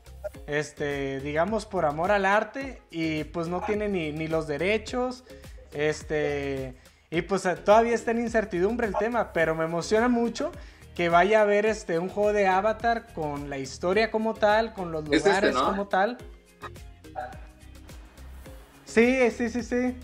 este, 0.47 1.19
digamos, 1.19 1.65
por 1.65 1.85
amor 1.85 2.11
al 2.11 2.25
arte 2.25 2.81
y 2.91 3.23
pues 3.25 3.47
no 3.47 3.61
tiene 3.61 3.89
ni, 3.89 4.11
ni 4.11 4.27
los 4.27 4.47
derechos. 4.47 5.23
Este, 5.73 6.75
y 7.09 7.21
pues 7.21 7.43
todavía 7.63 7.95
está 7.95 8.11
en 8.11 8.19
incertidumbre 8.19 8.87
el 8.87 8.95
tema, 8.95 9.33
pero 9.33 9.55
me 9.55 9.65
emociona 9.65 10.07
mucho 10.07 10.51
que 10.95 11.09
vaya 11.09 11.39
a 11.39 11.41
haber 11.41 11.65
este, 11.65 11.99
un 11.99 12.07
juego 12.07 12.31
de 12.31 12.47
Avatar 12.47 13.11
con 13.13 13.49
la 13.49 13.57
historia 13.57 14.09
como 14.11 14.33
tal, 14.33 14.73
con 14.73 14.91
los 14.91 15.03
Es 15.07 15.17
este, 15.17 15.29
lugares 15.29 15.53
¿no? 15.53 15.65
como 15.65 15.87
tal. 15.87 16.17
Sí, 18.85 19.29
sí, 19.29 19.49
sí, 19.49 19.61
sí. 19.61 19.95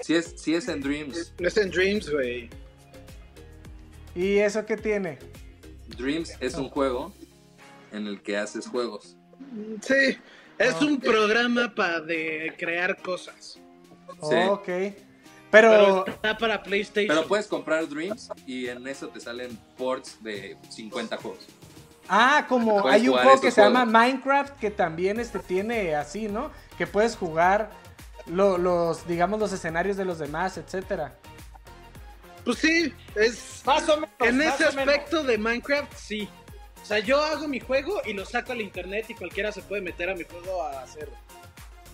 Sí 0.00 0.14
es, 0.14 0.34
sí 0.40 0.54
es 0.54 0.68
en 0.68 0.80
Dreams. 0.80 1.34
Es 1.38 1.56
en 1.58 1.70
Dreams, 1.70 2.10
güey. 2.10 2.48
¿Y 4.14 4.38
eso 4.38 4.64
qué 4.64 4.76
tiene? 4.76 5.18
Dreams 5.98 6.32
es 6.40 6.54
un 6.54 6.70
juego 6.70 7.12
en 7.92 8.06
el 8.06 8.22
que 8.22 8.38
haces 8.38 8.66
juegos. 8.66 9.17
Sí, 9.82 10.18
es 10.58 10.74
Ah, 10.74 10.84
un 10.84 11.00
programa 11.00 11.72
para 11.74 12.00
de 12.00 12.54
crear 12.58 12.96
cosas. 13.00 13.58
Sí. 14.22 14.34
ok. 14.48 14.64
Pero 15.50 15.70
Pero, 15.70 16.06
está 16.06 16.36
para 16.36 16.62
PlayStation. 16.62 17.08
Pero 17.16 17.26
puedes 17.26 17.46
comprar 17.46 17.88
Dreams 17.88 18.28
y 18.46 18.66
en 18.68 18.86
eso 18.86 19.08
te 19.08 19.18
salen 19.20 19.58
ports 19.78 20.22
de 20.22 20.56
50 20.68 21.16
juegos. 21.16 21.46
ah, 22.08 22.44
como 22.48 22.82
Puedes 22.82 23.00
hay 23.00 23.08
un 23.08 23.16
juego 23.16 23.40
que 23.40 23.50
se 23.50 23.62
llama. 23.62 23.84
Minecraft 23.86 24.58
que 24.58 24.70
también 24.70 25.18
este 25.20 25.38
tiene 25.38 25.94
así, 25.94 26.28
¿no? 26.28 26.50
Que 26.76 26.86
puedes 26.86 27.16
jugar 27.16 27.70
lo- 28.26 28.58
los, 28.58 29.06
digamos, 29.08 29.40
los 29.40 29.52
escenarios 29.52 29.96
de 29.96 30.04
los 30.04 30.18
demás, 30.18 30.58
etcétera. 30.58 31.14
Pues 32.44 32.58
sí, 32.58 32.92
es 33.14 33.62
Más 33.64 33.88
o 33.88 33.96
menos. 33.96 34.10
en 34.20 34.38
más 34.38 34.54
ese 34.60 34.68
o 34.68 34.72
menos. 34.72 34.94
aspecto 34.94 35.22
de 35.24 35.38
Minecraft 35.38 35.92
sí. 35.96 36.28
O 36.82 36.86
sea, 36.86 36.98
yo 37.00 37.20
hago 37.22 37.46
mi 37.48 37.60
juego 37.60 38.00
y 38.06 38.12
lo 38.14 38.24
saco 38.24 38.52
al 38.52 38.60
internet 38.60 39.06
y 39.08 39.14
cualquiera 39.14 39.52
se 39.52 39.60
puede 39.62 39.82
meter 39.82 40.08
a 40.10 40.14
mi 40.14 40.24
juego 40.24 40.62
a 40.62 40.82
hacerlo. 40.82 41.14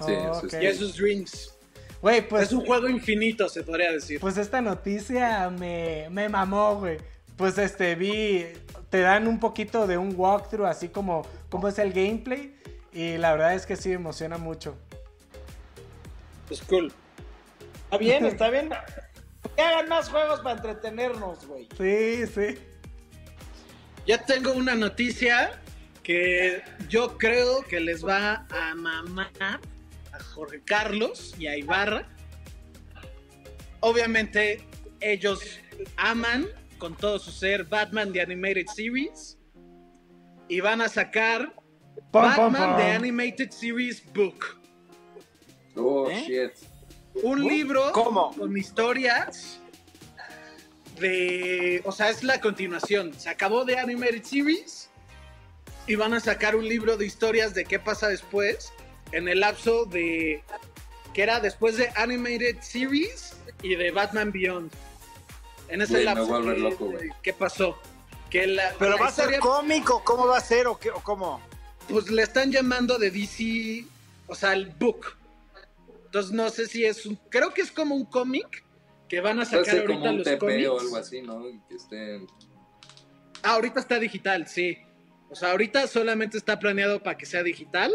Sí, 0.07 0.12
Oh, 0.12 0.32
eso 0.32 0.47
es- 0.47 0.55
ok. 0.55 0.62
Y 0.62 0.66
eso 0.66 0.85
es 0.87 0.95
Dreams. 0.97 1.55
Güey, 2.01 2.28
pues, 2.28 2.45
es 2.45 2.53
un 2.53 2.64
juego 2.66 2.89
infinito, 2.89 3.49
se 3.49 3.62
podría 3.62 3.91
decir. 3.93 4.20
pues 4.20 4.37
esta 4.37 4.61
noticia 4.61 5.49
me, 5.51 6.09
me 6.11 6.28
mamó, 6.28 6.76
güey. 6.76 6.99
Pues 7.37 7.57
este, 7.59 7.95
vi, 7.95 8.45
te 8.91 9.01
dan 9.01 9.26
un 9.26 9.41
poquito 9.41 9.87
de 9.87 9.97
un 9.99 10.14
walkthrough, 10.14 10.66
así 10.66 10.89
como, 10.89 11.26
como 11.51 11.66
es 11.68 11.78
el 11.78 11.93
gameplay. 11.93 12.55
Y 12.93 13.16
la 13.16 13.32
verdad 13.32 13.55
es 13.55 13.66
que 13.66 13.74
sí 13.74 13.89
me 13.89 13.95
emociona 13.97 14.37
mucho. 14.39 14.76
Pues 16.47 16.61
cool. 16.62 16.93
Está 17.85 17.97
bien, 17.99 18.24
está 18.26 18.51
bien. 18.51 18.70
Que 19.57 19.62
hagan 19.62 19.89
más 19.89 20.09
juegos 20.09 20.41
para 20.41 20.57
entretenernos, 20.57 21.47
güey. 21.47 21.68
Sí, 21.78 22.26
sí. 22.26 22.59
Ya 24.07 24.24
tengo 24.24 24.52
una 24.52 24.74
noticia 24.74 25.59
que 26.02 26.62
yo 26.90 27.16
creo 27.16 27.62
que 27.62 27.80
les 27.80 28.05
va 28.05 28.46
a 28.50 28.74
mamar 28.74 29.30
a 29.40 30.18
Jorge 30.34 30.61
Carlos 30.62 31.34
y 31.38 31.46
a 31.46 31.57
Ibarra. 31.57 32.07
Obviamente 33.80 34.66
ellos 35.00 35.59
aman 35.96 36.46
con 36.76 36.94
todo 36.94 37.18
su 37.18 37.30
ser 37.30 37.64
Batman 37.64 38.12
The 38.12 38.20
Animated 38.20 38.66
Series 38.66 39.38
y 40.48 40.61
van 40.61 40.82
a 40.82 40.88
sacar 40.88 41.55
Pum, 42.11 42.22
Batman 42.22 42.52
pum, 42.52 42.62
pum. 42.62 42.76
The 42.76 42.90
Animated 42.92 43.50
Series 43.50 44.02
Book. 44.12 44.61
Oh, 45.76 46.11
¿Eh? 46.11 46.24
shit. 46.26 46.68
Un 47.22 47.42
libro 47.42 47.90
¿Cómo? 47.92 48.32
con 48.36 48.55
historias 48.57 49.61
de. 50.99 51.82
O 51.84 51.92
sea, 51.92 52.11
es 52.11 52.22
la 52.22 52.40
continuación. 52.40 53.12
Se 53.18 53.28
acabó 53.28 53.64
de 53.64 53.78
Animated 53.78 54.22
Series 54.22 54.88
y 55.86 55.95
van 55.97 56.14
a 56.14 56.20
sacar 56.20 56.57
un 56.57 56.68
libro 56.68 56.97
de 56.97 57.07
historias 57.07 57.55
de 57.55 57.64
qué 57.64 57.78
pasa 57.78 58.09
después 58.09 58.72
en 59.12 59.28
el 59.28 59.40
lapso 59.40 59.84
de. 59.84 60.42
que 61.12 61.22
era 61.22 61.40
después 61.40 61.76
de 61.76 61.90
Animated 61.97 62.61
Series 62.61 63.36
y 63.62 63.74
de 63.74 63.90
Batman 63.90 64.32
Beyond. 64.32 64.72
En 65.68 65.82
ese 65.82 66.05
lapso. 66.05 66.40
loco, 66.40 66.86
güey. 66.86 67.11
¿Qué 67.22 67.32
pasó? 67.32 67.78
Que 68.30 68.47
la, 68.47 68.74
Pero 68.78 68.92
la 68.92 68.97
va 68.97 69.09
a 69.09 69.12
ser 69.12 69.38
cómico, 69.38 70.03
¿cómo 70.05 70.26
va 70.26 70.38
a 70.38 70.40
ser 70.40 70.66
o 70.66 70.78
qué 70.78 70.90
o 70.90 71.01
cómo? 71.01 71.40
Pues 71.88 72.11
le 72.11 72.22
están 72.22 72.51
llamando 72.51 72.99
de 72.99 73.11
DC. 73.11 73.84
O 74.26 74.34
sea, 74.34 74.55
el 74.55 74.66
book. 74.66 75.16
Entonces 76.07 76.32
no 76.32 76.49
sé 76.51 76.66
si 76.66 76.84
es 76.84 77.07
un. 77.07 77.16
Creo 77.28 77.53
que 77.53 77.62
es 77.62 77.70
como 77.70 77.95
un 77.95 78.05
cómic 78.07 78.64
que 79.15 79.21
van 79.21 79.41
a 79.41 79.45
sacar 79.45 79.65
ser 79.65 79.87
como 79.87 79.99
ahorita 80.01 80.11
un 80.11 80.17
los 80.19 80.27
TP 80.27 80.39
cómics. 80.39 80.69
o 80.69 80.81
algo 80.81 80.97
así, 80.97 81.23
¿no? 81.23 81.43
Que. 81.89 82.27
Ah, 83.43 83.55
ahorita 83.55 83.81
está 83.81 83.99
digital, 83.99 84.47
sí. 84.49 84.79
O 85.31 85.35
sea, 85.35 85.53
ahorita 85.53 85.87
solamente 85.87 86.37
está 86.37 86.59
planeado 86.59 87.03
para 87.03 87.17
que 87.17 87.27
sea 87.27 87.43
digital. 87.43 87.93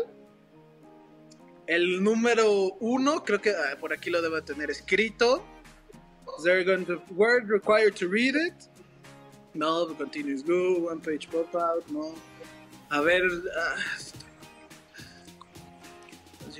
El 1.68 2.04
número 2.04 2.74
uno, 2.80 3.24
creo 3.24 3.42
que 3.42 3.52
ah, 3.52 3.78
por 3.80 3.94
aquí 3.94 4.10
lo 4.10 4.22
debo 4.22 4.42
tener 4.44 4.70
escrito. 4.72 5.46
Is 6.38 6.44
there 6.44 6.64
going 6.64 6.86
to 6.86 7.02
word 7.14 7.50
required 7.50 7.96
to 7.96 8.08
read 8.08 8.36
it? 8.36 8.54
No, 9.54 9.86
the 9.86 9.96
continuous 9.96 10.44
go, 10.44 10.88
one 10.90 11.02
page 11.02 11.28
pop 11.30 11.54
out, 11.56 11.88
no. 11.90 12.14
A 12.92 13.02
ver, 13.02 13.24
ah, 13.58 13.76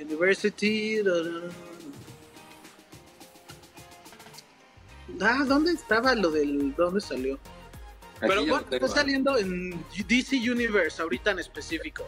University. 0.00 1.02
Ah, 5.20 5.44
¿dónde 5.46 5.72
estaba 5.72 6.14
lo 6.14 6.30
del. 6.30 6.74
¿Dónde 6.74 7.00
salió? 7.00 7.34
Aquí 7.34 8.28
Pero 8.28 8.40
bueno, 8.46 8.66
está 8.70 8.86
¿eh? 8.86 8.88
saliendo 8.88 9.38
en 9.38 9.84
DC 10.06 10.36
Universe 10.50 11.00
ahorita 11.00 11.30
en 11.30 11.38
específico. 11.38 12.06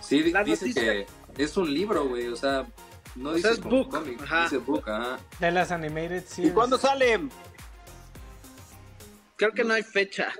Sí, 0.00 0.30
La 0.32 0.42
dice 0.44 0.66
noticia- 0.68 1.06
que 1.36 1.42
es 1.42 1.56
un 1.56 1.72
libro, 1.72 2.08
güey. 2.08 2.28
O 2.28 2.36
sea, 2.36 2.66
no 3.16 3.30
O 3.30 3.34
dice 3.34 3.48
sea, 3.48 3.52
es 3.56 3.60
como 3.60 3.76
book, 3.84 3.90
cómic, 3.90 4.22
ajá. 4.22 4.42
dice 4.44 4.58
book, 4.58 4.88
ajá. 4.88 5.18
De 5.38 5.50
las 5.50 5.70
animated 5.72 6.22
¿Y 6.24 6.26
series. 6.26 6.52
cuándo 6.52 6.78
sale? 6.78 7.20
Creo 9.36 9.52
que 9.52 9.64
no 9.64 9.74
hay 9.74 9.82
fecha. 9.82 10.32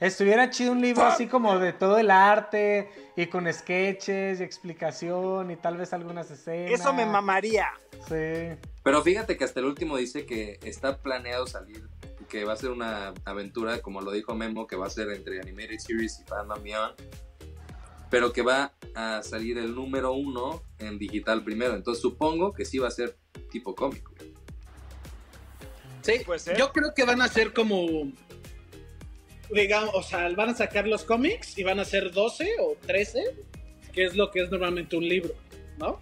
Estuviera 0.00 0.48
chido 0.50 0.72
un 0.72 0.80
libro 0.80 1.02
así 1.02 1.26
como 1.26 1.58
de 1.58 1.72
todo 1.72 1.98
el 1.98 2.10
arte 2.10 2.88
y 3.16 3.26
con 3.26 3.52
sketches 3.52 4.38
y 4.40 4.42
explicación 4.44 5.50
y 5.50 5.56
tal 5.56 5.76
vez 5.76 5.92
algunas 5.92 6.30
escenas. 6.30 6.70
Eso 6.80 6.92
me 6.92 7.04
mamaría. 7.04 7.66
Sí. 8.08 8.56
Pero 8.84 9.02
fíjate 9.02 9.36
que 9.36 9.44
hasta 9.44 9.58
el 9.58 9.66
último 9.66 9.96
dice 9.96 10.24
que 10.24 10.60
está 10.62 10.98
planeado 10.98 11.46
salir, 11.48 11.88
que 12.28 12.44
va 12.44 12.52
a 12.52 12.56
ser 12.56 12.70
una 12.70 13.12
aventura, 13.24 13.80
como 13.82 14.00
lo 14.00 14.12
dijo 14.12 14.34
Memo, 14.36 14.68
que 14.68 14.76
va 14.76 14.86
a 14.86 14.90
ser 14.90 15.10
entre 15.10 15.40
Animated 15.40 15.78
Series 15.78 16.20
y 16.20 16.30
Batman 16.30 16.62
Beyond, 16.62 16.94
pero 18.08 18.32
que 18.32 18.42
va 18.42 18.72
a 18.94 19.22
salir 19.24 19.58
el 19.58 19.74
número 19.74 20.12
uno 20.12 20.62
en 20.78 20.96
digital 20.98 21.42
primero. 21.42 21.74
Entonces 21.74 22.00
supongo 22.00 22.52
que 22.52 22.64
sí 22.64 22.78
va 22.78 22.86
a 22.86 22.92
ser 22.92 23.16
tipo 23.50 23.74
cómic. 23.74 24.08
güey. 24.08 24.32
Sí, 26.02 26.24
Puede 26.24 26.38
ser. 26.38 26.56
yo 26.56 26.72
creo 26.72 26.94
que 26.94 27.04
van 27.04 27.20
a 27.20 27.28
ser 27.28 27.52
como. 27.52 27.84
Digamos, 29.50 29.94
o 29.94 30.02
sea, 30.02 30.28
van 30.30 30.50
a 30.50 30.54
sacar 30.54 30.86
los 30.86 31.04
cómics 31.04 31.56
y 31.58 31.64
van 31.64 31.80
a 31.80 31.84
ser 31.84 32.12
12 32.12 32.56
o 32.60 32.76
13, 32.86 33.22
que 33.92 34.04
es 34.04 34.14
lo 34.14 34.30
que 34.30 34.42
es 34.42 34.50
normalmente 34.50 34.96
un 34.96 35.08
libro, 35.08 35.34
¿no? 35.78 36.00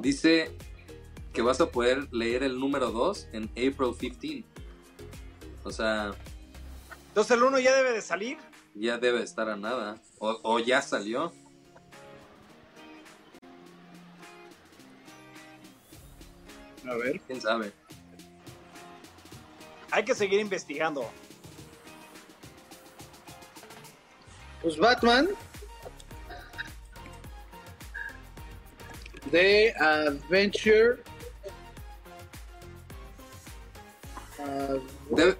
Dice 0.00 0.50
que 1.32 1.42
vas 1.42 1.60
a 1.60 1.70
poder 1.70 2.12
leer 2.12 2.42
el 2.42 2.58
número 2.58 2.90
2 2.90 3.28
en 3.32 3.44
April 3.50 3.94
15. 4.00 4.44
O 5.62 5.70
sea, 5.70 6.12
Entonces 7.08 7.36
el 7.36 7.42
uno 7.44 7.58
ya 7.60 7.74
debe 7.76 7.92
de 7.92 8.02
salir. 8.02 8.38
ya 8.74 8.98
debe 8.98 9.22
estar 9.22 9.48
a 9.48 9.56
nada. 9.56 10.00
O, 10.18 10.38
o 10.42 10.58
ya 10.58 10.82
salió. 10.82 11.32
A 16.88 16.94
ver. 16.94 17.20
¿Quién 17.26 17.40
sabe? 17.40 17.72
Hay 19.90 20.04
que 20.04 20.14
seguir 20.14 20.40
investigando. 20.40 21.08
Pues 24.62 24.76
Batman. 24.76 25.28
The 29.30 29.74
Adventure 29.78 30.98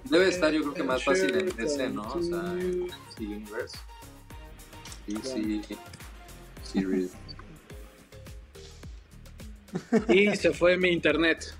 Debe 0.03 0.27
estar, 0.27 0.51
yo 0.51 0.61
creo 0.61 0.73
que 0.73 0.83
más 0.83 1.03
fácil 1.03 1.35
en 1.35 1.55
DC, 1.55 1.89
¿no? 1.89 2.03
O 2.03 2.21
sea, 2.21 2.39
en 2.53 2.87
DC 2.87 3.19
Universe. 3.19 3.77
DC 5.07 5.61
Series. 6.63 7.11
Y 10.09 10.35
se 10.35 10.51
fue 10.51 10.77
mi 10.77 10.89
internet. 10.89 11.53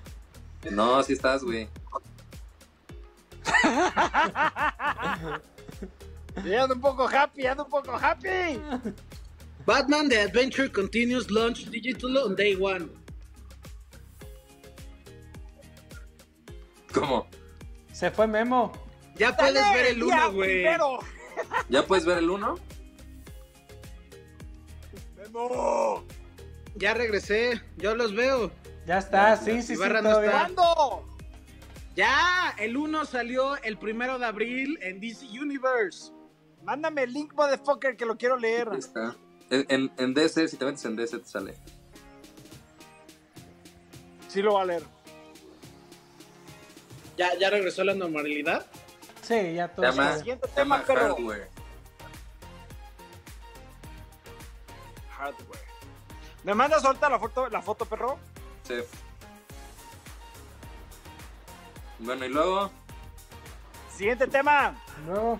No, 0.72 0.97
así 0.97 1.14
estás, 1.14 1.43
güey. 1.43 1.70
Ya 6.45 6.63
ando 6.63 6.75
un 6.75 6.81
poco 6.81 7.07
happy, 7.07 7.45
ando 7.45 7.65
un 7.65 7.69
poco 7.69 7.95
happy. 7.95 8.61
Batman 9.65 10.09
The 10.09 10.21
Adventure 10.21 10.71
Continues 10.71 11.29
Launch 11.29 11.69
Digital 11.69 12.17
on 12.17 12.35
Day 12.35 12.55
One. 12.55 12.87
¿Cómo? 16.93 17.27
Se 17.91 18.09
fue 18.09 18.27
Memo. 18.27 18.71
Ya 19.15 19.35
puedes 19.35 19.55
Dale, 19.55 19.75
ver 19.77 19.85
el 19.87 19.99
día 19.99 20.27
1, 20.27 20.31
güey. 20.33 20.63
¿Ya 21.69 21.85
puedes 21.85 22.05
ver 22.05 22.19
el 22.19 22.29
1? 22.29 22.55
Memo. 25.17 26.03
Ya 26.75 26.93
regresé, 26.93 27.61
yo 27.77 27.95
los 27.95 28.15
veo. 28.15 28.51
Ya 28.85 28.97
está, 28.97 29.35
sí, 29.37 29.61
sí, 29.61 29.61
sí, 29.61 29.73
Ibarra 29.73 30.01
no 30.01 30.09
todo 30.09 30.23
está. 30.23 30.39
¿Cuándo? 30.39 31.05
Ya, 31.95 32.55
el 32.57 32.77
1 32.77 33.05
salió 33.05 33.57
el 33.57 33.77
primero 33.77 34.17
de 34.17 34.25
abril 34.25 34.79
en 34.81 34.99
DC 34.99 35.25
Universe. 35.27 36.11
Mándame 36.64 37.03
el 37.03 37.14
link, 37.14 37.34
motherfucker, 37.34 37.95
que 37.97 38.05
lo 38.05 38.18
quiero 38.18 38.38
leer. 38.38 38.70
Ahí 38.70 38.80
está. 38.80 39.16
En, 39.49 39.66
en, 39.70 39.91
en 39.97 40.14
DC, 40.14 40.47
si 40.47 40.57
te 40.57 40.66
metes 40.66 40.86
en 40.86 40.95
DC, 40.95 41.20
te 41.20 41.26
sale. 41.28 41.55
Sí 44.28 44.41
lo 44.41 44.53
va 44.53 44.62
a 44.62 44.66
leer. 44.66 44.84
Ya, 47.18 47.36
ya 47.38 47.49
regresó 47.49 47.84
la 47.84 47.93
normalidad. 47.95 48.66
Sí, 49.24 49.53
ya 49.55 49.68
todo. 49.68 49.86
Llama, 49.86 50.03
está- 50.05 50.18
Siguiente 50.20 50.47
tema, 50.49 50.76
llama 50.78 50.84
pero- 50.88 51.01
Hardware. 51.16 51.49
Hardware. 55.18 55.60
¿Me 56.43 56.53
mandas 56.53 56.86
ahorita 56.86 57.10
la 57.10 57.20
foto, 57.20 57.49
la 57.49 57.62
foto, 57.62 57.86
perro? 57.86 58.18
Sí. 58.64 58.76
Bueno, 61.99 62.26
y 62.26 62.30
luego, 62.30 62.72
Siguiente 63.95 64.28
tema. 64.28 64.82
Nuevo. 65.05 65.39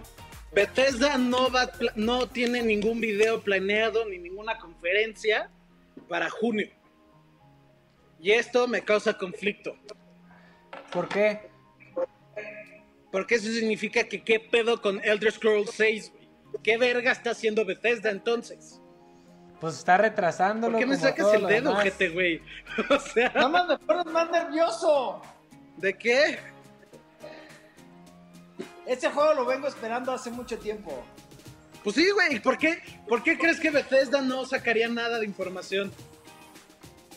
Bethesda 0.52 1.18
no, 1.18 1.52
va, 1.52 1.72
no 1.96 2.28
tiene 2.28 2.62
ningún 2.64 3.00
video 3.00 3.42
planeado 3.42 4.06
ni 4.06 4.18
ninguna 4.18 4.58
conferencia 4.58 5.50
para 6.08 6.30
junio. 6.30 6.70
Y 8.20 8.32
esto 8.32 8.68
me 8.68 8.82
causa 8.82 9.14
conflicto. 9.14 9.76
¿Por 10.92 11.08
qué? 11.08 11.50
Porque 13.12 13.36
eso 13.36 13.50
significa 13.50 14.04
que 14.04 14.24
qué 14.24 14.40
pedo 14.40 14.82
con 14.82 15.04
Elder 15.04 15.32
Scrolls 15.32 15.72
6, 15.72 16.12
güey. 16.12 16.30
¿Qué 16.64 16.78
verga 16.78 17.12
está 17.12 17.32
haciendo 17.32 17.64
Bethesda 17.64 18.10
entonces? 18.10 18.82
Pues 19.62 19.78
está 19.78 19.98
retrasándolo. 19.98 20.74
¿Por 20.74 20.80
qué 20.80 20.86
me 20.86 20.96
como 20.96 21.08
sacas 21.08 21.34
el 21.34 21.48
dedo, 21.48 21.76
gente, 21.78 22.10
güey? 22.10 22.42
O 22.90 23.00
sea, 23.00 23.32
más 23.50 23.68
me 23.68 23.78
pones 23.80 24.06
más 24.08 24.30
nervioso. 24.32 25.22
¿de 25.80 25.98
qué? 25.98 26.40
Este 28.90 29.10
juego 29.12 29.34
lo 29.36 29.46
vengo 29.46 29.68
esperando 29.68 30.12
hace 30.12 30.32
mucho 30.32 30.58
tiempo. 30.58 31.04
Pues 31.84 31.96
sí, 31.96 32.10
güey. 32.10 32.40
¿Por 32.40 32.58
qué? 32.58 32.82
¿Por 33.08 33.22
qué 33.22 33.38
crees 33.38 33.60
que 33.60 33.70
Bethesda 33.70 34.22
no 34.22 34.46
sacaría 34.46 34.88
nada 34.88 35.20
de 35.20 35.26
información? 35.26 35.94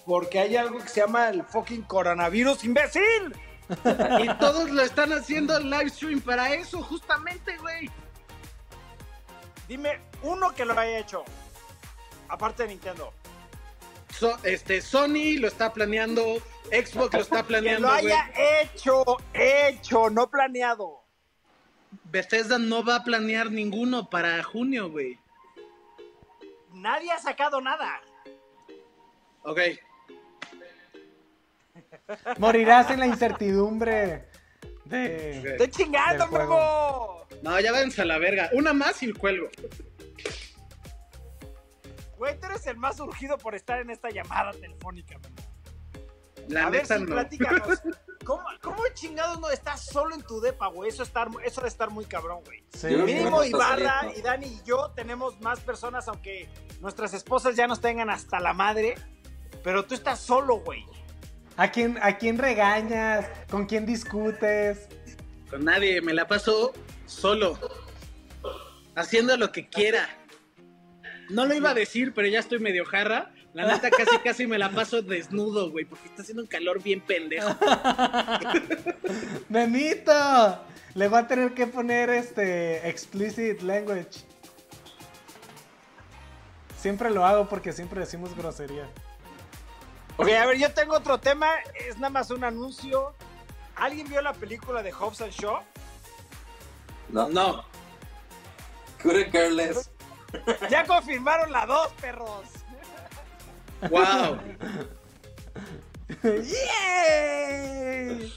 Porque 0.05 0.39
hay 0.39 0.55
algo 0.57 0.79
que 0.81 0.89
se 0.89 1.01
llama 1.01 1.31
el 1.31 1.45
fucking 1.45 1.83
coronavirus, 1.83 2.65
imbécil. 2.65 3.35
Y 4.21 4.29
todos 4.39 4.69
lo 4.71 4.83
están 4.83 5.13
haciendo 5.15 5.59
live 5.61 5.89
stream 5.89 6.21
para 6.21 6.53
eso, 6.53 6.83
justamente, 6.83 7.57
güey. 7.57 7.89
Dime 9.67 9.99
uno 10.23 10.53
que 10.55 10.65
lo 10.67 10.79
haya 10.79 10.99
hecho. 10.99 11.25
Aparte 12.29 12.65
de 12.65 12.71
Nintendo. 12.71 13.15
So- 14.11 14.37
este, 14.43 14.83
Sony 14.83 15.39
lo 15.39 15.49
está 15.49 15.73
planeando, 15.73 16.23
Xbox 16.67 17.15
lo 17.15 17.21
está 17.23 17.37
Que 17.43 17.45
planeando, 17.49 17.89
lo 17.89 17.95
güey. 17.95 18.13
haya 18.13 18.31
hecho, 18.63 19.05
hecho, 19.33 20.11
no 20.11 20.29
planeado. 20.29 21.02
Bethesda 22.05 22.59
no 22.59 22.85
va 22.85 22.97
a 22.97 23.05
planear 23.05 23.51
ninguno 23.51 24.09
para 24.09 24.43
junio, 24.43 24.91
güey. 24.91 25.19
Nadie 26.73 27.11
ha 27.13 27.19
sacado 27.19 27.61
nada. 27.61 28.01
Ok. 29.43 29.59
Morirás 32.39 32.91
en 32.91 33.01
la 33.01 33.07
incertidumbre 33.07 34.29
de. 34.85 35.53
Estoy 35.53 35.71
chingando, 35.71 36.27
Memo. 36.29 37.27
No, 37.43 37.61
ya 37.61 37.73
váyanse 37.73 38.03
a 38.03 38.05
la 38.05 38.19
verga. 38.19 38.51
Una 38.53 38.73
más 38.73 39.03
y 39.03 39.13
cuelgo. 39.13 39.49
Güey, 42.17 42.39
tú 42.39 42.47
eres 42.47 42.67
el 42.67 42.77
más 42.77 43.01
urgido 43.01 43.37
por 43.37 43.55
estar 43.55 43.81
en 43.81 43.91
esta 43.91 44.11
llamada 44.11 44.53
telefónica, 44.53 45.19
Memo. 45.19 45.37
La 46.49 46.67
a 46.67 46.71
ver, 46.71 46.83
neta 46.83 47.29
sí, 47.29 47.39
no. 47.39 47.53
¿Cómo, 48.25 48.43
¿Cómo 48.61 48.83
chingados 48.95 49.41
no 49.41 49.51
estás 49.51 49.85
solo 49.85 50.15
en 50.15 50.23
tu 50.23 50.41
depa, 50.41 50.69
güey? 50.69 50.89
Eso, 50.91 51.03
estar, 51.03 51.29
eso 51.45 51.61
de 51.61 51.69
estar 51.69 51.91
muy 51.91 52.05
cabrón, 52.05 52.41
güey. 52.45 52.65
Sí. 52.73 52.89
Mínimo 52.89 53.43
Ibarra 53.45 54.01
saliendo. 54.01 54.19
y 54.19 54.23
Dani 54.23 54.47
y 54.47 54.61
yo 54.65 54.91
tenemos 54.95 55.41
más 55.41 55.61
personas, 55.61 56.09
aunque 56.09 56.49
nuestras 56.81 57.15
esposas 57.15 57.57
ya 57.57 57.67
nos 57.67 57.81
tengan 57.81 58.11
hasta 58.11 58.41
la 58.41 58.53
madre. 58.53 58.95
Pero 59.65 59.85
tú 59.85 59.95
estás 59.95 60.21
solo, 60.21 60.57
güey. 60.61 60.85
¿A 61.57 61.71
quién, 61.71 61.99
¿A 62.03 62.17
quién 62.19 62.39
regañas? 62.39 63.27
¿Con 63.51 63.67
quién 63.67 63.87
discutes? 63.87 64.89
Con 65.51 65.65
nadie, 65.65 66.01
me 66.01 66.15
la 66.15 66.27
paso 66.27 66.73
solo. 67.07 67.59
Haciendo 68.95 69.37
lo 69.37 69.53
que 69.53 69.69
quiera. 69.69 70.09
No 71.29 71.47
lo 71.47 71.55
iba 71.55 71.71
a 71.71 71.75
decir, 71.75 72.13
pero 72.15 72.29
ya 72.29 72.41
estoy 72.41 72.59
medio 72.59 72.85
jarra. 72.85 73.33
La 73.55 73.67
neta 73.67 73.91
casi 73.91 74.19
casi 74.19 74.47
me 74.47 74.59
la 74.59 74.71
paso 74.71 75.03
desnudo, 75.03 75.71
güey, 75.71 75.85
porque 75.85 76.09
está 76.09 76.23
haciendo 76.23 76.43
un 76.43 76.49
calor 76.49 76.83
bien 76.83 77.01
pendejo. 77.03 77.51
¡Memito! 79.51 80.65
Le 80.95 81.09
voy 81.09 81.19
a 81.19 81.27
tener 81.27 81.53
que 81.53 81.67
poner 81.67 82.09
este 82.11 82.89
explicit 82.89 83.61
language. 83.61 84.25
Siempre 86.79 87.11
lo 87.11 87.27
hago 87.27 87.49
porque 87.49 87.73
siempre 87.73 88.01
decimos 88.01 88.35
grosería. 88.35 88.91
Ok, 90.17 90.29
a 90.31 90.47
ver, 90.47 90.59
yo 90.59 90.73
tengo 90.73 90.97
otro 90.97 91.19
tema. 91.19 91.49
Es 91.89 91.97
nada 91.97 92.11
más 92.11 92.31
un 92.31 92.45
anuncio. 92.45 93.15
¿Alguien 93.77 94.09
vio 94.09 94.21
la 94.23 94.33
película 94.33 94.83
de 94.83 94.93
Hobbs 94.93 95.21
and 95.21 95.33
Shaw? 95.33 95.61
No, 97.09 97.29
No, 97.29 97.65
couldn't 99.03 99.31
care 99.31 99.51
less. 99.51 99.91
Ya 100.71 100.85
confirmaron 100.87 101.53
la 101.53 101.67
dos, 101.67 101.93
perros. 102.01 102.62
Wow. 103.91 104.39
¡Yay! 106.23 108.33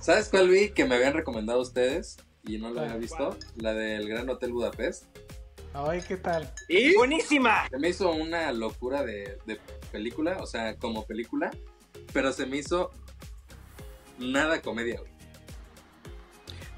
¿Sabes 0.00 0.28
cuál 0.28 0.48
vi 0.48 0.70
que 0.70 0.84
me 0.84 0.96
habían 0.96 1.14
recomendado 1.14 1.60
ustedes 1.60 2.16
y 2.44 2.58
no 2.58 2.70
lo 2.70 2.80
había 2.80 2.92
¿Cuál? 2.92 3.00
visto? 3.00 3.36
La 3.56 3.74
del 3.74 4.08
Gran 4.08 4.28
Hotel 4.30 4.52
Budapest. 4.52 5.04
Ay, 5.74 6.02
¿qué 6.06 6.16
tal? 6.16 6.52
¿Y? 6.68 6.94
Buenísima. 6.96 7.68
Se 7.70 7.78
me 7.78 7.90
hizo 7.90 8.10
una 8.10 8.50
locura 8.52 9.04
de, 9.04 9.38
de 9.46 9.60
película, 9.92 10.38
o 10.40 10.46
sea, 10.46 10.76
como 10.76 11.04
película, 11.06 11.50
pero 12.12 12.32
se 12.32 12.46
me 12.46 12.56
hizo 12.58 12.90
nada 14.18 14.60
comedia, 14.62 15.00
güey. 15.00 15.12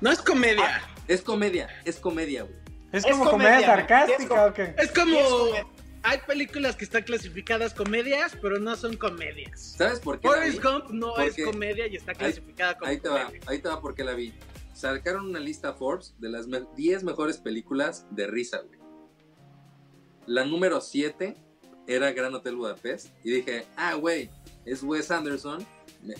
No 0.01 0.11
es 0.11 0.20
comedia. 0.20 0.82
Es 1.09 1.22
comedia, 1.22 1.68
es 1.84 1.97
comedia, 1.97 2.43
güey. 2.43 2.55
¿Es 2.93 3.05
Es 3.05 3.12
como 3.12 3.30
comedia, 3.30 3.53
comedia 3.53 3.61
es 3.61 3.66
sarcástica 3.66 4.28
com- 4.28 4.51
o 4.51 4.55
qué? 4.55 4.74
Es 4.78 4.93
como... 4.93 5.16
Es 5.18 5.28
comedia. 5.28 5.66
Hay 6.03 6.18
películas 6.26 6.76
que 6.76 6.84
están 6.84 7.03
clasificadas 7.03 7.74
comedias, 7.74 8.36
pero 8.40 8.59
no 8.59 8.74
son 8.76 8.96
comedias. 8.96 9.74
¿Sabes 9.76 10.01
por 10.01 10.18
qué? 10.18 10.28
Forrest 10.28 10.62
Gump 10.62 10.90
no 10.90 11.16
es 11.18 11.36
comedia 11.44 11.86
y 11.86 11.96
está 11.96 12.14
clasificada 12.14 12.78
como 12.78 12.90
Ahí 12.90 12.98
te 12.98 13.09
va, 13.09 13.30
ahí 13.46 13.59
te 13.59 13.68
va 13.68 13.80
porque 13.80 14.03
la 14.05 14.14
vi. 14.14 14.32
Sacaron 14.74 15.26
una 15.26 15.40
lista 15.40 15.74
Forbes 15.74 16.14
de 16.18 16.30
las 16.30 16.46
me- 16.46 16.64
10 16.74 17.05
mejores 17.05 17.36
películas 17.38 18.07
de 18.11 18.26
risa, 18.26 18.61
güey. 18.61 18.80
La 20.26 20.44
número 20.44 20.80
7 20.80 21.36
era 21.86 22.12
Gran 22.12 22.34
Hotel 22.34 22.57
Budapest. 22.57 23.09
Y 23.22 23.30
dije, 23.32 23.66
ah, 23.76 23.94
güey, 23.94 24.30
es 24.64 24.82
Wes 24.82 25.11
Anderson. 25.11 25.66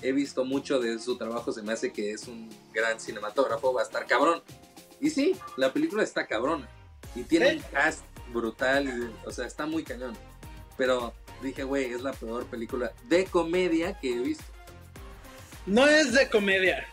He 0.02 0.12
visto 0.12 0.44
mucho 0.44 0.78
de 0.78 0.98
su 0.98 1.16
trabajo, 1.16 1.52
se 1.52 1.62
me 1.62 1.72
hace 1.72 1.90
que 1.90 2.10
es 2.10 2.28
un 2.28 2.50
gran 2.74 3.00
cinematógrafo, 3.00 3.72
va 3.72 3.80
a 3.80 3.84
estar 3.84 4.06
cabrón. 4.06 4.42
Y 5.00 5.08
sí, 5.08 5.34
la 5.56 5.72
película 5.72 6.02
está 6.02 6.26
cabrona. 6.26 6.68
Y 7.14 7.22
tiene 7.22 7.56
un 7.56 7.62
cast 7.72 8.04
brutal, 8.32 8.86
y- 8.88 9.26
o 9.26 9.30
sea, 9.30 9.46
está 9.46 9.66
muy 9.66 9.82
cañón. 9.84 10.16
Pero 10.76 11.12
dije, 11.42 11.62
güey, 11.64 11.92
es 11.92 12.00
la 12.02 12.12
peor 12.12 12.46
película 12.46 12.92
de 13.08 13.24
comedia 13.26 13.98
que 13.98 14.14
he 14.14 14.18
visto. 14.18 14.44
No 15.66 15.86
es 15.86 16.12
de 16.12 16.28
comedia. 16.28 16.86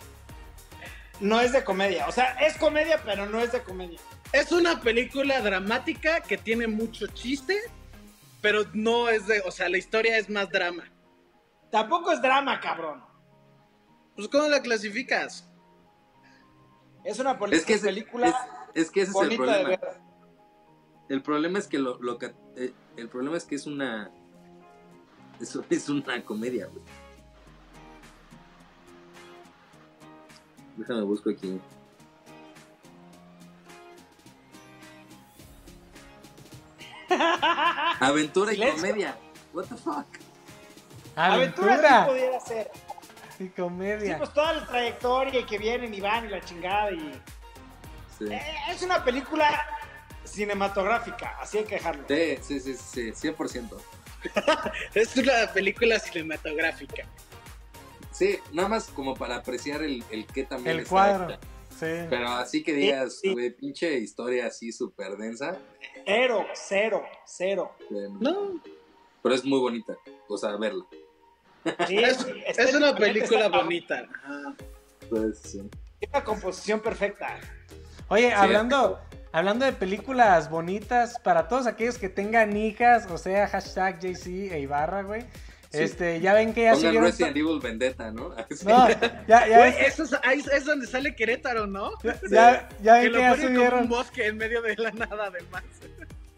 No 1.19 1.39
es 1.39 1.51
de 1.53 1.63
comedia. 1.63 2.07
O 2.07 2.11
sea, 2.11 2.33
es 2.45 2.57
comedia, 2.57 3.01
pero 3.03 3.25
no 3.25 3.39
es 3.39 3.51
de 3.51 3.61
comedia. 3.63 3.99
Es 4.33 4.51
una 4.51 4.81
película 4.81 5.41
dramática 5.41 6.19
que 6.21 6.37
tiene 6.37 6.67
mucho 6.67 7.07
chiste, 7.07 7.57
pero 8.41 8.65
no 8.73 9.09
es 9.09 9.25
de... 9.25 9.41
O 9.45 9.51
sea, 9.51 9.69
la 9.69 9.77
historia 9.77 10.17
es 10.17 10.29
más 10.29 10.49
drama. 10.49 10.83
Tampoco 11.71 12.11
es 12.11 12.21
drama, 12.21 12.59
cabrón. 12.59 13.03
Pues, 14.15 14.27
¿cómo 14.27 14.47
la 14.49 14.61
clasificas? 14.61 15.49
Es 17.03 17.19
una 17.19 17.37
Es 17.51 17.63
que 17.65 17.75
ese- 17.75 17.85
película 17.87 18.27
es, 18.27 18.35
es 18.85 18.91
que 18.91 19.01
ese 19.03 19.11
es 19.11 19.17
el 19.31 19.37
problema. 19.37 19.79
El 21.09 21.21
problema 21.21 21.59
es 21.59 21.67
que 21.67 21.79
lo, 21.79 21.97
lo 22.01 22.17
que- 22.17 22.33
eh, 22.55 22.73
el 22.97 23.09
problema 23.09 23.37
es 23.37 23.45
que 23.45 23.55
es 23.55 23.65
una 23.67 24.11
eso 25.39 25.63
es 25.69 25.87
una 25.89 26.23
comedia, 26.23 26.67
güey. 26.67 26.83
Déjame 30.77 31.01
busco 31.03 31.29
aquí. 31.31 31.59
Aventura 37.99 38.53
y 38.53 38.57
comedia. 38.71 39.15
What 39.53 39.65
the 39.65 39.75
fuck? 39.75 40.05
Aventura 41.15 41.77
sí 41.77 41.85
Aventura 41.85 42.07
pudiera 42.07 42.39
ser. 42.39 42.71
y 43.39 43.43
Sí, 43.43 43.49
comedia. 43.49 44.17
pues 44.17 44.33
toda 44.33 44.53
la 44.53 44.65
trayectoria 44.67 45.39
y 45.39 45.43
que 45.45 45.57
vienen 45.57 45.93
y 45.93 46.01
van 46.01 46.25
y 46.25 46.29
la 46.29 46.41
chingada 46.41 46.91
y... 46.91 47.19
Sí. 48.17 48.25
Eh, 48.31 48.41
Es 48.69 48.81
una 48.81 49.03
película 49.03 49.47
cinematográfica, 50.27 51.37
así 51.39 51.59
hay 51.59 51.63
que 51.65 51.75
dejarlo. 51.75 52.03
Sí, 52.07 52.37
sí, 52.41 52.59
sí, 52.59 52.73
sí, 52.75 53.11
100%. 53.29 53.69
Es 54.93 55.15
una 55.17 55.51
película 55.53 55.99
cinematográfica. 55.99 57.05
Sí, 58.11 58.39
nada 58.51 58.67
más 58.67 58.85
como 58.87 59.15
para 59.15 59.35
apreciar 59.37 59.83
el, 59.83 60.03
el 60.11 60.25
que 60.25 60.43
también 60.43 60.75
El 60.77 60.79
está 60.83 60.89
cuadro. 60.89 61.37
Sí. 61.79 61.85
Pero 62.09 62.27
así 62.29 62.63
que 62.63 62.73
digas, 62.73 63.19
Sí, 63.21 63.35
pinche 63.51 63.97
historia 63.99 64.47
así 64.47 64.71
súper 64.71 65.15
densa. 65.17 65.57
Cero, 66.05 66.45
cero, 66.55 67.03
cero. 67.25 67.75
eh, 67.91 68.07
No, 68.19 68.59
Pero 69.21 69.35
es 69.35 69.45
muy 69.45 69.59
bonita. 69.59 69.93
O 70.27 70.37
sea, 70.37 70.55
verla. 70.57 70.83
Sí, 71.87 71.97
es, 72.03 72.25
es 72.57 72.73
una 72.73 72.95
película 72.95 73.45
está- 73.45 73.57
bonita. 73.57 74.07
Ajá. 74.23 74.55
Pues, 75.09 75.37
sí. 75.39 75.61
Tiene 75.99 76.11
una 76.15 76.23
composición 76.23 76.79
perfecta. 76.79 77.39
Oye, 78.07 78.33
hablando, 78.33 78.99
hablando 79.31 79.65
de 79.65 79.73
películas 79.73 80.49
bonitas, 80.49 81.19
para 81.19 81.47
todos 81.47 81.67
aquellos 81.67 81.97
que 81.97 82.09
tengan 82.09 82.55
hijas, 82.57 83.07
o 83.09 83.17
sea, 83.17 83.47
hashtag 83.47 83.99
JC 83.99 84.51
e 84.51 84.59
Ibarra, 84.59 85.03
güey. 85.03 85.21
Sí. 85.69 85.83
Este, 85.83 86.21
ya 86.21 86.33
ven 86.33 86.53
que 86.53 86.63
ya 86.63 86.71
Pongan 86.71 86.85
subieron. 86.87 87.03
Resident 87.05 87.37
Evil 87.37 87.59
Vendetta, 87.61 88.11
¿no? 88.11 88.31
Así. 88.51 88.65
No, 88.65 88.87
ya, 89.27 89.47
ya, 89.47 89.47
que- 89.77 89.85
eso 89.85 90.03
es, 90.03 90.15
ahí 90.23 90.41
es 90.53 90.65
donde 90.65 90.87
sale 90.87 91.13
Querétaro, 91.13 91.67
¿no? 91.67 91.91
ya, 92.31 92.69
ya 92.81 93.01
Que 93.01 93.09
ven 93.09 93.11
lo 93.11 93.17
que 93.17 93.23
ya 93.23 93.29
como 93.35 93.41
un 93.47 93.55
subieron. 93.55 93.89
bosque 93.89 94.27
en 94.27 94.37
medio 94.37 94.61
de 94.61 94.75
la 94.77 94.91
nada, 94.91 95.25
además. 95.25 95.63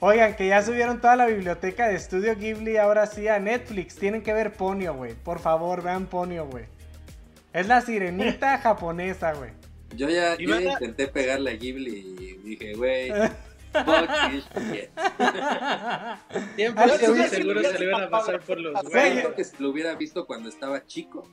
Oigan, 0.01 0.35
que 0.35 0.47
ya 0.47 0.63
subieron 0.63 0.99
toda 1.01 1.15
la 1.17 1.25
biblioteca 1.27 1.87
de 1.89 1.95
Estudio 1.95 2.35
Ghibli 2.37 2.77
ahora 2.77 3.05
sí 3.05 3.27
a 3.27 3.37
Netflix. 3.37 3.95
Tienen 3.97 4.23
que 4.23 4.33
ver 4.33 4.53
Ponyo, 4.53 4.93
güey. 4.95 5.13
Por 5.13 5.39
favor, 5.39 5.83
vean 5.83 6.05
Ponyo, 6.07 6.45
güey. 6.47 6.65
Es 7.53 7.67
la 7.67 7.81
sirenita 7.81 8.57
japonesa, 8.63 9.33
güey. 9.33 9.51
Yo 9.95 10.09
ya, 10.09 10.35
Y 10.37 10.45
yo 10.45 10.49
ya 10.49 10.55
van 10.55 10.67
a- 10.67 10.71
intenté 10.73 11.07
pegarle 11.07 11.51
a 11.51 11.55
Ghibli 11.55 11.97
y 12.19 12.37
dije, 12.43 12.73
güey, 12.75 13.09
fuck 13.11 14.09
this 14.31 14.45
shit. 14.71 14.89
Siempre 16.55 16.83
Ah, 16.83 16.87
estoy 16.87 17.23
sí, 17.23 17.29
seguro 17.29 17.61
sí, 17.61 17.65
se 17.71 17.79
le 17.79 17.85
iban 17.85 18.03
a 18.03 18.09
pasar 18.09 18.39
por 18.41 18.59
los 18.59 18.79
sí, 18.81 18.87
Güey, 18.87 19.01
Siento 19.03 19.17
huevos. 19.29 19.33
que 19.35 19.43
si 19.43 19.63
lo 19.63 19.69
hubiera 19.69 19.95
visto 19.95 20.25
cuando 20.25 20.49
estaba 20.49 20.85
chico, 20.85 21.27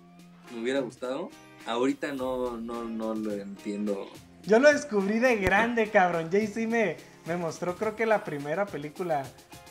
me 0.55 0.63
hubiera 0.63 0.81
gustado. 0.81 1.31
Ahorita 1.67 2.13
no, 2.13 2.57
no, 2.57 2.85
no 2.85 3.15
lo 3.15 3.33
entiendo. 3.33 4.09
Yo 4.45 4.59
lo 4.61 4.73
descubrí 4.73 5.19
de 5.19 5.37
grande, 5.37 5.91
cabrón. 5.91 6.31
JC 6.31 6.67
me, 6.69 6.97
me 7.27 7.37
mostró, 7.37 7.77
creo 7.77 7.97
que 7.97 8.07
la 8.07 8.23
primera 8.25 8.65
película. 8.67 9.25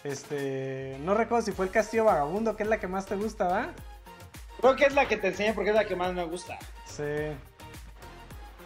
Este. 0.04 0.98
No 1.04 1.16
recuerdo 1.16 1.46
si 1.46 1.52
fue 1.54 1.66
El 1.66 1.72
Castillo 1.72 2.04
Vagabundo, 2.06 2.56
que 2.56 2.64
es 2.64 2.70
la 2.70 2.80
que 2.80 2.88
más 2.88 3.06
te 3.06 3.16
gusta, 3.16 3.46
¿va? 3.48 3.70
Creo 4.60 4.76
que 4.76 4.86
es 4.86 4.94
la 4.94 5.08
que 5.08 5.18
te 5.18 5.28
enseñé 5.28 5.54
porque 5.54 5.70
es 5.72 5.76
la 5.76 5.86
que 5.86 5.96
más 5.96 6.14
me 6.14 6.24
gusta. 6.26 6.58
Sí. 6.86 7.04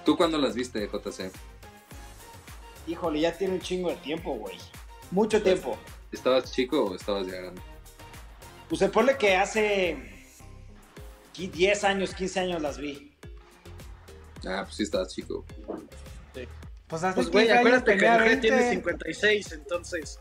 ¿Tú 0.06 0.18
cuándo 0.18 0.38
las 0.38 0.56
viste, 0.56 0.88
JC? 0.88 1.32
Híjole, 2.88 3.20
ya 3.20 3.38
tiene 3.38 3.56
un 3.56 3.62
chingo 3.62 3.89
de 3.89 3.97
tiempo, 3.97 4.34
güey. 4.36 4.58
Mucho 5.12 5.41
tiempo. 5.41 5.78
¿Estabas 6.12 6.52
chico 6.52 6.86
o 6.86 6.95
estabas 6.95 7.28
ya 7.28 7.34
grande? 7.36 7.62
Pues 8.68 8.80
se 8.80 8.89
pone 8.89 9.18
que 9.18 9.36
hace 9.36 9.97
qui- 11.36 11.52
10 11.52 11.84
años, 11.84 12.14
15 12.14 12.39
años 12.39 12.62
las 12.62 12.78
vi. 12.78 13.14
Ah, 14.47 14.64
pues 14.64 14.76
sí 14.76 14.84
estabas 14.84 15.14
chico. 15.14 15.45
Pues 16.88 17.04
hace 17.04 17.16
Pues, 17.16 17.30
güey, 17.30 17.45
15 17.45 17.52
años 17.60 17.60
acuérdate 17.68 17.91
que 17.91 17.97
tenía 18.00 18.16
el 18.16 18.22
G 18.22 18.26
20. 18.26 18.47
tiene 18.47 18.70
56, 18.72 19.52
entonces. 19.52 20.20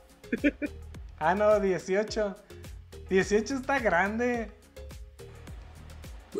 Ah, 1.18 1.34
no, 1.34 1.58
18. 1.60 2.36
18 3.08 3.54
está 3.54 3.78
grande. 3.78 4.50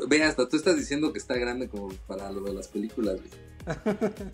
Ve, 0.09 0.22
hasta 0.24 0.49
tú 0.49 0.57
estás 0.57 0.76
diciendo 0.76 1.12
que 1.12 1.18
está 1.18 1.34
grande 1.36 1.68
como 1.68 1.89
para 2.07 2.30
lo 2.30 2.41
de 2.43 2.55
las 2.55 2.68
películas. 2.68 3.16
güey. 3.16 3.28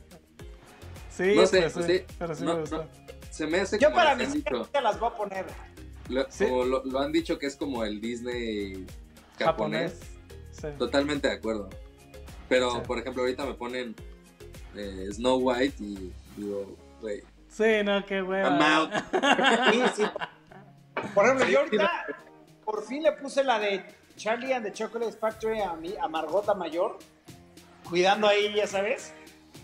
Sí, 1.10 1.32
No 1.36 1.46
sé, 1.46 1.60
pues, 1.60 1.72
pues 1.74 1.86
sí, 1.86 1.98
sí. 1.98 2.04
pero 2.18 2.34
sí 2.34 2.44
No, 2.44 2.54
me 2.54 2.60
gustó. 2.62 2.78
no. 2.78 2.88
Se 3.30 3.46
me 3.46 3.60
hace 3.60 3.78
Yo 3.78 3.88
como 3.90 3.96
para 3.96 4.16
mis 4.16 4.28
han 4.28 4.36
hijas 4.38 4.52
dicho. 4.52 4.68
ya 4.74 4.80
las 4.80 4.98
voy 4.98 5.10
a 5.10 5.14
poner. 5.14 5.46
Lo, 6.08 6.26
Sí. 6.28 6.44
como 6.46 6.64
lo, 6.64 6.84
lo 6.84 6.98
han 6.98 7.12
dicho 7.12 7.38
que 7.38 7.46
es 7.46 7.54
como 7.56 7.84
el 7.84 8.00
Disney 8.00 8.84
japonés. 9.38 9.92
Japonés. 9.92 10.00
Sí. 10.50 10.68
Totalmente 10.78 11.28
de 11.28 11.34
acuerdo. 11.34 11.70
Pero, 12.48 12.70
Sí. 12.72 12.78
por 12.86 12.98
ejemplo, 12.98 13.22
ahorita 13.22 13.46
me 13.46 13.54
ponen 13.54 13.94
eh, 14.76 15.08
Snow 15.12 15.36
White 15.38 15.76
y 15.84 16.12
digo, 16.36 16.76
güey, 17.00 17.22
Sí, 17.48 17.84
no, 17.84 18.04
qué 18.06 18.20
hueva. 18.20 18.48
I'm 18.48 18.62
out. 18.62 18.90
Sí, 19.72 19.82
sí. 20.02 20.02
Por 21.14 21.26
ejemplo, 21.26 21.46
yo 21.48 21.60
ahorita 21.60 21.90
por 22.64 22.84
fin 22.84 23.04
le 23.04 23.12
puse 23.12 23.44
la 23.44 23.60
de 23.60 23.84
Charlie 24.16 24.52
and 24.52 24.64
the 24.64 24.72
Chocolate 24.72 25.12
Factory 25.18 25.60
a 25.60 25.74
mi 25.74 25.94
a 26.00 26.08
Margota 26.08 26.54
Mayor. 26.54 26.98
Cuidando 27.88 28.28
ahí, 28.28 28.54
ya 28.54 28.66
sabes. 28.66 29.12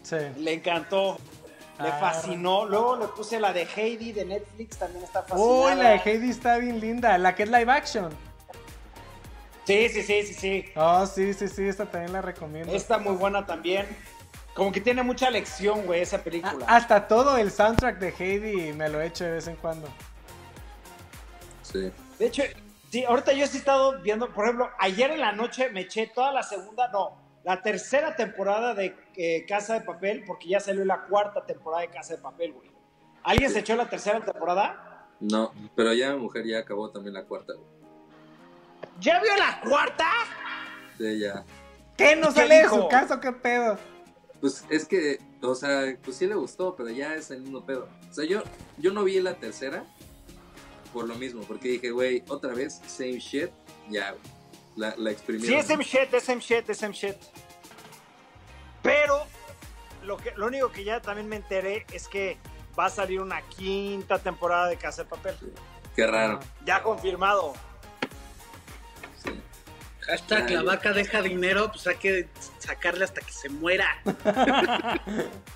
Sí. 0.03 0.16
Le 0.36 0.55
encantó. 0.55 1.18
Le 1.80 1.88
Ah. 1.88 1.98
fascinó. 2.01 2.66
Luego 2.66 2.96
le 2.96 3.07
puse 3.09 3.40
la 3.40 3.53
de 3.53 3.62
Heidi 3.74 4.12
de 4.12 4.24
Netflix, 4.26 4.76
también 4.76 5.05
está 5.05 5.22
fascinada. 5.22 5.46
Uy, 5.46 5.74
la 5.76 5.90
de 5.90 5.96
Heidi 6.05 6.30
está 6.30 6.59
bien 6.59 6.78
linda. 6.80 7.16
La 7.16 7.34
que 7.34 7.44
es 7.44 7.51
live 7.51 7.70
action. 7.72 8.11
Sí, 9.64 9.88
sí, 9.88 10.03
sí, 10.03 10.22
sí, 10.24 10.34
sí. 10.34 10.64
Oh, 10.74 11.07
sí, 11.07 11.32
sí, 11.32 11.46
sí, 11.48 11.62
esta 11.68 11.86
también 11.86 12.12
la 12.12 12.20
recomiendo. 12.22 12.72
Está 12.74 12.98
muy 12.98 13.14
buena 13.14 13.46
también. 13.46 13.86
Como 14.55 14.72
que 14.72 14.80
tiene 14.80 15.03
mucha 15.05 15.30
lección, 15.30 15.86
güey, 15.86 16.01
esa 16.03 16.18
película. 16.18 16.66
Ah, 16.68 16.76
hasta 16.76 17.07
todo 17.07 17.36
el 17.36 17.51
soundtrack 17.53 17.98
de 18.01 18.09
Heidi 18.18 18.72
me 18.72 18.88
lo 18.88 19.01
echo 19.01 19.24
de 19.24 19.30
vez 19.32 19.46
en 19.46 19.57
cuando. 19.57 19.88
sí. 21.62 21.90
De 22.18 22.26
hecho, 22.26 22.42
sí, 22.91 23.05
ahorita 23.05 23.32
yo 23.32 23.47
sí 23.47 23.57
he 23.57 23.61
estado 23.61 24.01
viendo, 24.03 24.32
por 24.32 24.45
ejemplo, 24.45 24.70
ayer 24.78 25.11
en 25.11 25.20
la 25.20 25.32
noche 25.32 25.70
me 25.70 25.82
eché 25.82 26.07
toda 26.07 26.32
la 26.32 26.43
segunda, 26.43 26.88
no, 26.88 27.16
la 27.45 27.62
tercera 27.62 28.16
temporada 28.16 28.74
de 28.74 28.95
eh, 29.16 29.47
Casa 29.47 29.74
de 29.74 29.80
Papel, 29.80 30.24
porque 30.26 30.49
ya 30.49 30.61
salió 30.61 30.84
la 30.84 31.07
cuarta 31.07 31.47
temporada 31.47 31.82
de 31.82 31.88
Casa 31.88 32.16
de 32.16 32.22
Papel, 32.22 32.53
güey. 32.53 32.70
¿Alguien 33.22 33.51
se 33.51 33.61
echó 33.61 33.76
la 33.76 33.88
tercera 33.88 34.20
temporada? 34.20 35.09
No, 35.20 35.53
pero 35.74 35.93
ya 35.93 36.12
mi 36.12 36.20
mujer 36.20 36.47
ya 36.47 36.59
acabó 36.59 36.91
también 36.91 37.14
la 37.14 37.24
cuarta. 37.24 37.55
güey. 37.55 37.66
¿Ya 39.01 39.20
vio 39.22 39.34
la 39.36 39.61
cuarta? 39.61 40.07
Sí, 40.99 41.18
ya. 41.18 41.45
¿Qué? 41.97 42.16
¿No 42.16 42.28
¿Qué 42.28 42.34
sale 42.34 42.55
de 42.57 42.68
su 42.68 42.88
casa? 42.88 43.20
¿Qué 43.20 43.32
pedo? 43.32 43.78
Pues 44.41 44.64
es 44.70 44.86
que, 44.86 45.18
o 45.43 45.55
sea, 45.55 45.97
pues 46.03 46.16
sí 46.16 46.26
le 46.26 46.34
gustó, 46.34 46.74
pero 46.74 46.88
ya 46.88 47.14
es 47.14 47.30
el 47.30 47.43
mismo 47.43 47.64
pedo. 47.64 47.88
O 48.11 48.14
sea, 48.14 48.24
yo, 48.24 48.43
yo 48.78 48.93
no 48.93 49.05
vi 49.05 49.20
la 49.20 49.34
tercera 49.34 49.84
por 50.93 51.07
lo 51.09 51.14
mismo, 51.14 51.43
porque 51.43 51.68
dije, 51.68 51.91
güey, 51.91 52.22
otra 52.28 52.53
vez, 52.55 52.80
same 52.86 53.18
shit, 53.18 53.51
ya, 53.88 54.11
güey. 54.12 54.22
La, 54.76 54.95
la 54.97 55.11
Sí, 55.11 55.16
exprimieron. 55.16 55.59
es 55.61 55.66
same 55.66 55.84
shit, 55.84 56.14
es 56.14 56.24
same 56.24 56.41
shit, 56.41 56.68
es 56.70 56.78
same 56.78 56.95
shit. 56.95 57.16
Pero 58.82 59.24
lo, 60.05 60.16
que, 60.16 60.32
lo 60.36 60.47
único 60.47 60.70
que 60.72 60.84
ya 60.84 61.01
también 61.01 61.28
me 61.28 61.36
enteré 61.36 61.84
es 61.93 62.09
que 62.09 62.38
va 62.78 62.86
a 62.86 62.91
salir 62.91 63.20
una 63.20 63.43
quinta 63.43 64.18
temporada 64.18 64.68
de 64.68 64.76
Casa 64.76 65.03
de 65.05 65.11
Papel. 65.11 65.36
Qué 65.95 66.07
raro. 66.07 66.41
Ya 66.64 66.82
confirmado. 66.82 67.53
Sí. 69.22 69.32
Hashtag 70.03 70.45
Ay. 70.47 70.55
la 70.55 70.62
vaca 70.62 70.93
deja 70.93 71.20
dinero, 71.20 71.70
pues 71.72 71.86
hay 71.88 71.97
que 71.97 72.28
sacarle 72.59 73.05
hasta 73.05 73.20
que 73.20 73.32
se 73.32 73.49
muera. 73.49 73.86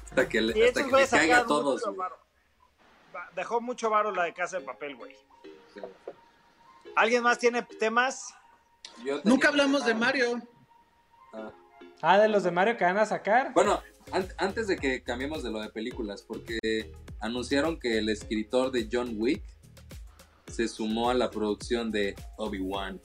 Hasta 0.05 0.29
que, 0.29 0.41
le, 0.41 0.69
hasta 0.69 0.85
que 0.87 0.93
le 0.97 1.09
caiga 1.09 1.39
a 1.39 1.47
todos. 1.47 1.85
mucho 1.87 2.07
Dejó 3.35 3.61
mucho 3.61 3.91
varo 3.91 4.13
la 4.13 4.25
de 4.25 4.35
Casa 4.35 4.59
de 4.59 4.65
Papel, 4.65 4.97
güey. 4.97 5.15
Sí. 5.75 5.81
¿Alguien 6.97 7.23
más 7.23 7.39
tiene 7.39 7.63
temas? 7.63 8.35
Yo 9.05 9.21
Nunca 9.25 9.49
hablamos 9.49 9.85
de 9.85 9.95
Mario. 9.95 10.41
Ah. 11.33 11.51
Ah, 12.03 12.19
de 12.19 12.29
los 12.29 12.45
de 12.45 12.51
Mario 12.51 12.77
que 12.77 12.85
van 12.85 12.99
a 12.99 13.07
sacar. 13.07 13.53
Bueno, 13.55 13.83
an- 14.13 14.29
antes 14.37 14.67
de 14.69 14.77
que 14.77 15.03
cambiemos 15.03 15.43
de 15.43 15.51
lo 15.51 15.61
de 15.61 15.71
películas, 15.71 16.23
porque 16.23 16.93
anunciaron 17.21 17.79
que 17.81 17.99
el 17.99 18.09
escritor 18.09 18.71
de 18.71 18.89
John 18.93 19.15
Wick 19.17 19.43
se 20.47 20.69
sumó 20.69 21.11
a 21.11 21.15
la 21.15 21.31
producción 21.31 21.91
de 21.91 22.15
Obi-Wan 22.37 23.01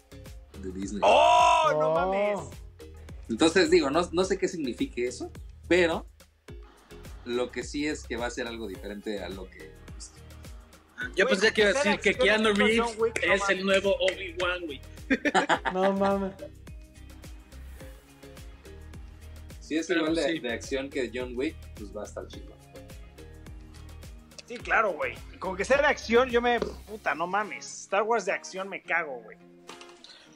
de 0.61 0.71
Disney. 0.71 1.01
¡Oh, 1.03 1.69
no 1.71 1.89
Oh. 1.91 1.93
mames! 1.95 2.39
Entonces 3.29 3.69
digo, 3.71 3.89
no, 3.89 4.01
no 4.11 4.23
sé 4.23 4.37
qué 4.37 4.47
signifique 4.47 5.07
eso, 5.07 5.31
pero 5.67 6.05
lo 7.25 7.51
que 7.51 7.63
sí 7.63 7.87
es 7.87 8.03
que 8.03 8.17
va 8.17 8.25
a 8.25 8.29
ser 8.31 8.47
algo 8.47 8.67
diferente 8.67 9.23
a 9.23 9.29
lo 9.29 9.49
que... 9.49 9.71
Yo 11.15 11.25
Güey, 11.25 11.27
pensé 11.27 11.53
que 11.53 11.61
iba 11.61 11.69
a 11.69 11.73
decir 11.73 11.99
que 11.99 12.13
Keanu 12.13 12.53
Reeves 12.53 12.79
John 12.79 12.95
Wick, 13.01 13.25
no 13.25 13.33
es 13.33 13.49
el 13.49 13.65
nuevo 13.65 13.95
Obi-Wan, 13.95 14.65
güey. 14.65 14.81
No 15.73 15.93
mames. 15.93 16.33
Si 19.61 19.77
es 19.77 19.87
Pero 19.87 20.01
igual 20.01 20.15
de, 20.15 20.23
sí. 20.23 20.39
de 20.39 20.53
acción 20.53 20.89
que 20.89 21.11
John 21.13 21.33
Wick, 21.35 21.55
pues 21.75 21.95
va 21.95 22.01
a 22.01 22.05
estar 22.05 22.27
chido. 22.27 22.59
Sí, 24.47 24.57
claro, 24.57 24.93
güey. 24.93 25.15
Con 25.37 25.55
que 25.55 25.63
sea 25.63 25.77
de 25.77 25.85
acción, 25.85 26.29
yo 26.29 26.41
me. 26.41 26.59
Puta, 26.59 27.13
no 27.13 27.27
mames. 27.27 27.83
Star 27.83 28.01
Wars 28.01 28.25
de 28.25 28.31
acción 28.31 28.67
me 28.67 28.81
cago, 28.81 29.21
güey. 29.21 29.37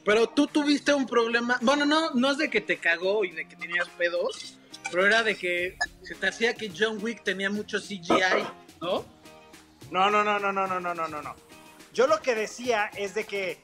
Pero 0.04 0.28
tú 0.28 0.46
tuviste 0.46 0.94
un 0.94 1.06
problema. 1.06 1.58
Bueno, 1.62 1.84
no, 1.84 2.10
no 2.12 2.30
es 2.30 2.38
de 2.38 2.48
que 2.48 2.60
te 2.60 2.76
cagó 2.76 3.24
y 3.24 3.32
de 3.32 3.48
que 3.48 3.56
tenías 3.56 3.88
pedos, 3.98 4.58
pero 4.90 5.06
era 5.06 5.22
de 5.22 5.34
que 5.34 5.76
se 6.02 6.14
te 6.14 6.28
hacía 6.28 6.54
que 6.54 6.70
John 6.76 6.98
Wick 7.02 7.24
tenía 7.24 7.50
mucho 7.50 7.80
CGI, 7.80 8.46
¿no? 8.80 9.04
No, 9.90 10.10
no, 10.10 10.24
no, 10.24 10.38
no, 10.38 10.52
no, 10.52 10.66
no, 10.66 10.80
no, 10.80 10.94
no, 10.94 11.08
no. 11.08 11.34
Yo 11.92 12.06
lo 12.06 12.20
que 12.20 12.34
decía 12.34 12.90
es 12.96 13.14
de 13.14 13.24
que 13.24 13.62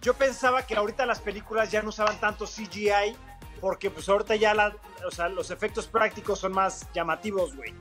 yo 0.00 0.14
pensaba 0.14 0.66
que 0.66 0.76
ahorita 0.76 1.06
las 1.06 1.20
películas 1.20 1.70
ya 1.70 1.82
no 1.82 1.88
usaban 1.88 2.20
tanto 2.20 2.44
CGI 2.46 3.16
porque 3.60 3.90
pues 3.90 4.08
ahorita 4.08 4.36
ya 4.36 4.54
los 4.54 5.50
efectos 5.50 5.86
prácticos 5.86 6.40
son 6.40 6.52
más 6.52 6.86
llamativos, 6.92 7.56
güey. 7.56 7.74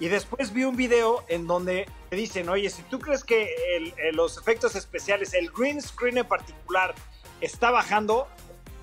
Y 0.00 0.08
después 0.08 0.52
vi 0.52 0.64
un 0.64 0.76
video 0.76 1.24
en 1.28 1.46
donde 1.46 1.86
me 2.10 2.16
dicen, 2.16 2.48
oye, 2.48 2.68
si 2.70 2.82
tú 2.84 2.98
crees 2.98 3.22
que 3.22 3.92
los 4.12 4.38
efectos 4.38 4.74
especiales, 4.74 5.34
el 5.34 5.50
green 5.50 5.80
screen 5.80 6.18
en 6.18 6.26
particular, 6.26 6.94
está 7.40 7.70
bajando, 7.70 8.26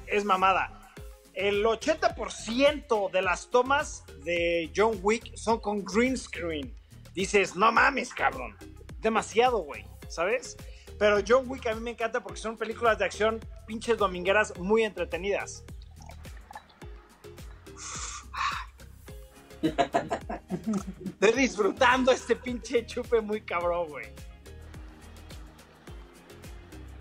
es 0.05 0.25
mamada. 0.25 0.93
El 1.33 1.65
80% 1.65 3.11
de 3.11 3.21
las 3.21 3.49
tomas 3.49 4.03
de 4.23 4.71
John 4.75 4.99
Wick 5.01 5.35
son 5.35 5.59
con 5.59 5.83
green 5.83 6.17
screen. 6.17 6.73
Dices, 7.17 7.55
no 7.55 7.71
mames, 7.71 8.13
cabrón. 8.13 8.55
Demasiado, 8.99 9.57
güey, 9.63 9.83
¿sabes? 10.07 10.55
Pero 10.99 11.17
John 11.27 11.49
Wick 11.49 11.65
a 11.65 11.73
mí 11.73 11.81
me 11.81 11.89
encanta 11.89 12.21
porque 12.21 12.39
son 12.39 12.55
películas 12.57 12.99
de 12.99 13.05
acción 13.05 13.39
pinches 13.65 13.97
domingueras 13.97 14.55
muy 14.59 14.83
entretenidas. 14.83 15.63
Estoy 19.63 21.31
disfrutando 21.41 22.11
este 22.11 22.35
pinche 22.35 22.85
chupe 22.85 23.19
muy 23.21 23.41
cabrón, 23.41 23.87
güey. 23.89 24.05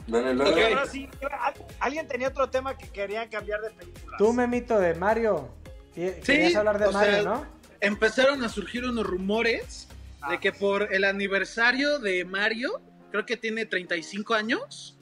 Bueno, 0.06 0.30
y 0.30 0.34
luego, 0.34 0.50
Ok. 0.52 0.58
Ahora 0.70 0.86
sí, 0.86 1.08
¿al- 1.30 1.66
¿alguien 1.80 2.08
tenía 2.08 2.28
otro 2.28 2.48
tema 2.48 2.74
que 2.78 2.88
quería 2.88 3.28
cambiar 3.28 3.60
de 3.60 3.70
películas? 3.70 4.16
Tú, 4.16 4.32
Memito, 4.32 4.78
de 4.78 4.94
Mario. 4.94 5.50
Y- 5.94 6.08
Sí, 6.08 6.20
Querías 6.24 6.56
hablar 6.56 6.78
de 6.78 6.90
Mario, 6.90 7.12
sea, 7.12 7.22
¿no? 7.22 7.46
Empezaron 7.80 8.42
a 8.44 8.48
surgir 8.48 8.84
unos 8.84 9.04
rumores. 9.06 9.85
De 10.30 10.40
que 10.40 10.52
por 10.52 10.92
el 10.92 11.04
aniversario 11.04 11.98
de 11.98 12.24
Mario, 12.24 12.80
creo 13.10 13.26
que 13.26 13.36
tiene 13.36 13.66
35 13.66 14.34
años, 14.34 14.98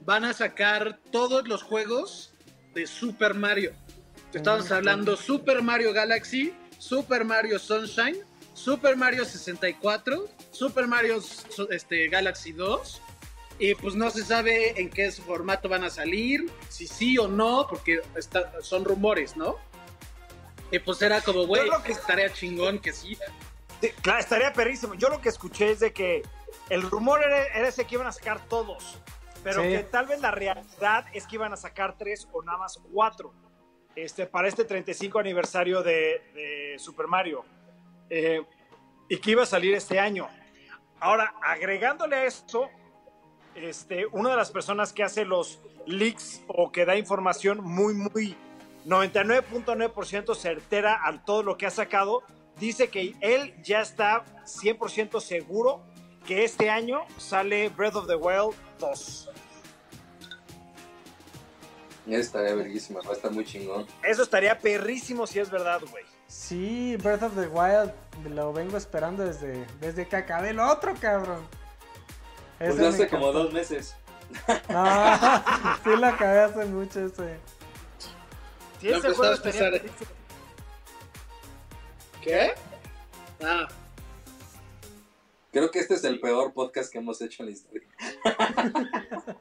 van 0.00 0.24
a 0.24 0.32
sacar 0.32 0.98
todos 1.10 1.46
los 1.48 1.62
juegos 1.62 2.34
de 2.74 2.86
Super 2.86 3.34
Mario. 3.34 3.72
Estamos 4.32 4.70
Mm, 4.70 4.74
hablando 4.74 5.16
Super 5.16 5.62
Mario 5.62 5.92
Galaxy, 5.92 6.54
Super 6.78 7.24
Mario 7.24 7.58
Sunshine, 7.58 8.16
Super 8.54 8.96
Mario 8.96 9.24
64, 9.24 10.28
Super 10.50 10.86
Mario 10.86 11.20
este, 11.70 12.08
Galaxy 12.08 12.52
2. 12.52 13.02
Y 13.58 13.74
pues 13.74 13.94
no 13.94 14.10
se 14.10 14.24
sabe 14.24 14.80
en 14.80 14.90
qué 14.90 15.10
formato 15.12 15.68
van 15.68 15.84
a 15.84 15.90
salir, 15.90 16.46
si 16.68 16.86
sí 16.86 17.18
o 17.18 17.28
no, 17.28 17.66
porque 17.68 18.00
está- 18.16 18.50
son 18.62 18.84
rumores, 18.84 19.36
¿no? 19.36 19.56
Y 20.72 20.78
pues 20.78 21.00
era 21.02 21.20
como, 21.20 21.46
güey, 21.46 21.68
estaría 21.86 22.32
chingón 22.32 22.78
que 22.80 22.92
sí. 22.92 23.16
Claro, 24.02 24.20
estaría 24.20 24.52
perrísimo. 24.52 24.94
Yo 24.94 25.08
lo 25.08 25.20
que 25.20 25.28
escuché 25.28 25.70
es 25.72 25.80
de 25.80 25.92
que 25.92 26.22
el 26.68 26.82
rumor 26.82 27.22
era, 27.22 27.44
era 27.46 27.68
ese 27.68 27.84
que 27.84 27.96
iban 27.96 28.06
a 28.06 28.12
sacar 28.12 28.40
todos, 28.48 29.00
pero 29.42 29.62
Sí. 29.62 29.68
que 29.70 29.78
tal 29.84 30.06
vez 30.06 30.20
la 30.20 30.30
realidad 30.30 31.06
es 31.12 31.26
que 31.26 31.36
iban 31.36 31.52
a 31.52 31.56
sacar 31.56 31.96
tres 31.98 32.28
o 32.32 32.42
nada 32.42 32.58
más 32.58 32.78
cuatro 32.92 33.32
este, 33.96 34.26
para 34.26 34.48
este 34.48 34.64
35 34.64 35.18
aniversario 35.18 35.82
de, 35.82 36.22
de 36.34 36.76
Super 36.78 37.06
Mario 37.08 37.44
eh, 38.08 38.42
y 39.08 39.18
que 39.18 39.32
iba 39.32 39.42
a 39.42 39.46
salir 39.46 39.74
este 39.74 39.98
año. 39.98 40.28
Ahora, 41.00 41.34
agregándole 41.42 42.16
a 42.16 42.24
esto, 42.24 42.70
este, 43.54 44.06
una 44.06 44.30
de 44.30 44.36
las 44.36 44.50
personas 44.50 44.92
que 44.92 45.02
hace 45.02 45.24
los 45.24 45.60
leaks 45.86 46.42
o 46.46 46.70
que 46.70 46.84
da 46.84 46.96
información 46.96 47.60
muy, 47.62 47.92
muy 47.94 48.36
99.9% 48.86 50.34
certera 50.34 51.00
a 51.04 51.24
todo 51.24 51.42
lo 51.42 51.56
que 51.56 51.66
ha 51.66 51.70
sacado, 51.70 52.22
dice 52.62 52.88
que 52.88 53.16
él 53.20 53.52
ya 53.64 53.80
está 53.80 54.24
100% 54.44 55.20
seguro 55.20 55.82
que 56.24 56.44
este 56.44 56.70
año 56.70 57.00
sale 57.18 57.68
Breath 57.70 57.96
of 57.96 58.06
the 58.06 58.14
Wild 58.14 58.54
2. 58.78 59.30
estaría 62.06 62.54
verguísima, 62.54 63.00
va 63.04 63.10
a 63.10 63.14
estar 63.14 63.32
muy 63.32 63.44
chingón. 63.44 63.84
Eso 64.04 64.22
estaría 64.22 64.56
perrísimo 64.56 65.26
si 65.26 65.40
es 65.40 65.50
verdad, 65.50 65.80
güey. 65.90 66.04
Sí, 66.28 66.96
Breath 67.02 67.24
of 67.24 67.34
the 67.34 67.48
Wild 67.48 67.92
lo 68.30 68.52
vengo 68.52 68.76
esperando 68.76 69.24
desde, 69.24 69.66
desde 69.80 70.06
que 70.06 70.14
acabé 70.14 70.50
el 70.50 70.60
otro, 70.60 70.94
cabrón. 71.00 71.44
Pues 72.58 72.76
Ese 72.76 72.86
hace 72.86 73.08
como 73.08 73.32
dos 73.32 73.52
meses. 73.52 73.96
No, 74.68 74.84
sí 75.84 75.90
lo 75.98 76.06
acabé 76.06 76.40
hace 76.42 76.64
mucho 76.66 77.06
ese. 77.06 77.38
Lo 78.82 78.96
ese 78.98 79.14
juego 79.14 79.34
estaría. 79.34 79.82
¿Qué? 82.22 82.52
Ah, 83.42 83.68
Creo 85.52 85.70
que 85.70 85.80
este 85.80 85.94
es 85.94 86.04
el 86.04 86.18
peor 86.18 86.54
podcast 86.54 86.90
que 86.90 86.98
hemos 86.98 87.20
hecho 87.20 87.42
en 87.42 87.46
la 87.46 87.52
historia. 87.52 87.88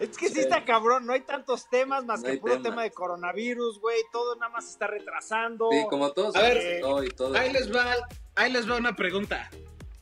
Es 0.00 0.18
que 0.18 0.28
sí 0.28 0.40
está 0.40 0.66
cabrón, 0.66 1.06
no 1.06 1.14
hay 1.14 1.22
tantos 1.22 1.68
temas 1.70 2.04
más 2.04 2.20
No 2.20 2.28
que 2.28 2.36
puro 2.36 2.60
tema 2.60 2.82
de 2.82 2.90
coronavirus, 2.90 3.80
güey. 3.80 3.96
Todo 4.12 4.36
nada 4.36 4.52
más 4.52 4.66
se 4.66 4.72
está 4.72 4.86
retrasando. 4.86 5.70
Sí, 5.72 5.78
como 5.88 6.12
todos 6.12 6.36
A 6.36 6.42
ver, 6.42 6.58
afectó 6.58 7.02
y 7.02 7.08
todo. 7.08 7.34
ahí 7.34 7.50
les 7.50 7.74
va, 7.74 7.96
ahí 8.34 8.52
les 8.52 8.70
va 8.70 8.76
una 8.76 8.94
pregunta. 8.94 9.48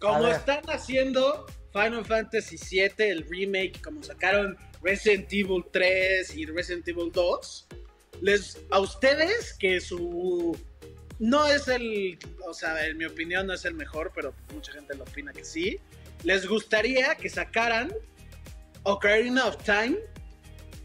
Como 0.00 0.26
están 0.26 0.68
haciendo 0.70 1.46
Final 1.72 2.04
Fantasy 2.04 2.56
VII, 2.56 2.92
el 2.98 3.28
remake, 3.28 3.80
como 3.80 4.02
sacaron 4.02 4.58
Resident 4.82 5.32
Evil 5.32 5.64
3 5.72 6.36
y 6.36 6.46
Resident 6.46 6.88
Evil 6.88 7.12
2, 7.12 7.68
les, 8.22 8.60
a 8.70 8.80
ustedes 8.80 9.54
que 9.56 9.80
su 9.80 10.58
no 11.18 11.46
es 11.46 11.68
el, 11.68 12.18
o 12.46 12.52
sea, 12.54 12.86
en 12.86 12.98
mi 12.98 13.04
opinión 13.06 13.46
no 13.46 13.54
es 13.54 13.64
el 13.64 13.74
mejor, 13.74 14.12
pero 14.14 14.34
mucha 14.52 14.72
gente 14.72 14.94
lo 14.94 15.04
opina 15.04 15.32
que 15.32 15.44
sí. 15.44 15.78
Les 16.24 16.46
gustaría 16.46 17.14
que 17.14 17.28
sacaran 17.28 17.92
Ocarina 18.82 19.46
of 19.46 19.56
Time, 19.64 19.96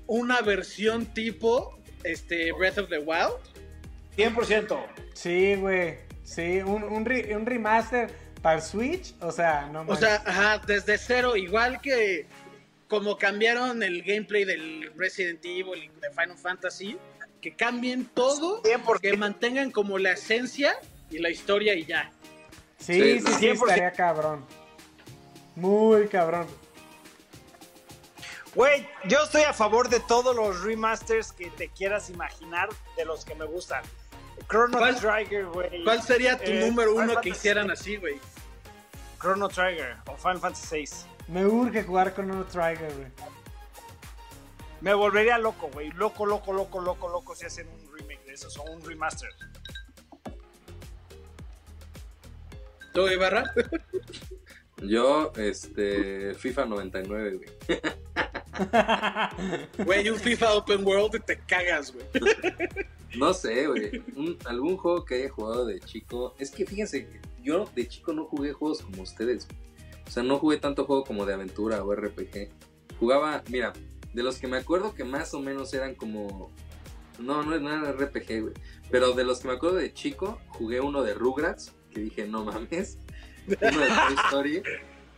una 0.07 0.41
versión 0.41 1.05
tipo 1.13 1.77
este 2.03 2.51
Breath 2.53 2.77
of 2.79 2.89
the 2.89 2.99
Wild. 2.99 3.35
100%. 4.17 4.85
Sí, 5.13 5.55
güey. 5.55 5.97
Sí, 6.23 6.59
un, 6.61 6.83
un, 6.83 7.05
re- 7.05 7.35
un 7.35 7.45
remaster 7.45 8.09
para 8.41 8.55
el 8.57 8.61
Switch. 8.61 9.13
O 9.21 9.31
sea, 9.31 9.67
no 9.71 9.81
O 9.81 9.83
manches. 9.85 9.99
sea, 10.07 10.23
ajá, 10.25 10.61
desde 10.65 10.97
cero, 10.97 11.35
igual 11.35 11.79
que 11.81 12.25
como 12.87 13.17
cambiaron 13.17 13.83
el 13.83 14.01
gameplay 14.03 14.43
del 14.43 14.91
Resident 14.97 15.43
Evil 15.45 15.83
y 15.85 15.87
de 16.01 16.09
Final 16.09 16.37
Fantasy, 16.37 16.97
que 17.41 17.55
cambien 17.55 18.05
todo, 18.05 18.61
100%. 18.63 18.99
que 19.01 19.17
mantengan 19.17 19.71
como 19.71 19.97
la 19.97 20.11
esencia 20.13 20.75
y 21.09 21.17
la 21.19 21.29
historia 21.29 21.73
y 21.75 21.85
ya. 21.85 22.11
sí, 22.79 22.93
sí, 22.93 23.19
sí, 23.19 23.33
sí, 23.39 23.45
100%. 23.47 23.53
estaría 23.53 23.91
cabrón. 23.91 24.45
Muy 25.55 26.07
cabrón. 26.07 26.47
Güey, 28.53 28.85
yo 29.05 29.23
estoy 29.23 29.43
a 29.43 29.53
favor 29.53 29.87
de 29.89 29.99
todos 30.01 30.35
los 30.35 30.61
remasters 30.63 31.31
que 31.31 31.49
te 31.51 31.69
quieras 31.69 32.09
imaginar 32.09 32.67
de 32.97 33.05
los 33.05 33.23
que 33.23 33.33
me 33.35 33.45
gustan. 33.45 33.81
Chrono 34.49 34.77
¿Cuál- 34.77 34.95
Trigger, 34.99 35.45
güey. 35.45 35.83
¿Cuál 35.83 36.01
sería 36.01 36.37
tu 36.37 36.51
Eh, 36.51 36.59
número 36.67 36.91
Final 36.91 37.03
uno 37.09 37.21
que 37.21 37.29
Fantasy 37.29 37.29
hicieran 37.29 37.71
así, 37.71 37.95
güey? 37.97 38.19
Chrono 39.19 39.47
Trigger 39.47 39.95
o 40.07 40.17
Final 40.17 40.39
Fantasy 40.39 40.75
VI. 40.79 40.89
Me 41.29 41.45
urge 41.45 41.83
jugar 41.83 42.13
con 42.13 42.29
un 42.31 42.45
Trigger, 42.47 42.91
güey. 42.93 43.07
Me 44.81 44.93
volvería 44.93 45.37
loco, 45.37 45.69
güey. 45.73 45.91
Loco, 45.91 46.25
loco, 46.25 46.53
loco, 46.53 46.81
loco, 46.81 47.09
loco 47.09 47.35
si 47.35 47.45
hacen 47.45 47.67
un 47.67 47.97
remake 47.97 48.23
de 48.25 48.33
esos 48.33 48.57
o 48.57 48.63
un 48.63 48.81
remaster. 48.83 49.29
¿Tú, 52.93 53.07
Ibarra? 53.07 53.43
Yo, 54.83 55.31
este, 55.37 56.33
FIFA 56.33 56.65
99, 56.65 57.37
güey. 57.37 57.49
Güey, 59.85 60.09
un 60.09 60.19
FIFA 60.19 60.53
Open 60.55 60.85
World 60.85 61.15
y 61.15 61.19
te 61.19 61.39
cagas, 61.39 61.93
güey. 61.93 62.05
No 63.17 63.33
sé, 63.33 63.67
güey. 63.67 64.01
Un- 64.15 64.37
algún 64.45 64.77
juego 64.77 65.03
que 65.03 65.15
haya 65.15 65.29
jugado 65.29 65.65
de 65.65 65.79
chico. 65.81 66.33
Es 66.39 66.49
que 66.49 66.65
fíjense, 66.65 67.09
yo 67.43 67.69
de 67.75 67.85
chico 67.87 68.13
no 68.13 68.23
jugué 68.25 68.53
juegos 68.53 68.81
como 68.81 69.01
ustedes. 69.03 69.47
güey. 69.47 69.59
O 70.07 70.09
sea, 70.09 70.23
no 70.23 70.39
jugué 70.39 70.57
tanto 70.57 70.85
juego 70.85 71.03
como 71.03 71.25
de 71.25 71.33
aventura 71.33 71.83
o 71.83 71.93
RPG. 71.93 72.49
Jugaba, 72.99 73.43
mira, 73.49 73.73
de 74.13 74.23
los 74.23 74.37
que 74.37 74.47
me 74.47 74.57
acuerdo 74.57 74.93
que 74.93 75.03
más 75.03 75.33
o 75.33 75.39
menos 75.39 75.73
eran 75.73 75.95
como. 75.95 76.51
No, 77.19 77.43
no, 77.43 77.55
era 77.55 77.91
RPG, 77.91 78.41
güey. 78.41 78.53
Pero 78.89 79.13
de 79.13 79.23
los 79.23 79.39
que 79.39 79.47
me 79.47 79.53
acuerdo 79.53 79.77
de 79.77 79.93
chico, 79.93 80.39
jugué 80.49 80.81
uno 80.81 81.03
de 81.03 81.13
Rugrats, 81.13 81.73
que 81.91 82.01
dije, 82.01 82.27
no 82.27 82.43
mames. 82.43 82.97
Uno 83.47 83.79
de 83.79 83.87
Toy 83.87 84.15
Story, 84.25 84.63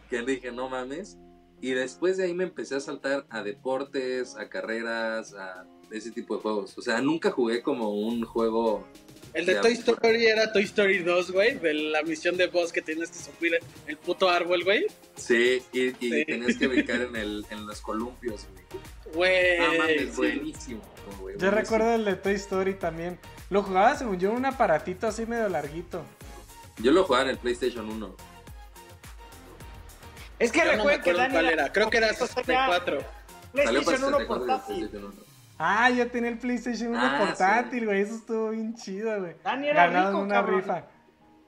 que 0.09 0.21
dije, 0.21 0.51
no 0.51 0.69
mames. 0.69 1.17
Y 1.61 1.71
después 1.71 2.17
de 2.17 2.25
ahí 2.25 2.33
me 2.33 2.43
empecé 2.43 2.75
a 2.75 2.79
saltar 2.79 3.25
a 3.29 3.41
deportes, 3.41 4.35
a 4.35 4.49
carreras, 4.49 5.33
a 5.33 5.65
ese 5.91 6.11
tipo 6.11 6.35
de 6.35 6.41
juegos. 6.41 6.77
O 6.77 6.81
sea, 6.81 7.01
nunca 7.01 7.31
jugué 7.31 7.61
como 7.61 7.91
un 7.91 8.23
juego. 8.25 8.85
El 9.33 9.45
de 9.45 9.55
de 9.55 9.61
Toy. 9.61 9.73
Story 9.73 10.25
era 10.27 10.51
Toy 10.53 10.63
Story 10.63 10.99
2, 10.99 11.31
güey, 11.31 11.57
de 11.59 11.73
la 11.73 12.03
misión 12.03 12.37
de 12.37 12.47
boss 12.47 12.71
que 12.71 12.81
tienes 12.81 13.09
que 13.09 13.17
subir 13.19 13.59
el 13.87 13.97
puto 13.97 14.29
árbol, 14.29 14.63
güey. 14.63 14.85
Sí, 15.15 15.61
y, 15.71 15.87
y 16.05 16.11
Sí. 16.11 16.25
tenías 16.25 16.57
que 16.57 16.67
brincar 16.67 17.01
en, 17.01 17.15
el, 17.15 17.45
en 17.51 17.65
los 17.65 17.81
columpios, 17.81 18.45
güey. 18.51 18.63
Güey. 19.15 19.57
Ah, 19.59 19.71
mames, 19.79 20.01
sí. 20.01 20.15
buenísimo, 20.15 20.81
güey. 21.19 21.35
Yo 21.37 21.49
recuerdo 21.51 21.95
el 21.95 22.05
de 22.05 22.15
Toy 22.15 22.33
Story 22.35 22.75
también. 22.75 23.19
Lo 23.49 23.63
jugaba 23.63 23.95
según 23.97 24.19
yo 24.19 24.29
en 24.31 24.37
un 24.37 24.45
aparatito 24.45 25.07
así 25.07 25.25
medio 25.25 25.49
larguito. 25.49 26.03
Yo 26.77 26.91
lo 26.91 27.03
jugaba 27.03 27.25
en 27.25 27.29
el 27.31 27.37
PlayStation 27.37 27.89
1. 27.89 28.15
Es 30.39 30.51
que 30.51 30.59
Yo 30.59 30.75
no 30.75 30.85
que 31.01 31.13
Dani 31.13 31.33
cuál 31.33 31.45
era. 31.49 31.71
Creo 31.71 31.89
que 31.89 31.97
era 31.97 32.09
esto 32.09 32.25
tenía 32.27 32.67
64. 32.67 32.99
Salió 33.53 33.83
para 33.83 33.97
PlayStation 33.97 34.13
1 34.13 34.17
64 34.17 34.19
y 34.19 34.27
portátil. 34.27 34.89
PlayStation 35.57 35.59
1. 35.59 35.59
Ah, 35.59 35.89
yo 35.89 36.11
tenía 36.11 36.29
el 36.29 36.37
PlayStation 36.37 36.89
1 36.91 36.99
Ah, 37.01 37.17
portátil, 37.19 37.85
güey. 37.85 38.01
Eso 38.01 38.15
estuvo 38.15 38.49
bien 38.49 38.75
chido, 38.75 39.19
güey. 39.19 39.35
Dani 39.43 39.67
era 39.69 39.87
Ganado 39.87 40.05
en 40.07 40.13
rico, 40.13 40.23
una 40.25 40.35
cabrón. 40.35 40.59
rifa. 40.61 40.83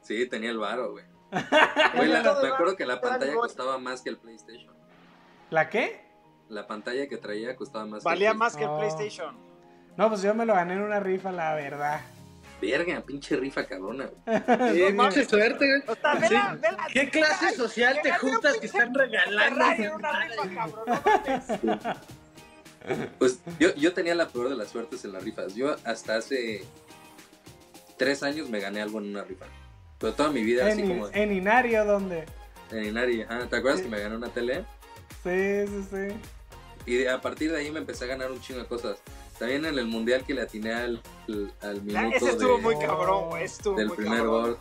Sí, 0.01 0.27
tenía 0.29 0.51
el 0.51 0.57
varo, 0.57 0.91
güey. 0.91 1.05
Güey, 1.95 2.09
la- 2.09 2.23
todo 2.23 2.41
me 2.43 2.49
acuerdo 2.49 2.75
que 2.75 2.85
la 2.85 3.01
pantalla 3.01 3.33
costaba 3.35 3.77
más 3.77 4.01
que 4.01 4.09
el 4.09 4.17
PlayStation. 4.17 4.73
¿La 5.49 5.69
qué? 5.69 6.05
La 6.49 6.67
pantalla 6.67 7.07
que 7.07 7.17
traía 7.17 7.55
costaba 7.55 7.85
más 7.85 8.03
Valía 8.03 8.27
que 8.29 8.31
el 8.33 8.37
más 8.37 8.55
que 8.55 8.63
el 8.63 8.69
Oh. 8.69 8.77
PlayStation. 8.77 9.35
No, 9.97 10.09
pues 10.09 10.21
yo 10.21 10.35
me 10.35 10.45
lo 10.45 10.53
gané 10.53 10.73
en 10.75 10.81
una 10.81 10.99
rifa, 10.99 11.31
la 11.31 11.55
verdad. 11.55 12.01
Verga, 12.61 13.01
pinche 13.01 13.35
rifa 13.35 13.65
cabrona, 13.65 14.05
güey. 14.25 14.37
Sí, 14.73 14.83
No 14.93 14.95
mames. 15.03 15.27
suerte, 15.27 15.65
güey. 15.67 15.81
O 15.87 15.95
sea, 15.95 16.13
Sí. 16.15 16.21
vela, 16.21 16.57
vela. 16.61 16.87
¿Qué 16.93 17.09
clase 17.09 17.51
social 17.55 17.99
te 18.01 18.11
juntas 18.13 18.57
que 18.57 18.67
están 18.67 18.93
regalando? 18.93 19.65
En 19.77 19.93
una 19.93 20.11
rifa, 20.19 20.49
cabrón. 20.55 20.85
No. 21.63 21.79
Pues 23.19 23.39
yo, 23.59 23.73
yo 23.75 23.93
tenía 23.93 24.15
la 24.15 24.27
peor 24.29 24.49
de 24.49 24.55
las 24.55 24.69
suertes 24.69 25.03
en 25.05 25.13
las 25.13 25.23
rifas. 25.23 25.55
Yo 25.55 25.75
hasta 25.83 26.15
hace 26.17 26.63
tres 27.97 28.23
años 28.23 28.49
me 28.49 28.59
gané 28.59 28.81
algo 28.81 28.99
en 28.99 29.09
una 29.09 29.23
rifa. 29.23 29.45
Pero 29.99 30.13
toda 30.13 30.29
mi 30.31 30.43
vida 30.43 30.67
así 30.67 30.81
como 30.83 31.07
en 31.13 31.31
Inario, 31.31 31.85
¿dónde? 31.85 32.25
en 32.71 32.83
Inari. 32.85 33.21
Ajá, 33.21 33.47
¿Te 33.47 33.55
acuerdas 33.57 33.79
Sí. 33.79 33.85
que 33.85 33.91
me 33.91 33.99
gané 33.99 34.15
una 34.17 34.29
tele? 34.29 34.65
Sí, 35.23 35.65
sí, 35.67 35.85
sí. 35.89 36.91
Y 36.91 37.05
a 37.07 37.19
partir 37.21 37.51
de 37.51 37.57
ahí 37.59 37.71
me 37.71 37.79
empecé 37.79 38.03
a 38.03 38.07
ganar 38.07 38.31
un 38.31 38.39
chingo 38.41 38.59
de 38.61 38.67
cosas. 38.67 38.97
También 39.39 39.65
en 39.65 39.77
el 39.77 39.85
mundial 39.87 40.23
que 40.25 40.33
le 40.33 40.41
atiné 40.41 40.73
al, 40.73 41.01
al, 41.27 41.53
al 41.61 41.75
Ya, 41.85 42.01
minuto 42.03 42.17
Ese 42.17 42.29
estuvo 42.31 42.55
de- 42.57 42.61
muy 42.61 42.77
cabrón, 42.79 43.29
güey. 43.29 43.47
del 43.77 43.87
muy 43.87 43.97
primer 43.97 44.17
cabrón. 44.19 44.41
gol. 44.43 44.57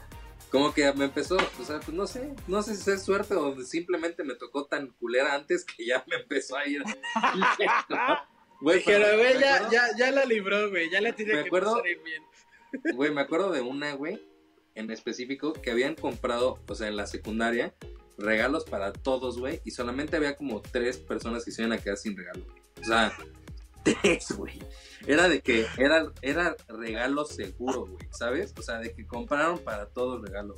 Como 0.54 0.72
que 0.72 0.92
me 0.92 1.06
empezó, 1.06 1.36
o 1.36 1.64
sea, 1.64 1.80
pues 1.80 1.88
no 1.96 2.06
sé, 2.06 2.32
no 2.46 2.62
sé 2.62 2.76
si 2.76 2.88
es 2.92 3.02
suerte 3.02 3.34
o 3.34 3.60
simplemente 3.62 4.22
me 4.22 4.36
tocó 4.36 4.66
tan 4.66 4.86
culera 5.00 5.34
antes 5.34 5.64
que 5.64 5.84
ya 5.84 6.04
me 6.08 6.14
empezó 6.14 6.56
a 6.56 6.64
ir. 6.64 6.80
Güey, 8.60 8.80
Pero, 8.84 9.18
güey, 9.18 9.34
ya, 9.40 9.68
ya, 9.68 9.82
ya 9.98 10.12
la 10.12 10.24
libró, 10.24 10.70
güey. 10.70 10.88
Ya 10.90 11.00
le 11.00 11.12
tiene 11.12 11.32
que 11.32 11.40
acuerdo- 11.40 11.82
ir 11.84 12.00
bien. 12.04 12.22
Güey, 12.94 13.12
me 13.12 13.20
acuerdo 13.22 13.50
de 13.50 13.62
una, 13.62 13.94
güey, 13.94 14.24
en 14.76 14.92
específico, 14.92 15.54
que 15.54 15.72
habían 15.72 15.96
comprado, 15.96 16.60
o 16.68 16.74
sea, 16.76 16.86
en 16.86 16.96
la 16.96 17.08
secundaria, 17.08 17.74
regalos 18.16 18.64
para 18.64 18.92
todos, 18.92 19.38
güey, 19.40 19.60
y 19.64 19.72
solamente 19.72 20.16
había 20.16 20.36
como 20.36 20.62
tres 20.62 20.98
personas 20.98 21.44
que 21.44 21.50
se 21.50 21.62
iban 21.62 21.72
a 21.72 21.78
quedar 21.82 21.96
sin 21.96 22.16
regalo. 22.16 22.46
O 22.80 22.84
sea, 22.84 23.12
tres, 23.84 24.32
güey. 24.36 24.60
Era 25.06 25.28
de 25.28 25.40
que 25.42 25.66
era, 25.76 26.06
era 26.22 26.56
regalo 26.68 27.24
seguro, 27.26 27.86
güey, 27.86 28.08
¿sabes? 28.10 28.52
O 28.58 28.62
sea, 28.62 28.78
de 28.78 28.92
que 28.94 29.06
compraron 29.06 29.58
para 29.58 29.86
todos 29.86 30.22
regalo. 30.22 30.54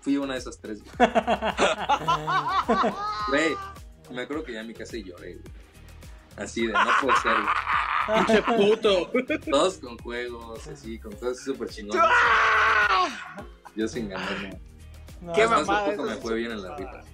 Fui 0.00 0.16
una 0.16 0.32
de 0.34 0.38
esas 0.40 0.58
tres, 0.60 0.82
güey. 0.82 0.94
Güey, 3.28 3.56
me 4.10 4.22
acuerdo 4.22 4.44
que 4.44 4.52
ya 4.52 4.60
en 4.60 4.66
mi 4.68 4.74
casa 4.74 4.96
lloré, 4.96 5.34
güey. 5.34 5.44
Así 6.36 6.66
de, 6.66 6.72
no 6.72 6.90
puede 7.00 7.16
ser, 7.18 7.32
güey. 7.34 8.26
Pinche 8.26 8.42
puto. 8.42 9.10
Todos 9.50 9.78
con 9.78 9.96
juegos, 9.98 10.66
así, 10.66 10.98
con 10.98 11.12
cosas 11.12 11.42
súper 11.44 11.68
chingones. 11.68 12.04
Yo 13.76 13.88
sin 13.88 14.08
ganar. 14.08 14.58
No, 15.20 15.32
Qué 15.32 15.42
Además, 15.42 15.66
mamada, 15.66 15.92
eso 15.92 16.02
me 16.02 16.14
fue 16.16 16.34
bien 16.34 16.50
en 16.52 16.58
mamada. 16.58 16.76
rifas. 16.76 17.06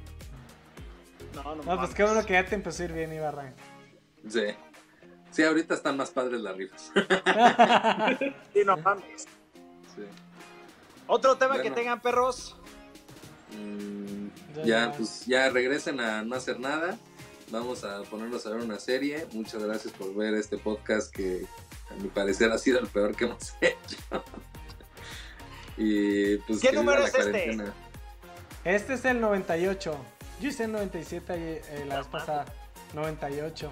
No, 1.34 1.54
no, 1.54 1.62
No, 1.62 1.78
pues 1.78 1.94
qué 1.94 2.02
bueno 2.02 2.24
que 2.26 2.32
ya 2.32 2.44
te 2.44 2.54
empezó 2.56 2.82
a 2.82 2.86
ir 2.86 2.92
bien, 2.92 3.12
Ibarra. 3.12 3.54
Sí. 4.28 4.46
Sí, 5.30 5.42
ahorita 5.44 5.74
están 5.74 5.96
más 5.96 6.10
padres 6.10 6.40
las 6.40 6.56
rifas. 6.56 6.90
Sí, 8.52 8.60
no 8.66 8.76
mames. 8.78 9.26
Sí. 9.94 10.02
Otro 11.06 11.36
tema 11.36 11.60
que 11.62 11.70
tengan 11.70 12.00
perros. 12.00 12.56
Mm, 13.56 14.28
Ya, 14.64 14.92
pues 14.96 15.26
ya 15.26 15.48
regresen 15.50 16.00
a 16.00 16.22
no 16.22 16.34
hacer 16.36 16.58
nada. 16.60 16.98
Vamos 17.50 17.82
a 17.84 18.02
ponernos 18.02 18.46
a 18.46 18.50
ver 18.50 18.60
una 18.60 18.78
serie. 18.78 19.26
Muchas 19.32 19.62
gracias 19.62 19.92
por 19.94 20.14
ver 20.14 20.34
este 20.34 20.56
podcast 20.58 21.12
que 21.14 21.44
a 21.90 21.94
mi 21.94 22.08
parecer 22.08 22.50
ha 22.52 22.58
sido 22.58 22.78
el 22.78 22.86
peor 22.86 23.14
que 23.16 23.24
hemos 23.24 23.52
hecho. 23.60 23.96
y 25.76 26.36
pues 26.38 26.60
¿Qué 26.60 26.72
número 26.72 27.00
es 27.04 27.06
este? 27.14 27.20
cuarentena. 27.30 27.72
Este 28.64 28.94
es 28.94 29.04
el 29.04 29.20
98. 29.20 29.96
Yo 30.40 30.48
hice 30.48 30.64
el 30.64 30.72
97 30.72 31.32
ayer- 31.32 31.62
eh, 31.70 31.84
la 31.88 31.98
vez 31.98 32.06
pasada. 32.06 32.44
98. 32.94 33.70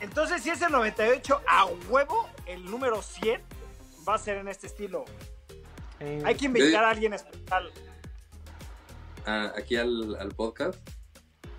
Entonces, 0.00 0.42
si 0.42 0.50
es 0.50 0.62
el 0.62 0.70
98 0.72 1.42
a 1.46 1.66
huevo, 1.88 2.28
el 2.46 2.64
número 2.64 3.02
100 3.02 3.42
va 4.08 4.14
a 4.14 4.18
ser 4.18 4.38
en 4.38 4.48
este 4.48 4.66
estilo. 4.66 5.04
Eh, 6.00 6.22
Hay 6.24 6.36
que 6.36 6.46
invitar 6.46 6.84
a 6.84 6.90
alguien 6.90 7.12
especial. 7.14 7.70
Ah, 9.26 9.52
aquí 9.56 9.76
al, 9.76 10.16
al 10.20 10.28
podcast. 10.34 10.78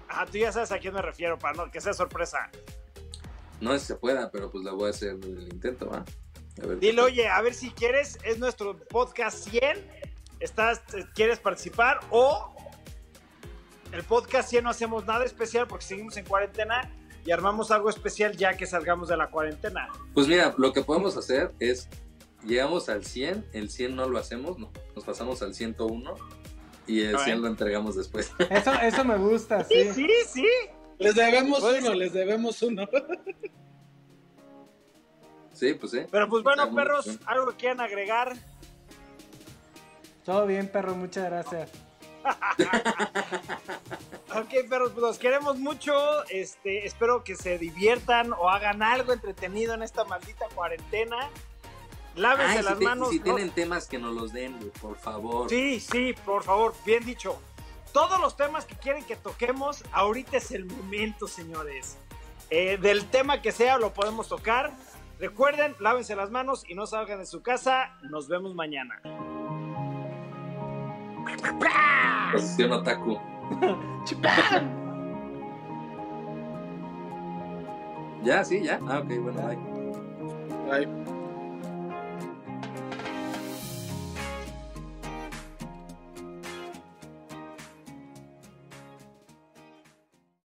Ah, 0.07 0.25
tú 0.25 0.37
ya 0.37 0.51
sabes 0.51 0.71
a 0.71 0.79
quién 0.79 0.93
me 0.93 1.01
refiero, 1.01 1.37
para 1.37 1.53
no 1.53 1.69
que 1.71 1.81
sea 1.81 1.93
sorpresa. 1.93 2.49
No 3.61 3.73
sé 3.73 3.79
si 3.79 3.85
se 3.87 3.95
pueda, 3.95 4.31
pero 4.31 4.49
pues 4.49 4.63
la 4.63 4.71
voy 4.71 4.87
a 4.87 4.89
hacer 4.91 5.09
el 5.21 5.49
intento, 5.51 5.89
¿va? 5.89 6.05
A 6.63 6.65
ver 6.65 6.79
Dile, 6.79 7.01
oye, 7.01 7.27
a 7.27 7.41
ver 7.41 7.53
si 7.53 7.71
quieres, 7.71 8.17
es 8.23 8.39
nuestro 8.39 8.77
podcast 8.77 9.37
100. 9.49 9.85
¿Estás, 10.39 10.81
eh, 10.93 11.05
¿Quieres 11.13 11.39
participar? 11.39 11.99
O 12.09 12.55
el 13.91 14.03
podcast 14.03 14.49
100 14.49 14.63
no 14.63 14.69
hacemos 14.69 15.05
nada 15.05 15.25
especial 15.25 15.67
porque 15.67 15.85
seguimos 15.85 16.15
en 16.17 16.25
cuarentena 16.25 16.89
y 17.25 17.31
armamos 17.31 17.71
algo 17.71 17.89
especial 17.89 18.35
ya 18.35 18.55
que 18.55 18.65
salgamos 18.65 19.09
de 19.09 19.17
la 19.17 19.29
cuarentena. 19.29 19.87
Pues 20.13 20.27
mira, 20.27 20.53
lo 20.57 20.73
que 20.73 20.81
podemos 20.83 21.17
hacer 21.17 21.53
es, 21.59 21.87
llegamos 22.43 22.89
al 22.89 23.05
100, 23.05 23.45
el 23.53 23.69
100 23.69 23.95
no 23.95 24.07
lo 24.09 24.17
hacemos, 24.17 24.57
no, 24.57 24.71
nos 24.95 25.03
pasamos 25.03 25.41
al 25.41 25.53
101 25.53 26.15
y 26.87 27.01
el 27.01 27.15
A 27.15 27.23
100 27.23 27.35
ver. 27.35 27.43
lo 27.43 27.47
entregamos 27.47 27.95
después. 27.95 28.31
Eso, 28.49 28.73
eso 28.73 29.03
me 29.03 29.17
gusta, 29.17 29.63
sí. 29.63 29.89
Sí, 29.93 30.07
sí. 30.27 30.47
Les 30.97 31.15
debemos 31.15 31.63
uno, 31.63 31.93
les 31.93 32.11
debemos 32.11 32.61
uno. 32.61 32.87
sí, 35.53 35.73
pues 35.73 35.91
sí. 35.91 35.99
Pero 36.11 36.27
pues 36.27 36.43
bueno, 36.43 36.73
perros, 36.73 37.19
algo 37.25 37.51
que 37.51 37.55
quieran 37.55 37.79
agregar. 37.79 38.35
Todo 40.25 40.45
bien, 40.45 40.67
perro, 40.67 40.95
muchas 40.95 41.25
gracias. 41.25 41.71
Ok, 44.35 44.69
perros, 44.69 44.91
pues 44.91 45.01
los 45.01 45.17
queremos 45.17 45.57
mucho. 45.57 46.23
Este, 46.29 46.85
espero 46.85 47.23
que 47.23 47.35
se 47.35 47.57
diviertan 47.57 48.31
o 48.33 48.49
hagan 48.49 48.83
algo 48.83 49.11
entretenido 49.11 49.73
en 49.73 49.81
esta 49.81 50.03
maldita 50.05 50.45
cuarentena. 50.53 51.29
Lávense 52.15 52.57
Ay, 52.59 52.63
las 52.63 52.73
si, 52.73 52.79
te- 52.79 52.85
manos. 52.85 53.09
si 53.09 53.17
no- 53.19 53.23
tienen 53.23 53.49
temas 53.51 53.87
que 53.87 53.97
nos 53.97 54.13
los 54.13 54.31
den, 54.31 54.57
por 54.81 54.97
favor. 54.97 55.49
Sí, 55.49 55.79
sí, 55.79 56.13
por 56.25 56.43
favor, 56.43 56.75
bien 56.85 57.03
dicho. 57.05 57.41
Todos 57.91 58.19
los 58.19 58.37
temas 58.37 58.65
que 58.65 58.75
quieren 58.75 59.03
que 59.03 59.15
toquemos, 59.15 59.83
ahorita 59.91 60.37
es 60.37 60.51
el 60.51 60.65
momento, 60.65 61.27
señores. 61.27 61.97
Eh, 62.51 62.77
del 62.79 63.05
tema 63.09 63.41
que 63.41 63.51
sea, 63.51 63.77
lo 63.79 63.93
podemos 63.93 64.27
tocar. 64.27 64.73
Recuerden, 65.19 65.75
lávense 65.79 66.15
las 66.15 66.29
manos 66.29 66.63
y 66.67 66.75
no 66.75 66.85
salgan 66.85 67.17
de 67.19 67.25
su 67.25 67.41
casa. 67.41 67.97
Nos 68.03 68.27
vemos 68.27 68.53
mañana. 68.53 69.01
Posición 72.31 72.71
otaku. 72.71 73.19
ya, 78.23 78.43
sí, 78.43 78.63
ya. 78.63 78.79
Ah, 78.87 78.99
ok, 78.99 79.07
bueno, 79.21 79.41
bye. 79.41 80.85
Bye. 80.85 81.18